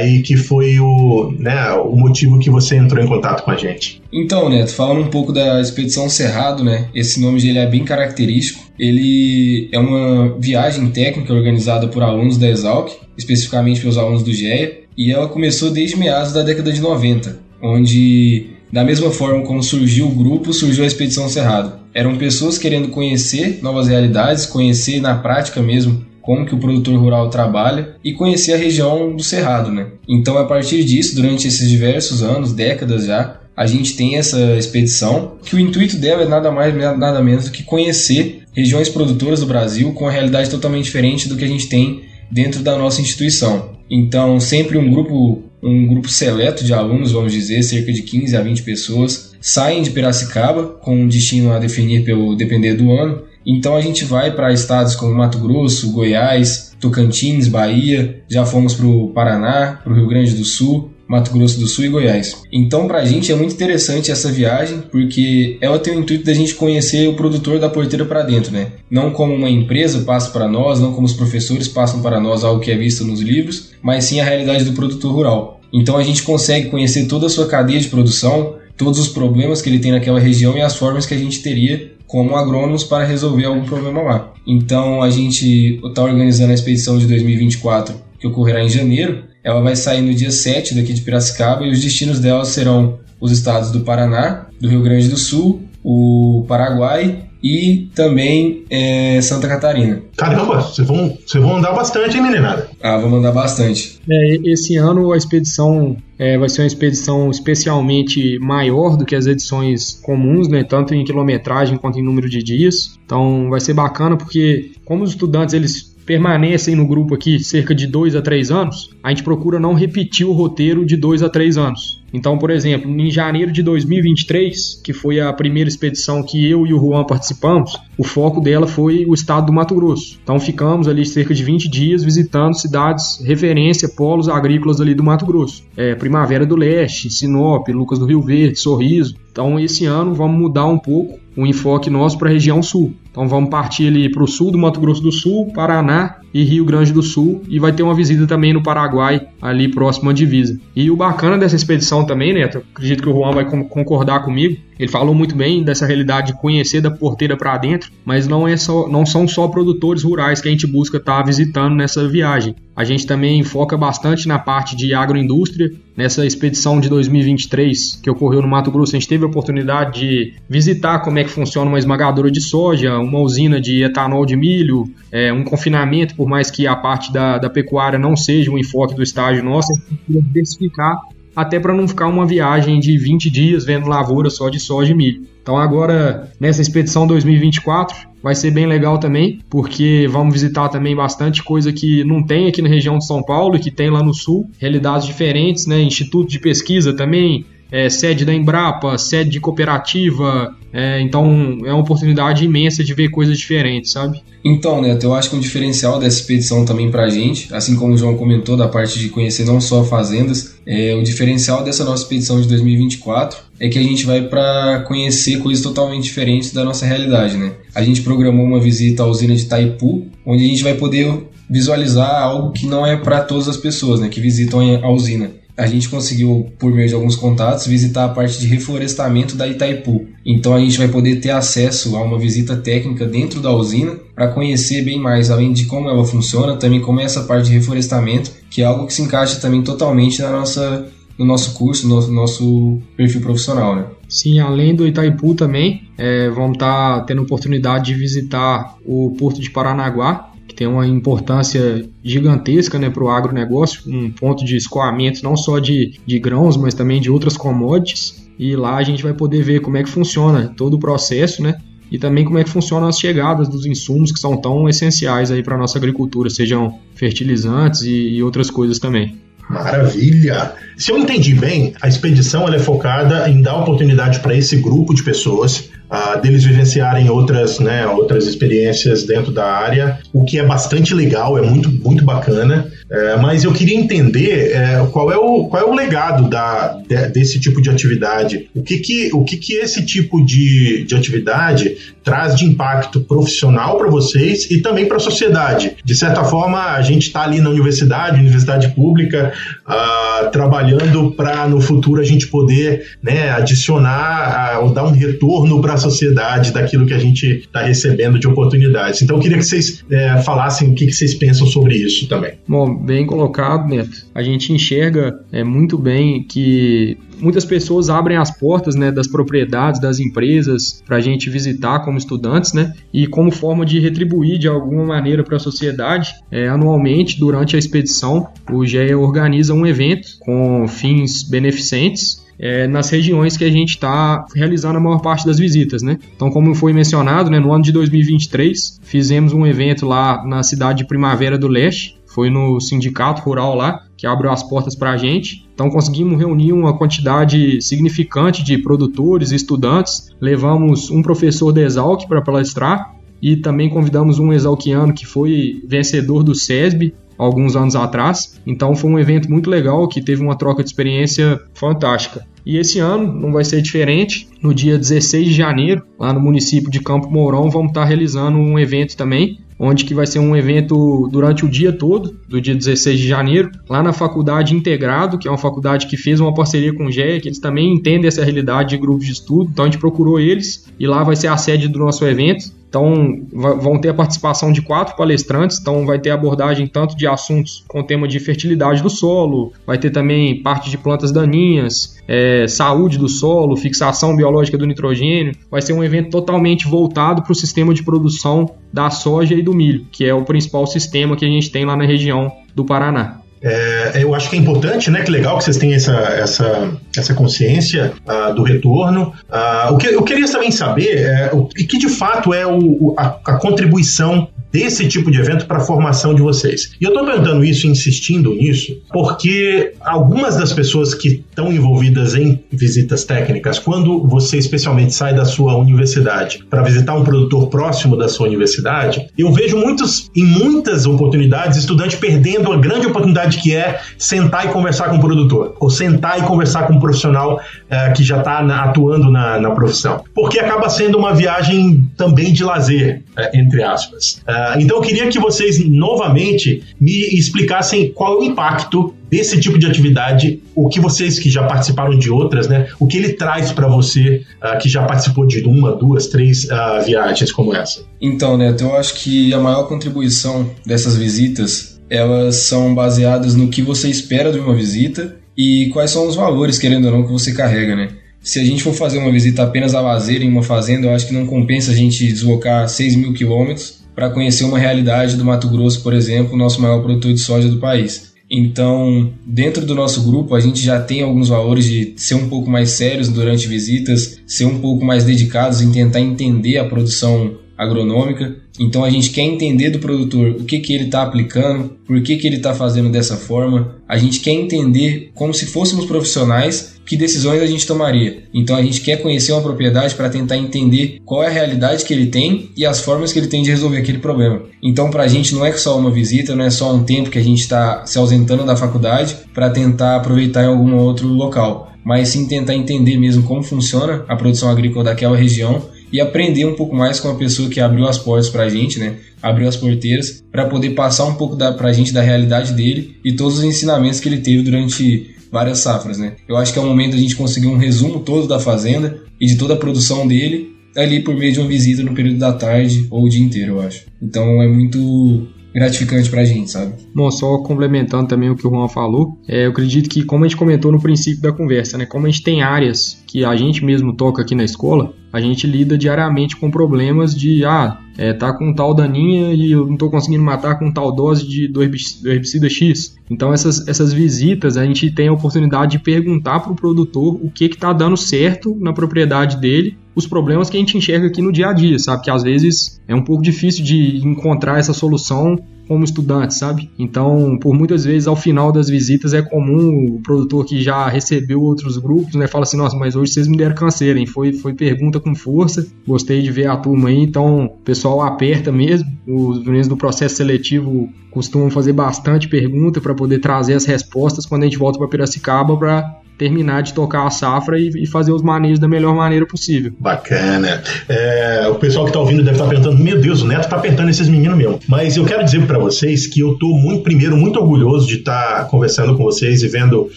e 0.05 0.21
que 0.21 0.35
foi 0.35 0.79
o, 0.79 1.33
né, 1.37 1.71
o 1.73 1.95
motivo 1.95 2.39
que 2.39 2.49
você 2.49 2.75
entrou 2.75 3.03
em 3.03 3.07
contato 3.07 3.43
com 3.43 3.51
a 3.51 3.55
gente. 3.55 4.01
Então, 4.11 4.49
Neto, 4.49 4.73
falando 4.73 5.01
um 5.01 5.09
pouco 5.09 5.31
da 5.31 5.61
Expedição 5.61 6.09
Cerrado, 6.09 6.63
né? 6.63 6.89
Esse 6.93 7.19
nome 7.21 7.41
dele 7.41 7.59
é 7.59 7.67
bem 7.67 7.83
característico. 7.83 8.63
Ele 8.79 9.69
é 9.71 9.79
uma 9.79 10.37
viagem 10.39 10.89
técnica 10.89 11.33
organizada 11.33 11.87
por 11.87 12.01
alunos 12.01 12.37
da 12.37 12.49
Exalc, 12.49 12.91
especificamente 13.17 13.79
pelos 13.79 13.97
alunos 13.97 14.23
do 14.23 14.33
GEA, 14.33 14.81
e 14.97 15.11
ela 15.11 15.27
começou 15.27 15.69
desde 15.71 15.97
meados 15.97 16.33
da 16.33 16.41
década 16.41 16.71
de 16.71 16.81
90, 16.81 17.39
onde 17.61 18.49
da 18.71 18.84
mesma 18.84 19.12
forma 19.12 19.43
como 19.43 19.62
surgiu 19.62 20.07
o 20.07 20.15
grupo, 20.15 20.53
surgiu 20.53 20.84
a 20.84 20.88
Expedição 20.88 21.27
Cerrado. 21.27 21.79
Eram 21.93 22.17
pessoas 22.17 22.57
querendo 22.57 22.88
conhecer 22.88 23.60
novas 23.62 23.88
realidades, 23.88 24.45
conhecer 24.45 25.01
na 25.01 25.15
prática 25.15 25.62
mesmo 25.62 26.05
como 26.21 26.45
que 26.45 26.55
o 26.55 26.60
produtor 26.60 26.97
rural 26.97 27.29
trabalha 27.29 27.95
e 28.03 28.13
conhecer 28.13 28.53
a 28.53 28.57
região 28.57 29.15
do 29.15 29.23
Cerrado, 29.23 29.71
né? 29.71 29.88
Então, 30.07 30.38
a 30.38 30.45
partir 30.45 30.84
disso, 30.84 31.15
durante 31.15 31.47
esses 31.47 31.67
diversos 31.69 32.23
anos, 32.23 32.53
décadas 32.53 33.05
já, 33.05 33.41
a 33.57 33.65
gente 33.65 33.95
tem 33.95 34.17
essa 34.17 34.55
expedição 34.55 35.34
que 35.43 35.55
o 35.55 35.60
intuito 35.60 35.97
dela 35.97 36.23
é 36.23 36.27
nada 36.27 36.51
mais 36.51 36.73
nada 36.75 37.21
menos 37.21 37.45
do 37.45 37.51
que 37.51 37.63
conhecer 37.63 38.43
regiões 38.53 38.88
produtoras 38.88 39.39
do 39.39 39.45
Brasil 39.45 39.91
com 39.93 40.05
uma 40.05 40.12
realidade 40.12 40.49
totalmente 40.49 40.86
diferente 40.86 41.27
do 41.27 41.36
que 41.36 41.43
a 41.43 41.47
gente 41.47 41.67
tem 41.67 42.03
dentro 42.31 42.62
da 42.62 42.77
nossa 42.77 43.01
instituição. 43.01 43.71
Então, 43.89 44.39
sempre 44.39 44.77
um 44.77 44.89
grupo 44.89 45.43
um 45.62 45.88
grupo 45.88 46.10
seleto 46.10 46.63
de 46.63 46.74
alunos, 46.74 47.12
vamos 47.12 47.32
dizer, 47.32 47.62
cerca 47.63 47.91
de 47.91 48.02
15 48.02 48.36
a 48.36 48.41
20 48.41 48.63
pessoas, 48.63 49.34
saem 49.39 49.82
de 49.82 49.91
Piracicaba 49.91 50.63
com 50.63 50.95
um 50.95 51.08
destino 51.08 51.52
a 51.52 51.60
definir 51.60 52.04
pelo 52.04 52.36
depender 52.36 52.74
do 52.74 52.91
ano. 52.91 53.24
Então 53.45 53.76
a 53.76 53.82
gente 53.82 54.06
vai 54.06 54.32
para 54.32 54.54
estados 54.54 54.95
como 54.95 55.13
Mato 55.13 55.39
Grosso, 55.39 55.91
Goiás, 55.91 56.76
Tocantins, 56.80 57.47
Bahia, 57.47 58.24
já 58.28 58.45
fomos 58.45 58.74
para 58.74 58.86
o 58.86 59.10
Paraná, 59.10 59.80
para 59.84 59.91
o 59.91 59.95
Rio 59.95 60.08
Grande 60.08 60.34
do 60.34 60.45
Sul, 60.45 60.90
Mato 61.12 61.34
Grosso 61.34 61.60
do 61.60 61.67
Sul 61.67 61.84
e 61.84 61.89
Goiás. 61.89 62.41
Então, 62.54 62.88
para 62.88 63.00
a 63.00 63.06
gente 63.06 63.34
é 63.34 63.36
muito 63.36 63.54
interessante 63.54 64.10
essa 64.10 64.32
viagem, 64.32 64.82
porque 64.89 65.58
ela 65.60 65.78
tem 65.78 65.93
o 65.93 66.00
intuito 66.00 66.24
da 66.24 66.34
gente 66.34 66.56
conhecer 66.56 67.06
o 67.10 67.15
produtor 67.15 67.60
da 67.60 67.69
porteira 67.69 68.06
para 68.06 68.24
dentro, 68.24 68.54
né? 68.54 68.67
Não 68.89 69.12
como 69.12 69.36
uma 69.36 69.50
empresa 69.50 70.06
passa 70.06 70.32
para 70.32 70.47
nós, 70.47 70.80
não 70.80 70.93
como 70.93 71.06
os 71.06 71.12
professores 71.12 71.67
passam 71.67 72.02
para 72.02 72.17
nós 72.17 72.45
algo 72.45 72.62
que 72.62 72.71
é 72.71 72.78
visto 72.78 73.04
nos 73.04 73.19
livros, 73.19 73.71
mas 73.82 74.06
sim 74.06 74.21
a 74.21 74.24
realidade 74.24 74.63
do 74.63 74.71
produtor 74.71 75.13
rural. 75.13 75.60
Então, 75.74 75.97
a 75.97 76.04
gente 76.04 76.24
consegue 76.24 76.69
conhecer 76.69 77.06
toda 77.08 77.26
a 77.26 77.30
sua 77.30 77.45
cadeia 77.45 77.82
de 77.82 77.89
produção, 77.89 78.56
todos 78.78 78.97
os 78.97 79.10
problemas 79.10 79.62
que 79.62 79.67
ele 79.67 79.80
tem 79.80 79.91
naquela 79.91 80.19
região 80.19 80.58
e 80.58 80.62
as 80.62 80.78
formas 80.78 81.06
que 81.06 81.13
a 81.13 81.17
gente 81.17 81.41
teria 81.41 81.91
como 82.08 82.38
agrônomos 82.38 82.86
para 82.86 83.04
resolver 83.04 83.43
algum 83.43 83.65
problema 83.65 84.02
lá. 84.02 84.34
Então, 84.47 85.04
a 85.04 85.10
gente 85.10 85.82
está 85.84 86.04
organizando 86.04 86.52
a 86.52 86.56
expedição 86.56 86.97
de 86.97 87.06
2024, 87.06 87.95
que 88.17 88.28
ocorrerá 88.28 88.63
em 88.63 88.69
janeiro, 88.69 89.30
ela 89.43 89.62
vai 89.62 89.75
sair 89.75 90.01
no 90.01 90.13
dia 90.13 90.32
7 90.32 90.75
daqui 90.75 90.93
de 90.93 91.01
Piracicaba 91.01 91.65
e 91.65 91.71
os 91.71 91.82
destinos 91.82 92.19
dela 92.19 92.45
serão 92.45 92.99
os 93.19 93.32
estados 93.32 93.71
do 93.71 93.82
Paraná, 93.82 94.47
do 94.60 94.67
Rio 94.67 94.82
Grande 94.82 95.08
do 95.08 95.17
Sul, 95.17 95.62
o 95.84 96.45
Paraguai 96.47 97.27
e 97.43 97.89
também 97.95 98.65
é, 98.69 99.19
Santa 99.21 99.47
Catarina. 99.47 100.01
Caramba, 100.15 100.62
vocês 100.62 100.88
vão, 100.88 101.17
vocês 101.25 101.43
vão 101.43 101.58
andar 101.58 101.73
bastante, 101.73 102.15
hein, 102.15 102.23
meninada? 102.23 102.69
Ah, 102.82 102.97
vamos 102.97 103.19
andar 103.19 103.32
bastante. 103.32 103.99
É, 104.10 104.36
esse 104.45 104.77
ano 104.77 105.12
a 105.12 105.17
expedição 105.17 105.97
é, 106.19 106.38
vai 106.38 106.49
ser 106.49 106.62
uma 106.62 106.67
expedição 106.67 107.32
especialmente 107.32 108.38
maior 108.39 108.95
do 108.95 109.06
que 109.06 109.15
as 109.15 109.25
edições 109.25 109.99
comuns, 110.04 110.47
né, 110.47 110.63
tanto 110.63 110.93
em 110.93 111.04
quilometragem 111.04 111.77
quanto 111.77 111.97
em 111.97 112.04
número 112.04 112.30
de 112.30 112.43
dias. 112.43 112.99
Então 113.04 113.49
vai 113.49 113.60
ser 113.60 113.73
bacana 113.73 114.15
porque 114.15 114.71
como 114.86 115.04
os 115.04 115.12
estudantes 115.12 115.56
eles 115.56 115.90
permanecem 116.05 116.75
no 116.75 116.87
grupo 116.87 117.15
aqui 117.15 117.39
cerca 117.39 117.73
de 117.73 117.87
dois 117.87 118.15
a 118.15 118.21
três 118.21 118.51
anos, 118.51 118.89
a 119.03 119.09
gente 119.09 119.23
procura 119.23 119.59
não 119.59 119.73
repetir 119.73 120.25
o 120.25 120.31
roteiro 120.31 120.85
de 120.85 120.97
dois 120.97 121.23
a 121.23 121.29
três 121.29 121.57
anos. 121.57 122.01
Então, 122.13 122.37
por 122.37 122.49
exemplo, 122.49 122.89
em 122.89 123.09
janeiro 123.09 123.51
de 123.51 123.63
2023, 123.63 124.81
que 124.83 124.91
foi 124.91 125.19
a 125.19 125.31
primeira 125.31 125.69
expedição 125.69 126.21
que 126.21 126.45
eu 126.45 126.67
e 126.67 126.73
o 126.73 126.79
Juan 126.79 127.05
participamos, 127.05 127.77
o 127.97 128.03
foco 128.03 128.41
dela 128.41 128.67
foi 128.67 129.05
o 129.05 129.13
estado 129.13 129.45
do 129.45 129.53
Mato 129.53 129.73
Grosso. 129.75 130.19
Então, 130.21 130.39
ficamos 130.39 130.87
ali 130.87 131.05
cerca 131.05 131.33
de 131.33 131.43
20 131.43 131.69
dias 131.69 132.03
visitando 132.03 132.59
cidades 132.59 133.21
referência, 133.23 133.87
polos 133.87 134.27
agrícolas 134.27 134.81
ali 134.81 134.93
do 134.93 135.03
Mato 135.03 135.25
Grosso. 135.25 135.63
É, 135.77 135.95
Primavera 135.95 136.45
do 136.45 136.55
Leste, 136.55 137.09
Sinop, 137.09 137.67
Lucas 137.69 137.99
do 137.99 138.05
Rio 138.05 138.21
Verde, 138.21 138.59
Sorriso. 138.59 139.15
Então, 139.31 139.59
esse 139.59 139.85
ano 139.85 140.13
vamos 140.13 140.39
mudar 140.39 140.65
um 140.65 140.77
pouco 140.77 141.19
o 141.35 141.45
enfoque 141.45 141.89
nosso 141.89 142.17
para 142.17 142.29
a 142.29 142.33
região 142.33 142.61
sul. 142.61 142.93
Então 143.09 143.27
vamos 143.27 143.49
partir 143.49 143.87
ali 143.87 144.09
para 144.09 144.23
o 144.23 144.27
sul 144.27 144.51
do 144.51 144.57
Mato 144.57 144.79
Grosso 144.79 145.01
do 145.01 145.11
Sul, 145.11 145.51
Paraná 145.53 146.17
e 146.33 146.43
Rio 146.43 146.63
Grande 146.63 146.93
do 146.93 147.03
Sul 147.03 147.41
e 147.47 147.59
vai 147.59 147.73
ter 147.73 147.83
uma 147.83 147.93
visita 147.93 148.25
também 148.25 148.53
no 148.53 148.63
Paraguai, 148.63 149.27
ali 149.41 149.67
próximo 149.67 150.09
à 150.09 150.13
divisa. 150.13 150.57
E 150.73 150.89
o 150.89 150.95
bacana 150.95 151.37
dessa 151.37 151.55
expedição 151.55 152.05
também, 152.05 152.33
Neto, 152.33 152.63
acredito 152.73 153.03
que 153.03 153.09
o 153.09 153.13
Juan 153.13 153.31
vai 153.31 153.45
concordar 153.45 154.23
comigo, 154.23 154.57
ele 154.81 154.89
falou 154.89 155.13
muito 155.13 155.35
bem 155.35 155.61
dessa 155.63 155.85
realidade 155.85 156.33
de 156.33 156.39
conhecer 156.39 156.81
da 156.81 156.89
porteira 156.89 157.37
para 157.37 157.55
dentro, 157.55 157.91
mas 158.03 158.27
não, 158.27 158.47
é 158.47 158.57
só, 158.57 158.87
não 158.89 159.05
são 159.05 159.27
só 159.27 159.47
produtores 159.47 160.01
rurais 160.01 160.41
que 160.41 160.47
a 160.47 160.51
gente 160.51 160.65
busca 160.65 160.97
estar 160.97 161.19
tá 161.19 161.23
visitando 161.23 161.75
nessa 161.75 162.07
viagem. 162.07 162.55
A 162.75 162.83
gente 162.83 163.05
também 163.05 163.43
foca 163.43 163.77
bastante 163.77 164.27
na 164.27 164.39
parte 164.39 164.75
de 164.75 164.91
agroindústria. 164.95 165.71
Nessa 165.95 166.25
expedição 166.25 166.79
de 166.79 166.89
2023 166.89 167.99
que 168.01 168.09
ocorreu 168.09 168.41
no 168.41 168.47
Mato 168.47 168.71
Grosso, 168.71 168.95
a 168.95 168.99
gente 168.99 169.07
teve 169.07 169.23
a 169.23 169.27
oportunidade 169.27 169.99
de 169.99 170.33
visitar 170.49 170.97
como 170.99 171.19
é 171.19 171.23
que 171.23 171.29
funciona 171.29 171.69
uma 171.69 171.77
esmagadora 171.77 172.31
de 172.31 172.41
soja, 172.41 172.97
uma 172.97 173.19
usina 173.19 173.61
de 173.61 173.83
etanol 173.83 174.25
de 174.25 174.35
milho, 174.35 174.85
é, 175.11 175.31
um 175.31 175.43
confinamento, 175.43 176.15
por 176.15 176.27
mais 176.27 176.49
que 176.49 176.65
a 176.65 176.75
parte 176.75 177.13
da, 177.13 177.37
da 177.37 177.51
pecuária 177.51 177.99
não 177.99 178.15
seja 178.15 178.49
um 178.49 178.57
enfoque 178.57 178.95
do 178.95 179.03
estágio 179.03 179.43
nosso, 179.43 179.73
a 179.73 179.75
gente 179.75 180.23
diversificar 180.23 180.97
até 181.35 181.59
para 181.59 181.73
não 181.73 181.87
ficar 181.87 182.07
uma 182.07 182.25
viagem 182.25 182.79
de 182.79 182.97
20 182.97 183.29
dias 183.29 183.65
vendo 183.65 183.87
lavoura 183.87 184.29
só 184.29 184.49
de 184.49 184.59
soja 184.59 184.91
e 184.91 184.95
milho. 184.95 185.23
Então 185.41 185.57
agora 185.57 186.31
nessa 186.39 186.61
expedição 186.61 187.07
2024 187.07 188.11
vai 188.21 188.35
ser 188.35 188.51
bem 188.51 188.67
legal 188.67 188.99
também, 188.99 189.39
porque 189.49 190.07
vamos 190.09 190.33
visitar 190.33 190.69
também 190.69 190.95
bastante 190.95 191.43
coisa 191.43 191.73
que 191.73 192.03
não 192.03 192.23
tem 192.23 192.47
aqui 192.47 192.61
na 192.61 192.69
região 192.69 192.97
de 192.97 193.05
São 193.05 193.23
Paulo 193.23 193.55
e 193.55 193.59
que 193.59 193.71
tem 193.71 193.89
lá 193.89 194.03
no 194.03 194.13
sul, 194.13 194.49
realidades 194.59 195.07
diferentes, 195.07 195.65
né? 195.65 195.81
Instituto 195.81 196.29
de 196.29 196.39
pesquisa 196.39 196.93
também, 196.93 197.45
é, 197.71 197.89
sede 197.89 198.23
da 198.23 198.33
Embrapa, 198.33 198.97
sede 198.97 199.31
de 199.31 199.39
cooperativa, 199.39 200.55
é, 200.73 201.01
então 201.01 201.60
é 201.65 201.71
uma 201.71 201.81
oportunidade 201.81 202.45
imensa 202.45 202.84
de 202.84 202.93
ver 202.93 203.10
coisas 203.10 203.38
diferentes, 203.38 203.91
sabe? 203.91 204.21
Então, 204.43 204.81
Neto, 204.81 205.03
eu 205.05 205.13
acho 205.13 205.29
que 205.29 205.36
um 205.36 205.39
diferencial 205.39 205.99
dessa 205.99 206.19
expedição 206.19 206.65
também 206.65 206.89
pra 206.89 207.10
gente, 207.10 207.53
assim 207.53 207.75
como 207.75 207.93
o 207.93 207.97
João 207.97 208.17
comentou 208.17 208.57
da 208.57 208.67
parte 208.67 208.97
de 208.97 209.10
conhecer 209.10 209.45
não 209.45 209.62
só 209.62 209.84
fazendas, 209.84 210.55
é, 210.65 210.95
o 210.95 211.03
diferencial 211.03 211.63
dessa 211.63 211.84
nossa 211.84 212.03
expedição 212.03 212.41
de 212.41 212.47
2024 212.47 213.38
é 213.60 213.69
que 213.69 213.77
a 213.77 213.84
gente 213.84 214.05
vai 214.05 214.23
para 214.23 214.84
conhecer 214.88 215.39
coisas 215.39 215.63
totalmente 215.63 216.03
diferentes 216.03 216.51
da 216.51 216.63
nossa 216.63 216.86
realidade, 216.86 217.38
né? 217.38 217.53
A 217.75 217.84
gente 217.84 218.01
programou 218.01 218.43
uma 218.43 218.60
visita 218.60 219.03
à 219.03 219.05
usina 219.05 219.36
de 219.36 219.45
Taipu, 219.45 220.07
onde 220.25 220.43
a 220.43 220.47
gente 220.47 220.63
vai 220.63 220.73
poder 220.73 221.29
visualizar 221.47 222.23
algo 222.23 222.51
que 222.53 222.65
não 222.65 222.86
é 222.86 222.95
para 222.95 223.21
todas 223.21 223.49
as 223.49 223.57
pessoas, 223.57 223.99
né, 223.99 224.07
que 224.07 224.21
visitam 224.21 224.62
a 224.81 224.89
usina. 224.89 225.31
A 225.57 225.67
gente 225.67 225.89
conseguiu, 225.89 226.51
por 226.57 226.71
meio 226.73 226.87
de 226.87 226.93
alguns 226.93 227.15
contatos, 227.15 227.67
visitar 227.67 228.05
a 228.05 228.09
parte 228.09 228.39
de 228.39 228.47
reflorestamento 228.47 229.35
da 229.35 229.47
Itaipu. 229.47 230.07
Então 230.25 230.53
a 230.53 230.59
gente 230.59 230.77
vai 230.77 230.87
poder 230.87 231.17
ter 231.17 231.31
acesso 231.31 231.95
a 231.95 232.03
uma 232.03 232.17
visita 232.17 232.55
técnica 232.55 233.05
dentro 233.05 233.41
da 233.41 233.51
usina 233.51 233.95
para 234.15 234.29
conhecer 234.29 234.83
bem 234.83 234.99
mais, 234.99 235.29
além 235.29 235.51
de 235.51 235.65
como 235.65 235.89
ela 235.89 236.05
funciona, 236.05 236.55
também 236.55 236.79
como 236.79 236.99
é 236.99 237.03
essa 237.03 237.23
parte 237.23 237.47
de 237.47 237.53
reflorestamento, 237.53 238.31
que 238.49 238.61
é 238.61 238.65
algo 238.65 238.87
que 238.87 238.93
se 238.93 239.01
encaixa 239.01 239.39
também 239.39 239.61
totalmente 239.61 240.21
na 240.21 240.31
nossa, 240.31 240.87
no 241.17 241.25
nosso 241.25 241.53
curso, 241.53 241.87
no 241.87 242.07
nosso 242.07 242.79
perfil 242.95 243.21
profissional. 243.21 243.75
Né? 243.75 243.85
Sim, 244.07 244.39
além 244.39 244.75
do 244.75 244.87
Itaipu 244.87 245.35
também, 245.35 245.83
é, 245.97 246.29
vamos 246.29 246.53
estar 246.53 246.99
tá 246.99 247.05
tendo 247.05 247.21
oportunidade 247.21 247.85
de 247.85 247.93
visitar 247.93 248.75
o 248.85 249.15
Porto 249.17 249.39
de 249.39 249.49
Paranaguá, 249.49 250.30
tem 250.62 250.67
uma 250.67 250.86
importância 250.86 251.84
gigantesca 252.04 252.78
né, 252.78 252.88
para 252.88 253.04
o 253.04 253.10
agronegócio, 253.10 253.82
um 253.91 254.12
ponto 254.12 254.45
de 254.45 254.56
escoamento 254.56 255.24
não 255.24 255.36
só 255.36 255.58
de, 255.58 256.00
de 256.06 256.19
grãos, 256.19 256.56
mas 256.56 256.76
também 256.76 257.02
de 257.02 257.10
outras 257.10 257.36
commodities. 257.36 258.30
E 258.38 258.56
lá 258.56 258.76
a 258.76 258.84
gente 258.84 259.02
vai 259.02 259.12
poder 259.12 259.41
ver 259.41 259.62
como 259.62 259.78
é 259.78 259.84
que 259.84 259.89
funciona 259.89 260.54
todo 260.56 260.76
o 260.76 260.80
processo, 260.80 261.41
né? 261.41 261.58
E 261.91 261.97
também 261.97 262.24
como 262.24 262.38
é 262.38 262.43
que 262.43 262.50
funcionam 262.52 262.88
as 262.88 263.00
chegadas 263.00 263.50
dos 263.50 263.65
insumos 263.65 264.12
que 264.12 264.19
são 264.19 264.38
tão 264.38 264.69
essenciais 264.69 265.32
aí 265.32 265.41
para 265.41 265.58
nossa 265.58 265.80
agricultura, 265.80 266.30
sejam 266.30 266.78
fertilizantes 266.93 267.82
e, 267.82 268.10
e 268.10 268.21
outras 268.21 268.52
coisas 268.52 268.78
também. 268.78 269.17
Maravilha! 269.50 270.54
Se 270.81 270.91
eu 270.91 270.97
entendi 270.97 271.35
bem, 271.35 271.75
a 271.79 271.87
expedição 271.87 272.51
é 272.51 272.57
focada 272.57 273.29
em 273.29 273.39
dar 273.39 273.55
oportunidade 273.57 274.19
para 274.19 274.35
esse 274.35 274.55
grupo 274.55 274.95
de 274.95 275.03
pessoas 275.03 275.69
uh, 275.91 276.19
deles 276.19 276.43
vivenciarem 276.43 277.07
outras, 277.07 277.59
né, 277.59 277.85
outras 277.85 278.25
experiências 278.25 279.03
dentro 279.03 279.31
da 279.31 279.45
área, 279.45 279.99
o 280.11 280.25
que 280.25 280.39
é 280.39 280.43
bastante 280.43 280.95
legal, 280.95 281.37
é 281.37 281.41
muito, 281.43 281.69
muito 281.69 282.03
bacana. 282.03 282.71
É, 282.91 283.15
mas 283.15 283.45
eu 283.45 283.53
queria 283.53 283.77
entender 283.77 284.51
é, 284.51 284.85
qual, 284.91 285.09
é 285.09 285.17
o, 285.17 285.45
qual 285.45 285.61
é 285.61 285.65
o 285.65 285.73
legado 285.73 286.29
da, 286.29 286.77
de, 286.85 287.07
desse 287.07 287.39
tipo 287.39 287.61
de 287.61 287.69
atividade. 287.69 288.49
O 288.53 288.61
que, 288.61 288.79
que, 288.79 289.09
o 289.13 289.23
que, 289.23 289.37
que 289.37 289.53
esse 289.53 289.85
tipo 289.85 290.25
de, 290.25 290.83
de 290.83 290.93
atividade 290.93 291.77
traz 292.03 292.35
de 292.35 292.43
impacto 292.43 292.99
profissional 292.99 293.77
para 293.77 293.89
vocês 293.89 294.49
e 294.51 294.59
também 294.59 294.87
para 294.87 294.97
a 294.97 294.99
sociedade. 294.99 295.77
De 295.85 295.95
certa 295.95 296.25
forma, 296.25 296.59
a 296.73 296.81
gente 296.81 297.07
está 297.07 297.21
ali 297.21 297.39
na 297.39 297.49
universidade, 297.49 298.19
universidade 298.19 298.69
pública, 298.69 299.31
uh, 299.65 300.29
trabalhando 300.31 300.70
para 301.15 301.47
no 301.47 301.60
futuro 301.62 302.01
a 302.01 302.03
gente 302.03 302.27
poder 302.27 302.97
né, 303.01 303.29
adicionar 303.29 304.60
uh, 304.60 304.65
ou 304.65 304.73
dar 304.73 304.86
um 304.86 304.91
retorno 304.91 305.62
para 305.62 305.73
a 305.73 305.77
sociedade 305.77 306.51
daquilo 306.51 306.86
que 306.86 306.93
a 306.93 306.99
gente 306.99 307.25
está 307.25 307.62
recebendo 307.62 308.19
de 308.19 308.27
oportunidades. 308.27 309.01
Então, 309.01 309.17
eu 309.17 309.21
queria 309.21 309.38
que 309.38 309.43
vocês 309.43 309.81
uh, 309.81 310.23
falassem 310.23 310.69
o 310.69 310.75
que, 310.75 310.86
que 310.88 310.93
vocês 310.93 311.13
pensam 311.13 311.47
sobre 311.47 311.75
isso 311.75 312.07
também. 312.07 312.34
Bom, 312.47 312.75
bem 312.75 313.05
colocado, 313.05 313.67
Neto. 313.67 314.05
A 314.13 314.21
gente 314.21 314.53
enxerga 314.53 315.19
é, 315.31 315.43
muito 315.43 315.77
bem 315.77 316.23
que 316.23 316.97
muitas 317.21 317.45
pessoas 317.45 317.89
abrem 317.89 318.17
as 318.17 318.31
portas 318.31 318.75
né, 318.75 318.91
das 318.91 319.07
propriedades 319.07 319.79
das 319.79 319.99
empresas 319.99 320.81
para 320.86 320.97
a 320.97 321.01
gente 321.01 321.29
visitar 321.29 321.79
como 321.79 321.97
estudantes, 321.97 322.53
né? 322.53 322.73
E 322.93 323.07
como 323.07 323.31
forma 323.31 323.65
de 323.65 323.79
retribuir 323.79 324.38
de 324.38 324.47
alguma 324.47 324.86
maneira 324.86 325.23
para 325.23 325.38
a 325.38 325.39
sociedade, 325.39 326.13
é, 326.31 326.47
anualmente, 326.47 327.19
durante 327.19 327.55
a 327.55 327.60
expedição, 327.60 328.27
o 328.51 328.65
GEA 328.65 328.97
organiza 328.97 329.53
um 329.53 329.65
evento 329.65 330.07
com 330.19 330.67
fins 330.67 331.23
beneficentes 331.23 332.21
é, 332.41 332.67
nas 332.67 332.89
regiões 332.89 333.38
que 333.38 333.43
a 333.43 333.51
gente 333.51 333.69
está 333.69 334.25
realizando 334.36 334.77
a 334.77 334.81
maior 334.81 334.99
parte 334.99 335.25
das 335.27 335.38
visitas, 335.38 335.84
né? 335.84 335.99
Então, 336.15 336.31
como 336.31 336.55
foi 336.55 336.73
mencionado, 336.73 337.29
né, 337.29 337.39
no 337.39 337.53
ano 337.53 337.63
de 337.63 337.71
2023 337.71 338.79
fizemos 338.81 339.31
um 339.31 339.45
evento 339.45 339.86
lá 339.86 340.25
na 340.25 340.41
cidade 340.41 340.79
de 340.79 340.88
Primavera 340.88 341.38
do 341.38 341.47
Leste, 341.47 342.01
foi 342.07 342.29
no 342.29 342.60
sindicato 342.60 343.21
rural 343.21 343.55
lá, 343.55 343.84
que 344.01 344.07
abriu 344.07 344.31
as 344.31 344.41
portas 344.41 344.73
para 344.73 344.93
a 344.93 344.97
gente. 344.97 345.47
Então 345.53 345.69
conseguimos 345.69 346.17
reunir 346.17 346.53
uma 346.53 346.75
quantidade 346.75 347.61
significante 347.61 348.43
de 348.43 348.57
produtores 348.57 349.31
e 349.31 349.35
estudantes. 349.35 350.09
Levamos 350.19 350.89
um 350.89 351.03
professor 351.03 351.51
da 351.51 351.61
Exalc 351.61 352.07
para 352.07 352.19
palestrar 352.19 352.95
e 353.21 353.37
também 353.37 353.69
convidamos 353.69 354.17
um 354.17 354.33
exalquiano 354.33 354.91
que 354.91 355.05
foi 355.05 355.61
vencedor 355.67 356.23
do 356.23 356.33
SESB 356.33 356.95
alguns 357.15 357.55
anos 357.55 357.75
atrás. 357.75 358.41
Então 358.43 358.75
foi 358.75 358.89
um 358.89 358.97
evento 358.97 359.29
muito 359.29 359.51
legal 359.51 359.87
que 359.87 360.01
teve 360.01 360.23
uma 360.23 360.35
troca 360.35 360.63
de 360.63 360.69
experiência 360.69 361.39
fantástica. 361.53 362.25
E 362.43 362.57
esse 362.57 362.79
ano 362.79 363.13
não 363.13 363.31
vai 363.31 363.45
ser 363.45 363.61
diferente. 363.61 364.27
No 364.41 364.51
dia 364.51 364.79
16 364.79 365.27
de 365.27 365.33
janeiro, 365.33 365.83
lá 365.99 366.11
no 366.11 366.19
município 366.19 366.71
de 366.71 366.79
Campo 366.79 367.07
Mourão, 367.07 367.51
vamos 367.51 367.69
estar 367.69 367.85
realizando 367.85 368.39
um 368.39 368.57
evento 368.57 368.97
também 368.97 369.37
onde 369.63 369.86
que 369.86 369.93
vai 369.93 370.08
ser 370.08 370.17
um 370.17 370.36
evento 370.36 371.08
durante 371.12 371.45
o 371.45 371.50
dia 371.50 371.71
todo, 371.71 372.17
do 372.28 372.41
dia 372.41 372.56
16 372.56 373.00
de 373.00 373.08
janeiro, 373.08 373.52
lá 373.69 373.84
na 373.84 373.93
Faculdade 373.93 374.56
Integrado, 374.56 375.19
que 375.19 375.28
é 375.28 375.32
uma 375.32 375.38
faculdade 375.38 375.86
que 375.86 375.95
fez 375.95 376.19
uma 376.19 376.34
parceria 376.34 376.74
com 376.74 376.88
o 376.88 376.91
GEA, 376.91 377.21
que 377.21 377.28
eles 377.28 377.38
também 377.38 377.71
entendem 377.71 378.08
essa 378.08 378.24
realidade 378.24 378.69
de 378.69 378.78
grupos 378.78 379.06
de 379.06 379.12
estudo, 379.12 379.52
então 379.52 379.63
a 379.63 379.67
gente 379.67 379.78
procurou 379.78 380.19
eles 380.19 380.65
e 380.80 380.88
lá 380.88 381.04
vai 381.04 381.15
ser 381.15 381.28
a 381.28 381.38
sede 381.38 381.67
do 381.67 381.78
nosso 381.78 382.04
evento. 382.08 382.60
Então, 382.71 383.27
vão 383.34 383.77
ter 383.81 383.89
a 383.89 383.93
participação 383.93 384.49
de 384.49 384.62
quatro 384.62 384.95
palestrantes, 384.95 385.60
então 385.60 385.86
vai 385.86 385.99
ter 385.99 386.10
abordagem 386.10 386.65
tanto 386.65 386.95
de 386.95 387.05
assuntos 387.05 387.65
com 387.67 387.84
tema 387.84 388.07
de 388.07 388.17
fertilidade 388.17 388.81
do 388.81 388.89
solo, 388.89 389.51
vai 389.67 389.77
ter 389.77 389.89
também 389.89 390.41
parte 390.41 390.69
de 390.69 390.77
plantas 390.77 391.12
daninhas, 391.12 392.01
é, 392.07 392.47
saúde 392.47 392.97
do 392.97 393.10
solo, 393.10 393.57
fixação 393.57 394.15
biológica 394.15 394.57
do 394.57 394.65
nitrogênio. 394.65 395.34
Vai 395.51 395.62
ser 395.62 395.73
um 395.73 395.84
evento 395.84 396.12
totalmente 396.12 396.65
voltado 396.65 397.21
para 397.21 397.34
o 397.34 397.36
sistema 397.36 397.73
de 397.73 397.84
produção 397.84 398.49
da 398.71 398.89
soja 398.89 399.36
e 399.36 399.41
do 399.41 399.53
milho, 399.53 399.86
que 399.91 400.05
é 400.05 400.13
o 400.13 400.23
principal 400.23 400.65
sistema 400.65 401.17
que 401.17 401.25
a 401.25 401.27
gente 401.27 401.51
tem 401.51 401.65
lá 401.65 401.75
na 401.75 401.84
região 401.84 402.31
do 402.55 402.63
Paraná. 402.63 403.20
É, 403.43 403.93
eu 403.95 404.13
acho 404.13 404.30
que 404.30 404.36
é 404.36 404.39
importante, 404.39 404.91
né? 404.91 405.01
Que 405.01 405.10
legal 405.10 405.38
que 405.38 405.43
vocês 405.43 405.58
têm 405.58 405.73
essa, 405.73 405.93
essa, 405.93 406.71
essa 406.95 407.13
consciência 407.13 407.91
uh, 408.08 408.34
do 408.36 408.43
retorno. 408.43 409.13
Uh, 409.30 409.73
o 409.73 409.77
que 409.77 409.88
eu 409.88 410.04
queria 410.04 410.30
também 410.32 410.51
saber 410.51 410.97
é 410.97 411.30
o 411.34 411.45
que 411.47 411.77
de 411.77 411.89
fato 411.89 412.34
é 412.34 412.45
o, 412.45 412.93
a, 412.97 413.19
a 413.25 413.34
contribuição 413.38 414.27
desse 414.51 414.87
tipo 414.87 415.09
de 415.09 415.19
evento 415.19 415.45
para 415.45 415.57
a 415.57 415.61
formação 415.61 416.13
de 416.13 416.21
vocês. 416.21 416.71
E 416.79 416.83
eu 416.83 416.89
estou 416.89 417.05
perguntando 417.05 417.43
isso, 417.43 417.67
insistindo 417.67 418.33
nisso, 418.33 418.77
porque 418.91 419.73
algumas 419.79 420.35
das 420.35 420.51
pessoas 420.51 420.93
que 420.93 421.23
estão 421.29 421.51
envolvidas 421.51 422.15
em 422.15 422.43
visitas 422.51 423.03
técnicas, 423.05 423.57
quando 423.57 424.05
você 424.07 424.37
especialmente 424.37 424.93
sai 424.93 425.13
da 425.13 425.25
sua 425.25 425.55
universidade 425.55 426.43
para 426.49 426.61
visitar 426.61 426.93
um 426.95 427.03
produtor 427.03 427.47
próximo 427.47 427.95
da 427.95 428.07
sua 428.07 428.27
universidade, 428.27 429.07
eu 429.17 429.31
vejo 429.31 429.57
muitos, 429.57 430.09
em 430.15 430.23
muitas 430.23 430.85
oportunidades, 430.85 431.57
estudantes 431.57 431.97
perdendo 431.97 432.51
a 432.51 432.57
grande 432.57 432.87
oportunidade 432.87 433.37
que 433.37 433.55
é 433.55 433.79
sentar 433.97 434.45
e 434.45 434.49
conversar 434.49 434.89
com 434.89 434.97
o 434.97 434.99
produtor, 434.99 435.55
ou 435.59 435.69
sentar 435.69 436.19
e 436.19 436.23
conversar 436.23 436.67
com 436.67 436.73
um 436.73 436.79
profissional 436.79 437.39
é, 437.69 437.91
que 437.91 438.03
já 438.03 438.19
está 438.19 438.39
atuando 438.63 439.09
na, 439.09 439.39
na, 439.39 439.51
profissão. 439.51 440.03
Porque 440.13 440.39
acaba 440.39 440.69
sendo 440.69 440.97
uma 440.97 441.13
viagem 441.13 441.89
também 441.95 442.33
de 442.33 442.43
lazer, 442.43 443.03
é, 443.15 443.37
entre 443.37 443.63
aspas. 443.63 444.21
Ah, 444.25 444.40
então 444.60 444.77
eu 444.77 444.82
queria 444.82 445.08
que 445.08 445.19
vocês 445.19 445.63
novamente 445.63 446.63
me 446.80 447.15
explicassem 447.15 447.91
qual 447.91 448.13
é 448.13 448.17
o 448.21 448.23
impacto 448.23 448.93
desse 449.10 449.39
tipo 449.39 449.60
de 449.60 449.67
atividade, 449.67 450.41
o 450.56 450.69
que 450.69 450.80
vocês 450.80 451.19
que 451.19 451.30
já 451.30 451.43
participaram 451.43 451.97
de 451.99 452.10
outras, 452.10 452.47
né, 452.47 452.67
o 452.80 452.88
que 452.88 452.97
ele 452.97 453.13
traz 453.13 453.51
para 453.51 453.67
você 453.67 454.23
uh, 454.41 454.58
que 454.58 454.69
já 454.69 454.84
participou 454.84 455.27
de 455.27 455.43
uma, 455.43 455.75
duas, 455.75 456.08
três 456.08 456.45
uh, 456.45 456.84
viagens 456.86 457.30
como 457.32 457.54
essa. 457.54 457.84
Então, 458.01 458.38
Neto, 458.38 458.63
eu 458.63 458.75
acho 458.75 458.93
que 458.93 459.34
a 459.34 459.39
maior 459.39 459.63
contribuição 459.67 460.49
dessas 460.65 460.95
visitas 460.95 461.82
elas 461.89 462.38
são 462.38 462.73
baseadas 462.73 463.36
no 463.36 463.49
que 463.49 463.62
você 463.62 463.89
espera 463.89 464.32
de 464.32 464.39
uma 464.39 464.56
visita 464.56 465.17
e 465.38 465.69
quais 465.73 465.91
são 465.91 466.08
os 466.08 466.15
valores, 466.15 466.58
querendo 466.58 466.86
ou 466.86 466.91
não, 466.91 467.04
que 467.04 467.12
você 467.12 467.34
carrega, 467.34 467.75
né? 467.75 467.89
Se 468.23 468.39
a 468.39 468.45
gente 468.45 468.63
for 468.63 468.73
fazer 468.73 468.99
uma 468.99 469.12
visita 469.12 469.43
apenas 469.43 469.73
a 469.73 469.82
lazer 469.82 470.21
em 470.21 470.30
uma 470.30 470.43
fazenda, 470.43 470.88
eu 470.88 470.93
acho 470.93 471.08
que 471.08 471.13
não 471.13 471.25
compensa 471.25 471.71
a 471.71 471.75
gente 471.75 472.08
deslocar 472.08 472.69
6 472.69 472.95
mil 472.95 473.13
quilômetros 473.13 473.80
para 473.95 474.10
conhecer 474.10 474.43
uma 474.43 474.60
realidade 474.60 475.15
do 475.15 475.25
Mato 475.25 475.49
Grosso, 475.49 475.82
por 475.82 475.93
exemplo, 475.93 476.38
nosso 476.38 476.62
maior 476.62 476.82
produtor 476.82 477.13
de 477.13 477.19
soja 477.19 477.49
do 477.49 477.58
país. 477.58 478.12
Então, 478.34 479.12
dentro 479.25 479.65
do 479.65 479.75
nosso 479.75 480.04
grupo, 480.04 480.34
a 480.34 480.39
gente 480.39 480.62
já 480.62 480.80
tem 480.80 481.01
alguns 481.01 481.27
valores 481.27 481.65
de 481.65 481.93
ser 481.97 482.15
um 482.15 482.30
pouco 482.30 482.49
mais 482.49 482.69
sérios 482.69 483.10
durante 483.10 483.45
visitas, 483.45 484.19
ser 484.25 484.45
um 484.45 484.60
pouco 484.60 484.86
mais 484.86 485.04
dedicados 485.04 485.62
em 485.62 485.69
tentar 485.69 485.99
entender 485.99 486.58
a 486.58 486.63
produção 486.63 487.40
agronômica. 487.62 488.36
Então 488.60 488.84
a 488.84 488.89
gente 488.89 489.12
quer 489.12 489.21
entender 489.21 489.69
do 489.69 489.80
produtor 489.80 490.32
o 490.32 490.45
que, 490.45 490.60
que 490.60 490.74
ele 490.74 490.86
está 490.86 491.04
aplicando, 491.04 491.78
por 491.86 492.02
que, 492.02 492.17
que 492.17 492.26
ele 492.26 492.38
está 492.38 492.56
fazendo 492.56 492.89
dessa 492.89 493.15
forma. 493.15 493.76
A 493.88 493.97
gente 493.97 494.19
quer 494.19 494.32
entender, 494.32 495.12
como 495.13 495.34
se 495.34 495.45
fôssemos 495.45 495.86
profissionais, 495.86 496.80
que 496.86 496.97
decisões 496.97 497.41
a 497.41 497.45
gente 497.45 497.67
tomaria. 497.67 498.24
Então 498.34 498.56
a 498.56 498.63
gente 498.63 498.82
quer 498.82 498.97
conhecer 498.97 499.32
uma 499.32 499.41
propriedade 499.41 499.93
para 499.93 500.10
tentar 500.10 500.38
entender 500.38 501.00
qual 501.06 501.24
é 501.24 501.28
a 501.28 501.32
realidade 501.32 501.86
que 501.86 501.93
ele 501.93 502.08
tem 502.08 502.50
e 502.58 502.65
as 502.65 502.82
formas 502.82 503.13
que 503.13 503.19
ele 503.19 503.28
tem 503.28 503.43
de 503.43 503.52
resolver 503.52 503.78
aquele 503.78 504.00
problema. 504.00 504.41
Então 504.62 504.89
para 504.89 505.04
a 505.04 505.08
gente 505.08 505.36
não 505.36 505.45
é 505.45 505.52
só 505.54 505.78
uma 505.78 505.91
visita, 505.91 506.36
não 506.36 506.43
é 506.43 506.50
só 506.50 506.74
um 506.74 506.84
tempo 506.84 507.12
que 507.12 507.19
a 507.19 507.24
gente 507.24 507.41
está 507.41 507.86
se 507.86 507.97
ausentando 507.97 508.43
da 508.43 508.56
faculdade 508.56 509.15
para 509.34 509.50
tentar 509.50 509.97
aproveitar 509.97 510.43
em 510.43 510.47
algum 510.47 510.76
outro 510.76 511.08
local, 511.08 511.71
mas 511.86 512.10
sim 512.10 512.28
tentar 512.28 512.56
entender 512.56 512.97
mesmo 512.97 513.24
como 513.24 513.43
funciona 513.43 514.04
a 514.08 514.15
produção 514.15 514.50
agrícola 514.50 514.86
daquela 514.86 515.15
região 515.15 515.62
e 515.91 515.99
aprender 515.99 516.45
um 516.45 516.56
pouco 516.56 516.75
mais 516.75 516.99
com 516.99 517.10
a 517.10 517.15
pessoa 517.15 517.49
que 517.49 517.60
abriu 517.60 517.88
as 517.88 517.97
portas 517.97 518.30
para 518.30 518.43
a 518.43 518.49
gente, 518.49 518.80
né? 518.80 518.95
abriu 519.21 519.47
as 519.47 519.56
porteiras 519.56 520.23
para 520.32 520.45
poder 520.45 520.71
passar 520.71 521.06
um 521.06 521.15
pouco 521.15 521.38
para 521.38 521.69
a 521.69 521.73
gente 521.73 521.93
da 521.93 522.01
realidade 522.01 522.54
dele 522.54 522.97
e 523.04 523.13
todos 523.13 523.38
os 523.38 523.43
ensinamentos 523.43 523.99
que 523.99 524.10
ele 524.10 524.17
teve 524.17 524.41
durante 524.41 525.15
várias 525.32 525.60
safras, 525.60 525.97
né? 525.97 526.13
Eu 526.27 526.36
acho 526.36 526.51
que 526.51 526.60
é 526.60 526.62
o 526.62 526.65
momento 526.65 526.93
da 526.93 526.97
gente 526.97 527.15
conseguir 527.15 527.47
um 527.47 527.58
resumo 527.58 527.99
todo 527.99 528.27
da 528.27 528.39
fazenda 528.39 528.99
e 529.19 529.25
de 529.25 529.38
toda 529.38 529.54
a 529.54 529.58
produção 529.58 530.08
dele 530.08 530.51
ali 530.75 531.01
por 531.01 531.15
meio 531.15 531.32
de 531.32 531.39
uma 531.39 531.47
visita 531.47 531.84
no 531.84 531.93
período 531.93 532.17
da 532.17 532.34
tarde 532.34 532.88
ou 532.89 533.04
o 533.04 533.10
dia 533.10 533.23
inteiro, 533.23 533.54
eu 533.54 533.62
acho. 533.62 533.86
Então 534.01 534.41
é 534.41 534.47
muito 534.47 535.27
gratificante 535.53 536.09
pra 536.09 536.23
gente, 536.23 536.49
sabe? 536.49 536.73
Bom, 536.93 537.09
só 537.11 537.37
complementando 537.39 538.07
também 538.07 538.29
o 538.29 538.35
que 538.35 538.47
o 538.47 538.49
Juan 538.49 538.67
falou, 538.67 539.17
é, 539.27 539.45
eu 539.45 539.51
acredito 539.51 539.89
que, 539.89 540.03
como 540.03 540.23
a 540.23 540.27
gente 540.27 540.37
comentou 540.37 540.71
no 540.71 540.81
princípio 540.81 541.21
da 541.21 541.31
conversa, 541.31 541.77
né, 541.77 541.85
como 541.85 542.07
a 542.07 542.09
gente 542.09 542.23
tem 542.23 542.41
áreas 542.41 543.01
que 543.07 543.25
a 543.25 543.35
gente 543.35 543.63
mesmo 543.63 543.93
toca 543.93 544.21
aqui 544.21 544.33
na 544.33 544.43
escola, 544.43 544.93
a 545.11 545.19
gente 545.19 545.45
lida 545.45 545.77
diariamente 545.77 546.37
com 546.37 546.49
problemas 546.49 547.13
de, 547.13 547.43
ah, 547.43 547.77
é, 547.97 548.13
tá 548.13 548.31
com 548.33 548.53
tal 548.53 548.73
daninha 548.73 549.33
e 549.33 549.51
eu 549.51 549.65
não 549.65 549.73
estou 549.73 549.91
conseguindo 549.91 550.23
matar 550.23 550.57
com 550.57 550.71
tal 550.71 550.95
dose 550.95 551.27
de, 551.27 551.47
do, 551.47 551.61
herbicida 551.61 552.49
X. 552.49 552.95
Então 553.09 553.33
essas, 553.33 553.67
essas 553.67 553.91
visitas 553.91 554.55
a 554.55 554.65
gente 554.65 554.89
tem 554.89 555.09
a 555.09 555.13
oportunidade 555.13 555.73
de 555.73 555.83
perguntar 555.83 556.39
para 556.39 556.51
o 556.53 556.55
produtor 556.55 557.19
o 557.21 557.29
que 557.29 557.45
está 557.45 557.73
dando 557.73 557.97
certo 557.97 558.55
na 558.59 558.71
propriedade 558.71 559.39
dele, 559.39 559.77
os 559.95 560.08
problemas 560.08 560.49
que 560.49 560.58
a 560.58 560.60
gente 560.60 560.77
enxerga 560.77 561.08
aqui 561.08 561.21
no 561.21 561.32
dia 561.32 561.49
a 561.49 561.54
dia, 561.54 561.77
sabe? 561.80 562.04
Que 562.04 562.12
às 562.12 562.23
vezes 562.23 562.82
é 562.88 562.95
um 562.95 563.04
pouco 563.04 563.21
difícil 563.21 563.63
de 563.63 564.06
encontrar 564.06 564.60
essa 564.60 564.73
solução 564.73 565.38
como 565.67 565.86
estudante, 565.86 566.34
sabe? 566.34 566.69
Então, 566.77 567.38
por 567.39 567.54
muitas 567.54 567.86
vezes, 567.86 568.06
ao 568.06 568.15
final 568.15 568.51
das 568.51 568.67
visitas, 568.67 569.13
é 569.13 569.21
comum 569.21 569.95
o 569.95 570.01
produtor 570.01 570.43
que 570.43 570.62
já 570.62 570.89
recebeu 570.89 571.41
outros 571.41 571.77
grupos, 571.77 572.13
né, 572.15 572.27
fala 572.27 572.43
assim, 572.43 572.58
nossa, 572.58 572.75
mas 572.75 572.93
hoje 572.93 573.13
vocês 573.13 573.25
me 573.25 573.38
deram 573.38 573.56
canseira, 573.56 573.97
hein? 573.97 574.06
Foi, 574.06 574.34
foi 574.34 574.54
pergunta 574.54 574.99
com 574.99 575.15
força, 575.15 575.65
gostei 575.88 576.21
de 576.21 576.30
ver 576.30 576.47
a 576.47 576.58
turma 576.58 576.89
aí, 576.89 576.97
então 576.97 577.45
o 577.45 577.49
pessoal 577.63 578.01
aperta 578.01 578.51
mesmo, 578.51 578.91
os 579.08 579.41
meninos 579.45 579.69
do 579.69 579.77
processo 579.77 580.17
seletivo 580.17 580.89
costumam 581.10 581.49
fazer 581.49 581.71
bastante 581.71 582.27
pergunta 582.27 582.82
para 582.82 582.93
poder 582.93 583.19
trazer 583.19 583.54
as 583.54 583.63
respostas 583.63 584.25
quando 584.25 584.43
a 584.43 584.45
gente 584.45 584.58
volta 584.58 584.77
para 584.77 584.89
Piracicaba 584.89 585.56
para 585.56 586.00
terminar 586.21 586.62
de 586.62 586.75
tocar 586.75 587.07
a 587.07 587.10
safra 587.10 587.57
e, 587.57 587.69
e, 587.69 587.88
fazer 587.88 588.12
os 588.12 588.21
manejos 588.21 588.60
da 588.60 588.67
melhor 588.67 588.93
maneira 588.93 589.25
possível. 589.25 589.73
Bacana. 589.79 590.62
É, 590.88 591.47
o 591.49 591.55
pessoal 591.55 591.86
que 591.86 591.89
está 591.89 591.99
ouvindo 591.99 592.21
deve 592.21 592.34
estar 592.34 592.43
tá 592.43 592.49
perguntando: 592.51 592.77
meu 592.77 593.01
Deus, 593.01 593.23
o 593.23 593.27
Neto 593.27 593.45
está 593.45 593.55
apertando 593.55 593.89
esses 593.89 594.07
meninos 594.07 594.38
mesmo. 594.38 594.60
Mas 594.67 594.97
eu 594.97 595.03
quero 595.03 595.23
dizer 595.25 595.47
para 595.47 595.57
vocês 595.57 596.05
que 596.05 596.19
eu 596.19 596.34
estou 596.34 596.60
muito, 596.60 596.84
primeiro, 596.84 597.17
muito 597.17 597.39
orgulhoso 597.39 597.88
de 597.88 597.95
estar 597.95 598.38
tá 598.38 598.43
conversando 598.43 598.95
com 598.95 599.03
vocês 599.03 599.41
e 599.41 599.47
vendo 599.47 599.89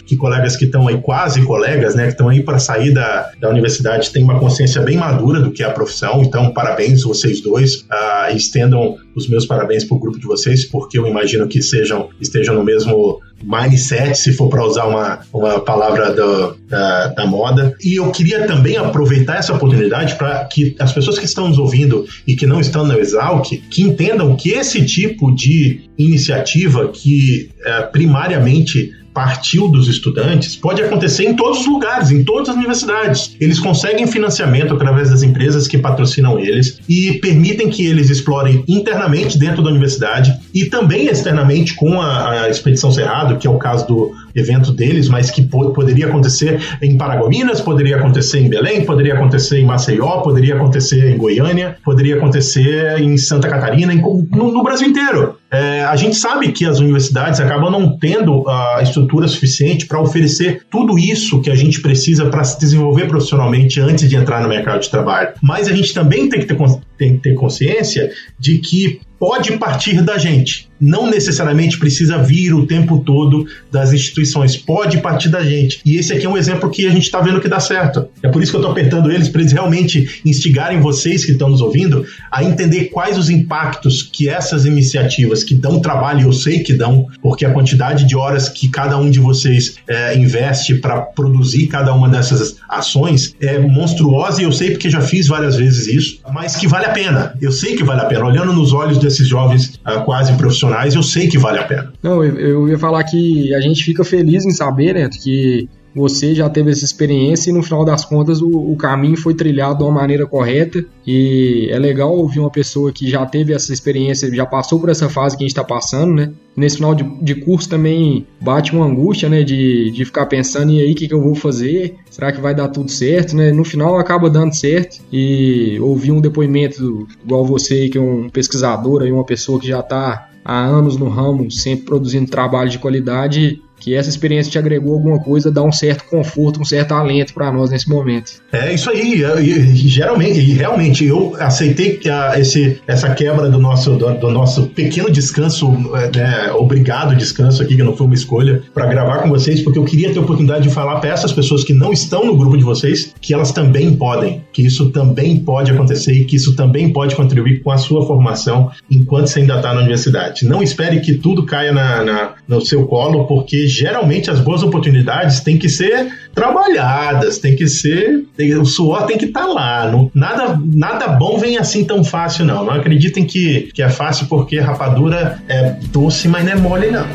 que 0.07 0.17
colegas 0.17 0.57
que 0.57 0.65
estão 0.65 0.89
aí, 0.89 0.97
quase 0.97 1.43
colegas, 1.43 1.95
né, 1.95 2.05
que 2.05 2.13
estão 2.13 2.31
aí 2.31 2.43
para 2.43 2.59
sair 2.59 2.95
da, 2.95 3.31
da 3.39 3.51
universidade, 3.51 4.11
têm 4.11 4.25
uma 4.25 4.39
consciência 4.39 4.81
bem 4.81 4.97
madura 4.97 5.43
do 5.43 5.51
que 5.51 5.63
é 5.63 5.67
a 5.67 5.71
profissão. 5.71 6.23
Então, 6.23 6.55
parabéns 6.55 7.03
vocês 7.03 7.43
dois. 7.43 7.81
Uh, 7.83 8.35
estendam 8.35 8.97
os 9.15 9.29
meus 9.29 9.47
parabéns 9.47 9.85
para 9.85 9.97
o 9.97 10.01
grupo 10.01 10.19
de 10.19 10.27
vocês, 10.27 10.65
porque 10.65 10.99
eu 10.99 11.07
imagino 11.07 11.47
que 11.47 11.63
sejam, 11.63 12.09
estejam 12.21 12.55
no 12.55 12.65
mesmo 12.65 13.21
mindset, 13.43 14.17
se 14.17 14.33
for 14.33 14.49
para 14.49 14.65
usar 14.65 14.87
uma, 14.87 15.21
uma 15.33 15.61
palavra 15.61 16.13
do, 16.13 16.57
da, 16.69 17.09
da, 17.09 17.27
moda. 17.27 17.75
E 17.83 17.97
eu 17.97 18.11
queria 18.11 18.47
também 18.47 18.77
aproveitar 18.77 19.37
essa 19.37 19.53
oportunidade 19.53 20.15
para 20.17 20.45
que 20.47 20.75
as 20.79 20.93
pessoas 20.93 21.19
que 21.19 21.25
estão 21.25 21.49
nos 21.49 21.59
ouvindo 21.59 22.07
e 22.27 22.35
que 22.35 22.47
não 22.47 22.61
estão 22.61 22.87
no 22.87 22.99
Exalc, 22.99 23.47
que 23.71 23.83
entendam 23.83 24.35
que 24.37 24.51
esse 24.51 24.85
tipo 24.85 25.35
de 25.35 25.83
iniciativa 25.99 26.89
que 26.89 27.51
é, 27.65 27.83
primariamente 27.83 28.93
partiu 29.15 29.69
dos 29.69 29.89
estudantes 29.89 30.57
pode 30.57 30.83
acontecer 30.83 31.25
em 31.25 31.37
todos 31.37 31.61
os 31.61 31.67
lugares, 31.67 32.11
em 32.11 32.25
todas 32.25 32.49
as 32.49 32.57
universidades. 32.57 33.37
Eles 33.41 33.61
conseguem 33.61 34.07
financiamento 34.07 34.75
através 34.75 35.11
das 35.11 35.23
empresas 35.23 35.69
que 35.69 35.79
patrocinam 35.79 36.39
eles 36.39 36.81
e 36.89 37.13
permitem 37.15 37.71
que 37.71 37.87
eles 37.87 38.11
explorem 38.11 38.65
internamente 38.67 39.39
dentro 39.39 39.63
da 39.63 39.71
universidade 39.71 40.35
e 40.53 40.65
também 40.65 41.07
externamente 41.07 41.75
com 41.75 42.03
a, 42.03 42.43
a 42.43 42.49
Expedição 42.51 42.91
Cerrado, 42.91 43.39
que 43.39 43.47
é 43.47 43.51
o 43.51 43.59
caso 43.59 43.87
do 43.87 44.24
evento 44.35 44.73
deles, 44.73 45.09
mas 45.09 45.31
que 45.31 45.43
poderia 45.43 46.07
acontecer 46.07 46.61
em 46.83 46.97
Paragominas, 46.97 47.61
poderia 47.61 47.97
acontecer 47.97 48.41
em 48.41 48.49
Belém, 48.49 48.85
poderia 48.85 49.15
acontecer 49.15 49.59
em 49.59 49.65
Maceió, 49.65 50.21
poderia 50.21 50.57
acontecer 50.57 51.15
em 51.15 51.17
Goiânia, 51.17 51.77
poderia 51.85 52.17
acontecer 52.17 52.99
em 52.99 53.17
Santa 53.17 53.49
Catarina, 53.49 53.93
em, 53.93 54.01
no, 54.01 54.51
no, 54.51 54.63
Brasil 54.63 54.89
inteiro. 54.89 55.37
É, 55.51 55.85
a 55.85 55.95
gente 55.95 56.17
sabe 56.17 56.51
que 56.51 56.65
as 56.65 56.81
universidades 56.81 57.39
acabam 57.39 57.71
não 57.71 57.97
tendo 57.97 58.49
a 58.49 58.81
estrutura 58.83 59.29
suficiente 59.29 59.87
para 59.87 60.01
oferecer 60.01 60.63
tudo 60.69 60.99
isso 60.99 61.41
que 61.41 61.51
a 61.51 61.55
gente 61.55 61.81
precisa 61.81 62.27
para 62.27 62.43
se 62.43 62.59
desenvolver 62.59 63.07
profissionalmente 63.07 63.81
antes 63.81 64.09
de 64.09 64.17
entrar 64.17 64.43
no 64.43 64.49
mercado 64.49 64.81
de 64.81 64.91
trabalho. 64.91 65.31
Mas 65.41 65.69
a 65.69 65.73
gente 65.73 65.95
também 65.95 66.29
tem 66.29 66.41
que 66.41 66.47
ter, 66.47 66.57
tem 66.99 67.15
que 67.15 67.23
ter 67.23 67.35
consciência 67.35 68.11
de 68.39 68.59
que 68.59 69.01
pode 69.25 69.57
partir 69.57 70.03
da 70.03 70.19
gente 70.19 70.69
não 70.85 71.09
necessariamente 71.09 71.79
precisa 71.79 72.19
vir 72.19 72.53
o 72.53 72.67
tempo 72.67 72.99
todo 72.99 73.47
das 73.71 73.93
instituições, 73.93 74.57
pode 74.57 74.99
partir 74.99 75.29
da 75.29 75.43
gente. 75.43 75.81
E 75.85 75.97
esse 75.97 76.13
aqui 76.13 76.27
é 76.27 76.29
um 76.29 76.37
exemplo 76.37 76.71
que 76.71 76.87
a 76.87 76.91
gente 76.91 77.05
está 77.05 77.21
vendo 77.21 77.41
que 77.41 77.49
dá 77.49 77.61
certo. 77.61 78.09
É 78.23 78.29
por 78.29 78.43
isso 78.43 78.53
que 78.53 78.57
eu 78.57 78.61
estou 78.61 78.73
apertando 78.73 79.11
eles, 79.11 79.29
para 79.29 79.41
eles 79.41 79.53
realmente 79.53 80.21
instigarem 80.25 80.81
vocês 80.81 81.25
que 81.25 81.33
estão 81.33 81.49
nos 81.49 81.61
ouvindo 81.61 82.05
a 82.31 82.45
entender 82.45 82.87
quais 82.87 83.17
os 83.17 83.31
impactos 83.31 84.03
que 84.03 84.29
essas 84.29 84.67
iniciativas 84.67 85.43
que 85.43 85.55
dão 85.55 85.81
trabalho, 85.81 86.23
eu 86.29 86.33
sei 86.33 86.61
que 86.61 86.75
dão, 86.75 87.07
porque 87.23 87.45
a 87.45 87.53
quantidade 87.53 88.05
de 88.05 88.17
horas 88.17 88.49
que 88.49 88.69
cada 88.69 88.99
um 88.99 89.11
de 89.11 89.21
vocês 89.21 89.77
é, 89.89 90.17
investe 90.17 90.75
para 90.75 91.01
produzir 91.01 91.67
cada 91.69 91.95
uma 91.95 92.09
dessas 92.09 92.57
ações 92.69 93.35
é 93.41 93.59
monstruosa 93.59 94.43
e 94.43 94.45
eu 94.45 94.53
sei 94.53 94.73
porque 94.73 94.91
já 94.91 95.01
fiz 95.01 95.29
várias 95.29 95.57
vezes 95.57 95.87
isso, 95.87 96.21
mas 96.33 96.57
que 96.57 96.67
vale 96.67 96.87
a 96.87 96.91
pena. 96.91 97.35
Eu 97.41 97.53
sei 97.53 97.77
que 97.77 97.85
vale 97.85 98.01
a 98.01 98.05
pena. 98.05 98.25
Olhando 98.25 98.53
nos 98.53 98.73
olhos 98.73 98.99
desses 99.15 99.29
jovens 99.29 99.81
uh, 99.87 100.05
quase 100.05 100.33
profissionais 100.35 100.95
eu 100.95 101.03
sei 101.03 101.29
que 101.29 101.39
vale 101.39 101.59
a 101.59 101.65
pena. 101.65 101.93
Não, 102.03 102.23
eu, 102.23 102.39
eu 102.39 102.69
ia 102.69 102.79
falar 102.79 103.05
que 103.05 103.55
a 103.55 103.61
gente 103.61 103.85
fica 103.85 104.05
feliz 104.05 104.45
em 104.45 104.51
saber, 104.51 104.95
Neto, 104.95 105.19
que 105.19 105.69
você 105.95 106.35
já 106.35 106.51
teve 106.51 106.71
essa 106.71 106.85
experiência 106.85 107.51
e 107.51 107.53
no 107.53 107.63
final 107.63 107.85
das 107.85 108.05
contas 108.05 108.43
o, 108.43 108.49
o, 108.49 108.77
caminho 108.77 109.17
foi 109.17 109.35
trilhado 109.35 109.79
de 109.79 109.85
uma 109.85 109.93
maneira 109.93 110.27
correta 110.27 110.85
e 111.07 111.69
é 111.71 111.79
legal 111.79 112.15
ouvir 112.15 112.41
uma 112.41 112.51
pessoa 112.51 112.93
que 112.93 113.09
já 113.09 113.25
teve 113.25 113.53
essa 113.53 113.73
experiência, 113.73 114.35
já 114.35 114.45
passou 114.45 114.81
por 114.81 114.89
essa 114.89 115.09
fase 115.09 115.37
que 115.37 115.45
a 115.45 115.47
gente 115.47 115.53
está 115.53 115.63
passando, 115.63 116.15
né? 116.15 116.33
Nesse 116.57 116.77
final 116.77 116.95
de, 116.95 117.05
de, 117.21 117.35
curso 117.35 117.69
também 117.69 118.27
bate 118.41 118.73
uma 118.73 118.87
angústia, 118.87 119.29
né? 119.29 119.43
De, 119.43 119.91
de 119.91 120.05
ficar 120.05 120.27
pensando, 120.27 120.73
e 120.73 120.81
aí, 120.81 120.93
o 120.93 120.95
que, 120.95 121.09
que 121.09 121.15
eu 121.15 121.21
vou 121.21 121.35
fazer? 121.35 121.97
Será 122.11 122.31
que 122.31 122.41
vai 122.41 122.55
dar 122.55 122.69
tudo 122.69 122.91
certo, 122.91 123.37
né? 123.37 123.51
No 123.51 123.65
final 123.65 123.99
acaba 123.99 124.31
dando 124.31 124.55
certo 124.55 125.01
e 125.13 125.79
ouvir 125.81 126.13
um 126.13 126.21
depoimento 126.21 127.07
igual 127.25 127.45
você, 127.45 127.89
que 127.89 127.99
é 127.99 128.01
um 128.01 128.29
pesquisador 128.29 129.03
aí, 129.03 129.11
uma 129.11 129.25
pessoa 129.25 129.59
que 129.61 129.67
já 129.67 129.81
está 129.81 130.29
há 130.45 130.65
anos 130.65 130.97
no 130.97 131.09
ramo, 131.09 131.51
sempre 131.51 131.87
produzindo 131.87 132.31
trabalho 132.31 132.69
de 132.69 132.79
qualidade, 132.79 133.63
que 133.79 133.95
essa 133.95 134.09
experiência 134.09 134.51
te 134.51 134.59
agregou 134.59 134.95
alguma 134.95 135.19
coisa, 135.19 135.51
dá 135.51 135.63
um 135.63 135.73
certo 135.73 136.05
conforto, 136.09 136.61
um 136.61 136.65
certo 136.65 136.93
alento 136.93 137.35
para 137.35 137.53
nós 137.53 137.71
nesse 137.71 137.89
momento. 137.89 138.33
É 138.53 138.73
isso 138.73 138.91
aí. 138.91 139.23
E, 139.23 139.89
geralmente, 139.89 140.39
e 140.39 140.53
realmente, 140.55 141.05
eu 141.05 141.37
aceitei 141.39 142.01
a, 142.11 142.39
esse, 142.39 142.81
essa 142.87 143.15
quebra 143.15 143.49
do 143.49 143.59
nosso, 143.59 143.93
do, 143.97 144.15
do 144.15 144.31
nosso 144.31 144.67
pequeno 144.69 145.11
descanso, 145.11 145.71
é, 145.95 146.17
né, 146.17 146.53
obrigado 146.53 147.15
descanso 147.15 147.63
aqui, 147.63 147.77
que 147.77 147.83
não 147.83 147.97
foi 147.97 148.07
uma 148.07 148.15
escolha, 148.15 148.63
para 148.73 148.87
gravar 148.87 149.19
com 149.19 149.29
vocês, 149.29 149.61
porque 149.61 149.79
eu 149.79 149.85
queria 149.85 150.13
ter 150.13 150.19
a 150.19 150.23
oportunidade 150.23 150.69
de 150.69 150.75
falar 150.75 151.01
para 151.01 151.11
essas 151.11 151.33
pessoas 151.33 151.65
que 151.65 151.75
não 151.75 151.93
estão 151.93 152.25
no 152.25 152.37
grupo 152.37 152.57
de 152.57 152.65
vocês 152.65 153.15
que 153.21 153.35
elas 153.35 153.53
também 153.53 153.95
podem, 153.95 154.43
que 154.53 154.63
isso 154.63 154.91
também 154.91 155.39
pode 155.39 155.71
acontecer 155.71 156.13
e 156.13 156.25
que 156.25 156.37
isso 156.37 156.55
também 156.57 156.93
pode 156.93 157.15
contribuir 157.15 157.63
com 157.63 157.71
a 157.71 157.77
sua 157.77 158.07
formação 158.07 158.71
enquanto 158.91 159.29
você 159.29 159.41
ainda 159.41 159.57
está 159.57 159.73
na 159.73 159.81
universidade. 159.81 160.45
Não 160.47 160.63
espere 160.63 161.01
que 161.01 161.15
tudo 161.15 161.45
caia 161.45 161.73
na, 161.73 162.05
na, 162.05 162.35
no 162.47 162.61
seu 162.61 162.87
colo, 162.87 163.27
porque 163.27 163.64
geralmente 163.67 164.31
as 164.31 164.41
boas 164.41 164.63
oportunidades 164.63 165.41
têm 165.41 165.59
que 165.59 165.69
ser 165.69 166.09
trabalhadas, 166.35 167.39
tem 167.39 167.55
que 167.55 167.67
ser. 167.67 168.25
Tem, 168.37 168.55
o 168.57 168.65
suor 168.65 169.07
tem 169.07 169.17
que 169.17 169.27
estar 169.27 169.47
tá 169.47 169.47
lá. 169.47 169.91
Não, 169.91 170.11
nada, 170.15 170.59
nada 170.65 171.09
bom 171.09 171.39
vem 171.39 171.57
assim 171.57 171.85
tão 171.85 172.03
fácil, 172.05 172.45
não. 172.45 172.65
Não 172.65 172.75
acreditem 172.75 173.25
que, 173.25 173.71
que 173.75 173.83
é 173.83 173.89
fácil 173.89 174.27
porque 174.27 174.59
rapadura 174.59 175.39
é 175.49 175.77
doce, 175.91 176.29
mas 176.29 176.45
não 176.45 176.53
é 176.53 176.57
mole, 176.57 176.91
não. 176.91 177.07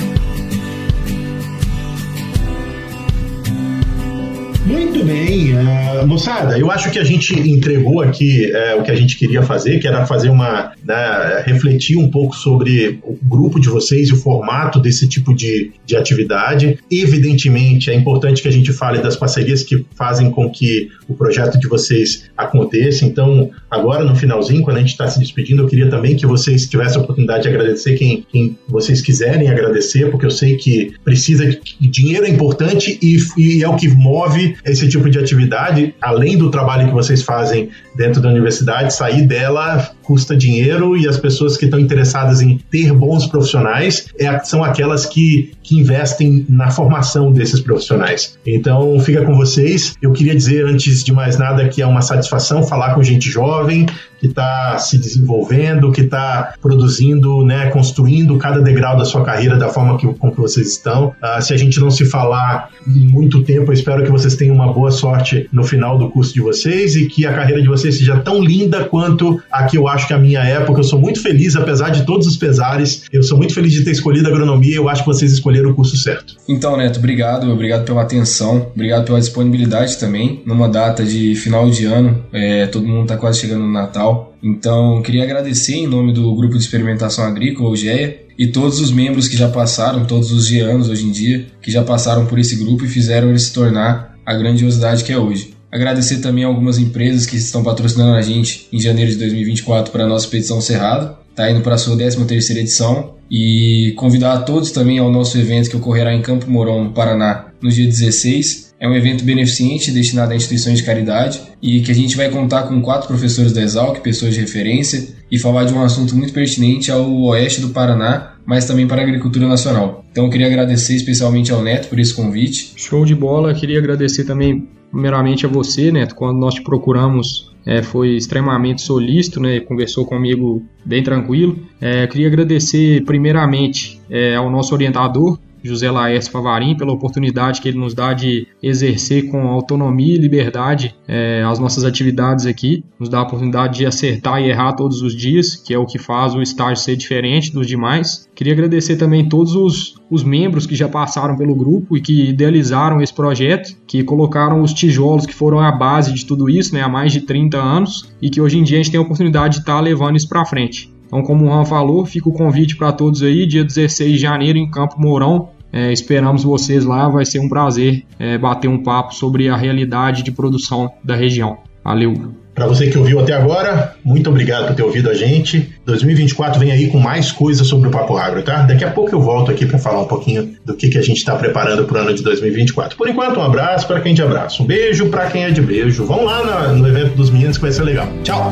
Muito 4.70 5.04
bem, 5.04 5.54
uh, 5.54 6.06
moçada, 6.06 6.60
eu 6.60 6.70
acho 6.70 6.92
que 6.92 7.00
a 7.00 7.04
gente 7.04 7.34
entregou 7.50 8.02
aqui 8.04 8.52
uh, 8.52 8.80
o 8.80 8.84
que 8.84 8.92
a 8.92 8.96
gente 8.96 9.18
queria 9.18 9.42
fazer, 9.42 9.80
que 9.80 9.88
era 9.88 10.06
fazer 10.06 10.30
uma. 10.30 10.74
Né, 10.84 11.44
refletir 11.44 11.98
um 11.98 12.08
pouco 12.08 12.36
sobre 12.36 13.00
grupo 13.22 13.60
de 13.60 13.70
vocês 13.70 14.10
e 14.10 14.14
o 14.14 14.18
formato 14.18 14.80
desse 14.80 15.08
tipo 15.08 15.34
de, 15.34 15.72
de 15.86 15.96
atividade. 15.96 16.80
Evidentemente, 16.92 17.90
é 17.90 17.96
importante 17.96 18.42
que 18.42 18.48
a 18.48 18.52
gente 18.52 18.72
fale 18.72 19.00
das 19.00 19.16
parcerias 19.16 19.64
que 19.64 19.86
fazem 19.96 20.32
com 20.32 20.50
que 20.50 20.90
o 21.08 21.14
projeto 21.14 21.60
de 21.60 21.68
vocês 21.68 22.30
aconteça. 22.38 23.06
Então, 23.06 23.52
agora 23.70 24.04
no 24.04 24.16
finalzinho, 24.16 24.64
quando 24.64 24.78
a 24.78 24.80
gente 24.80 24.92
está 24.92 25.08
se 25.08 25.20
despedindo, 25.20 25.64
eu 25.64 25.68
queria 25.68 25.90
também 25.90 26.16
que 26.16 26.26
vocês 26.26 26.68
tivessem 26.68 27.00
a 27.00 27.04
oportunidade 27.04 27.44
de 27.44 27.50
agradecer 27.50 27.96
quem, 27.96 28.26
quem 28.32 28.58
vocês 28.68 29.02
quiserem 29.02 29.50
agradecer, 29.50 30.10
porque 30.10 30.26
eu 30.26 30.32
sei 30.32 30.56
que 30.56 30.94
precisa 31.04 31.46
de 31.48 31.88
dinheiro 31.88 32.26
é 32.26 32.30
importante 32.30 33.00
e, 33.02 33.18
e 33.38 33.64
é 33.64 33.68
o 33.68 33.76
que 33.76 33.88
move 33.88 34.56
esse 34.66 34.88
tipo 34.88 35.10
de 35.10 35.20
atividade, 35.20 35.94
além 36.02 36.38
do 36.38 36.50
trabalho 36.50 36.88
que 36.88 36.94
vocês 36.94 37.22
fazem 37.22 37.70
dentro 37.96 38.22
da 38.22 38.30
universidade, 38.30 38.94
sair 38.94 39.24
dela 39.24 39.92
custa 40.10 40.36
dinheiro 40.36 40.98
e 40.98 41.08
as 41.08 41.20
pessoas 41.20 41.56
que 41.56 41.66
estão 41.66 41.80
interessadas 41.80 42.42
em 42.42 42.58
ter 42.58 42.92
bons 42.92 43.28
profissionais 43.28 44.08
é, 44.18 44.40
são 44.40 44.64
aquelas 44.64 45.06
que, 45.06 45.52
que 45.70 45.78
investem 45.78 46.48
na 46.50 46.72
formação 46.72 47.32
desses 47.32 47.62
profissionais. 47.62 48.36
Então, 48.44 49.00
fica 49.02 49.24
com 49.24 49.36
vocês. 49.36 49.94
Eu 50.02 50.12
queria 50.12 50.36
dizer, 50.36 50.66
antes 50.66 51.04
de 51.04 51.14
mais 51.14 51.38
nada, 51.38 51.70
que 51.70 51.80
é 51.80 51.86
uma 51.86 52.02
satisfação 52.02 52.64
falar 52.64 52.96
com 52.96 53.04
gente 53.04 53.30
jovem, 53.30 53.86
que 54.20 54.26
está 54.26 54.80
se 54.80 54.98
desenvolvendo, 54.98 55.92
que 55.92 56.02
está 56.02 56.54
produzindo, 56.60 57.46
né, 57.46 57.70
construindo 57.70 58.36
cada 58.38 58.62
degrau 58.62 58.98
da 58.98 59.06
sua 59.06 59.24
carreira 59.24 59.58
da 59.58 59.70
forma 59.70 59.96
que, 59.98 60.08
com 60.08 60.32
que 60.32 60.38
vocês 60.38 60.72
estão. 60.72 61.14
Uh, 61.22 61.42
se 61.42 61.54
a 61.54 61.58
gente 61.58 61.80
não 61.80 61.92
se 61.92 62.04
falar 62.04 62.70
em 62.88 63.08
muito 63.08 63.44
tempo, 63.44 63.70
eu 63.70 63.74
espero 63.74 64.04
que 64.04 64.12
vocês 64.12 64.36
tenham 64.36 64.56
uma 64.56 64.74
boa 64.74 64.90
sorte 64.90 65.48
no 65.54 65.64
final 65.64 66.00
do 66.00 66.10
curso 66.10 66.34
de 66.34 66.42
vocês 66.42 66.96
e 66.96 67.06
que 67.06 67.26
a 67.28 67.34
carreira 67.34 67.62
de 67.62 67.68
vocês 67.68 67.98
seja 67.98 68.18
tão 68.18 68.44
linda 68.44 68.86
quanto 68.86 69.40
a 69.52 69.66
que 69.66 69.78
eu 69.78 69.88
acho 69.88 70.08
que 70.08 70.14
a 70.14 70.18
minha 70.18 70.44
época. 70.44 70.80
Eu 70.80 70.84
sou 70.84 71.00
muito 71.00 71.22
feliz, 71.22 71.56
apesar 71.56 71.90
de 71.90 72.06
todos 72.06 72.26
os 72.26 72.38
pesares, 72.38 73.04
eu 73.12 73.22
sou 73.22 73.38
muito 73.38 73.54
feliz 73.54 73.72
de 73.72 73.84
ter 73.84 73.92
escolhido 73.92 74.28
agronomia. 74.28 74.76
Eu 74.76 74.90
acho 74.90 75.04
que 75.04 75.08
vocês 75.08 75.32
escolheram 75.32 75.59
o 75.68 75.76
curso 75.76 75.98
certo. 75.98 76.36
Então, 76.48 76.78
Neto, 76.78 76.98
obrigado, 76.98 77.52
obrigado 77.52 77.86
pela 77.86 78.02
atenção, 78.02 78.72
obrigado 78.74 79.06
pela 79.06 79.20
disponibilidade 79.20 79.98
também. 79.98 80.42
Numa 80.46 80.68
data 80.68 81.04
de 81.04 81.36
final 81.36 81.70
de 81.70 81.86
ano, 81.86 82.24
é, 82.32 82.66
todo 82.68 82.88
mundo 82.88 83.04
está 83.04 83.18
quase 83.18 83.40
chegando 83.40 83.62
no 83.62 83.72
Natal 83.72 84.30
então, 84.42 85.02
queria 85.02 85.24
agradecer 85.24 85.76
em 85.76 85.88
nome 85.88 86.14
do 86.14 86.34
Grupo 86.36 86.58
de 86.58 86.64
Experimentação 86.64 87.26
Agrícola, 87.26 87.70
o 87.70 87.76
GEA, 87.76 88.26
e 88.38 88.48
todos 88.48 88.80
os 88.80 88.92
membros 88.92 89.28
que 89.28 89.36
já 89.36 89.50
passaram, 89.50 90.06
todos 90.06 90.32
os 90.32 90.48
geanos 90.48 90.88
hoje 90.88 91.06
em 91.06 91.12
dia, 91.12 91.48
que 91.62 91.70
já 91.70 91.84
passaram 91.84 92.26
por 92.26 92.40
esse 92.40 92.56
grupo 92.56 92.86
e 92.86 92.88
fizeram 92.88 93.30
ele 93.30 93.40
se 93.40 93.52
tornar 93.52 94.18
a 94.26 94.34
grandiosidade 94.34 95.04
que 95.04 95.12
é 95.12 95.18
hoje. 95.18 95.54
Agradecer 95.72 96.20
também 96.20 96.46
algumas 96.46 96.78
empresas 96.80 97.26
que 97.26 97.36
estão 97.36 97.64
patrocinando 97.64 98.14
a 98.14 98.22
gente 98.22 98.68
em 98.72 98.80
janeiro 98.80 99.12
de 99.12 99.18
2024 99.18 99.92
para 99.92 100.06
a 100.06 100.08
nossa 100.08 100.26
expedição 100.26 100.62
Cerrado. 100.62 101.18
Está 101.30 101.52
indo 101.52 101.62
para 101.62 101.76
a 101.76 101.78
sua 101.78 101.96
13 101.96 102.26
terceira 102.26 102.62
edição. 102.62 103.16
E 103.30 103.94
convidar 103.96 104.34
a 104.34 104.42
todos 104.42 104.72
também 104.72 105.00
ao 105.00 105.12
nosso 105.12 105.38
evento 105.38 105.70
que 105.70 105.78
ocorrerá 105.78 106.14
em 106.14 106.22
Campo 106.22 106.50
Mourão, 106.50 106.84
no 106.84 106.92
Paraná, 106.92 107.48
no 107.62 107.70
dia 107.70 107.86
16 107.86 108.70
é 108.80 108.88
um 108.88 108.96
evento 108.96 109.26
beneficente 109.26 109.92
destinado 109.92 110.32
a 110.32 110.36
instituições 110.36 110.78
de 110.78 110.86
caridade 110.86 111.42
e 111.62 111.82
que 111.82 111.92
a 111.92 111.96
gente 111.96 112.16
vai 112.16 112.30
contar 112.30 112.64
com 112.64 112.82
quatro 112.82 113.08
professores 113.08 113.52
da 113.52 113.62
Exalc, 113.62 114.00
pessoas 114.00 114.34
de 114.34 114.40
referência, 114.40 115.20
e 115.30 115.38
falar 115.38 115.66
de 115.66 115.74
um 115.74 115.82
assunto 115.82 116.16
muito 116.16 116.34
pertinente 116.34 116.90
ao 116.90 117.12
oeste 117.26 117.62
do 117.62 117.70
Paraná, 117.70 118.36
mas 118.46 118.66
também 118.66 118.88
para 118.88 119.02
a 119.02 119.04
agricultura 119.04 119.48
nacional. 119.48 120.04
Então 120.12 120.26
eu 120.26 120.32
queria 120.32 120.48
agradecer 120.48 120.96
especialmente 120.96 121.52
ao 121.52 121.62
Neto 121.62 121.90
por 121.90 122.00
esse 122.00 122.14
convite. 122.14 122.74
Show 122.78 123.06
de 123.06 123.14
bola, 123.14 123.54
queria 123.54 123.78
agradecer 123.78 124.24
também 124.24 124.68
primeiramente 124.90 125.46
a 125.46 125.50
você, 125.50 125.92
Neto, 125.92 126.16
quando 126.16 126.40
nós 126.40 126.56
te 126.56 126.64
procuramos 126.64 127.49
é, 127.66 127.82
foi 127.84 128.16
extremamente 128.16 128.82
solícito, 128.82 129.40
né, 129.40 129.60
conversou 129.60 130.06
comigo 130.06 130.64
bem 130.84 131.04
tranquilo. 131.04 131.60
É, 131.80 132.08
queria 132.08 132.28
agradecer 132.28 133.04
primeiramente 133.04 134.00
é, 134.10 134.36
ao 134.36 134.50
nosso 134.50 134.74
orientador, 134.74 135.38
José 135.64 135.90
Laércio 135.90 136.32
Favarim 136.32 136.76
pela 136.76 136.92
oportunidade 136.92 137.62
que 137.62 137.68
ele 137.68 137.78
nos 137.78 137.94
dá 137.94 138.14
de 138.14 138.48
exercer 138.62 139.30
com 139.30 139.48
autonomia 139.48 140.16
e 140.16 140.18
liberdade 140.18 140.96
é, 141.08 141.44
as 141.46 141.60
nossas 141.60 141.84
atividades 141.84 142.46
aqui, 142.46 142.84
nos 143.00 143.10
dá 143.10 143.20
a 143.20 143.24
oportunidade 143.24 143.78
de 143.78 143.86
acertar 143.86 144.42
e 144.42 144.50
errar 144.50 144.74
todos 144.74 145.02
os 145.02 145.16
dias, 145.16 145.56
que 145.56 145.74
é 145.74 145.78
o 145.78 145.86
que 145.86 145.98
faz 145.98 146.34
o 146.36 146.42
estágio 146.42 146.84
ser 146.84 146.96
diferente 146.96 147.52
dos 147.52 147.68
demais. 147.68 148.28
Queria 148.36 148.54
agradecer 148.54 148.96
também 148.96 149.28
todos 149.28 149.56
os, 149.56 149.96
os 150.10 150.24
membros 150.24 150.66
que 150.66 150.76
já 150.76 150.88
passaram 150.88 151.36
pelo 151.36 151.56
grupo 151.56 151.98
e 151.98 152.02
que 152.02 152.30
idealizaram 152.30 153.02
esse 153.02 153.14
projeto, 153.14 153.76
que 153.86 154.04
colocaram 154.04 154.62
os 154.62 154.74
tijolos 154.74 155.26
que 155.26 155.34
foram 155.34 155.60
a 155.60 155.72
base 155.72 156.14
de 156.14 156.26
tudo 156.26 156.50
isso, 156.50 156.74
né, 156.74 156.82
há 156.82 156.90
mais 156.90 157.12
de 157.12 157.22
30 157.22 157.58
anos, 157.58 158.10
e 158.22 158.30
que 158.30 158.40
hoje 158.42 158.58
em 158.58 158.64
dia 158.64 158.78
a 158.78 158.82
gente 158.82 158.92
tem 158.92 159.00
a 159.00 159.04
oportunidade 159.04 159.56
de 159.56 159.60
estar 159.62 159.76
tá 159.76 159.80
levando 159.80 160.16
isso 160.16 160.30
para 160.30 160.46
frente. 160.46 160.92
Então, 161.10 161.24
como 161.24 161.46
o 161.46 161.48
Juan 161.48 161.66
falou, 161.66 162.06
fica 162.06 162.30
o 162.30 162.32
convite 162.32 162.78
para 162.78 162.92
todos 162.92 163.24
aí, 163.24 163.48
dia 163.48 163.66
16 163.66 164.12
de 164.12 164.18
janeiro 164.20 164.60
em 164.60 164.70
Campo 164.70 165.02
Mourão. 165.02 165.50
É, 165.74 165.92
esperamos 165.92 166.44
vocês 166.44 166.86
lá, 166.86 167.10
vai 167.10 167.26
ser 167.26 167.40
um 167.40 167.50
prazer 167.50 168.04
é, 168.20 168.38
bater 168.38 168.68
um 168.68 168.82
papo 168.82 169.14
sobre 169.14 169.50
a 169.50 169.56
realidade 169.56 170.22
de 170.22 170.32
produção 170.32 170.92
da 171.04 171.16
região. 171.16 171.58
Valeu! 171.84 172.14
Para 172.54 172.68
você 172.68 172.88
que 172.88 172.98
ouviu 172.98 173.20
até 173.20 173.34
agora, 173.34 173.96
muito 174.04 174.30
obrigado 174.30 174.68
por 174.68 174.76
ter 174.76 174.84
ouvido 174.84 175.10
a 175.10 175.14
gente. 175.14 175.74
2024 175.86 176.60
vem 176.60 176.72
aí 176.72 176.90
com 176.90 177.00
mais 177.00 177.32
coisas 177.32 177.66
sobre 177.66 177.88
o 177.88 177.92
Papo 177.92 178.18
Agro, 178.18 178.44
tá? 178.44 178.64
Daqui 178.64 178.84
a 178.84 178.92
pouco 178.92 179.16
eu 179.16 179.22
volto 179.22 179.50
aqui 179.50 179.66
para 179.66 179.80
falar 179.80 180.02
um 180.02 180.08
pouquinho 180.08 180.56
do 180.66 180.76
que, 180.76 180.90
que 180.90 180.98
a 180.98 181.02
gente 181.02 181.18
está 181.18 181.36
preparando 181.36 181.86
para 181.86 181.98
o 181.98 182.02
ano 182.02 182.14
de 182.14 182.22
2024. 182.22 182.98
Por 182.98 183.08
enquanto, 183.08 183.40
um 183.40 183.44
abraço 183.44 183.88
para 183.88 184.02
quem 184.02 184.12
é 184.12 184.16
de 184.16 184.22
abraço, 184.22 184.62
um 184.62 184.66
beijo 184.66 185.08
para 185.08 185.28
quem 185.28 185.46
é 185.46 185.52
de 185.52 185.62
beijo. 185.62 186.06
Vamos 186.06 186.26
lá 186.26 186.74
no 186.74 186.88
evento 186.88 187.16
dos 187.16 187.30
meninos 187.30 187.58
que 187.58 187.62
vai 187.62 187.72
ser 187.72 187.84
legal. 187.84 188.08
Tchau! 188.24 188.52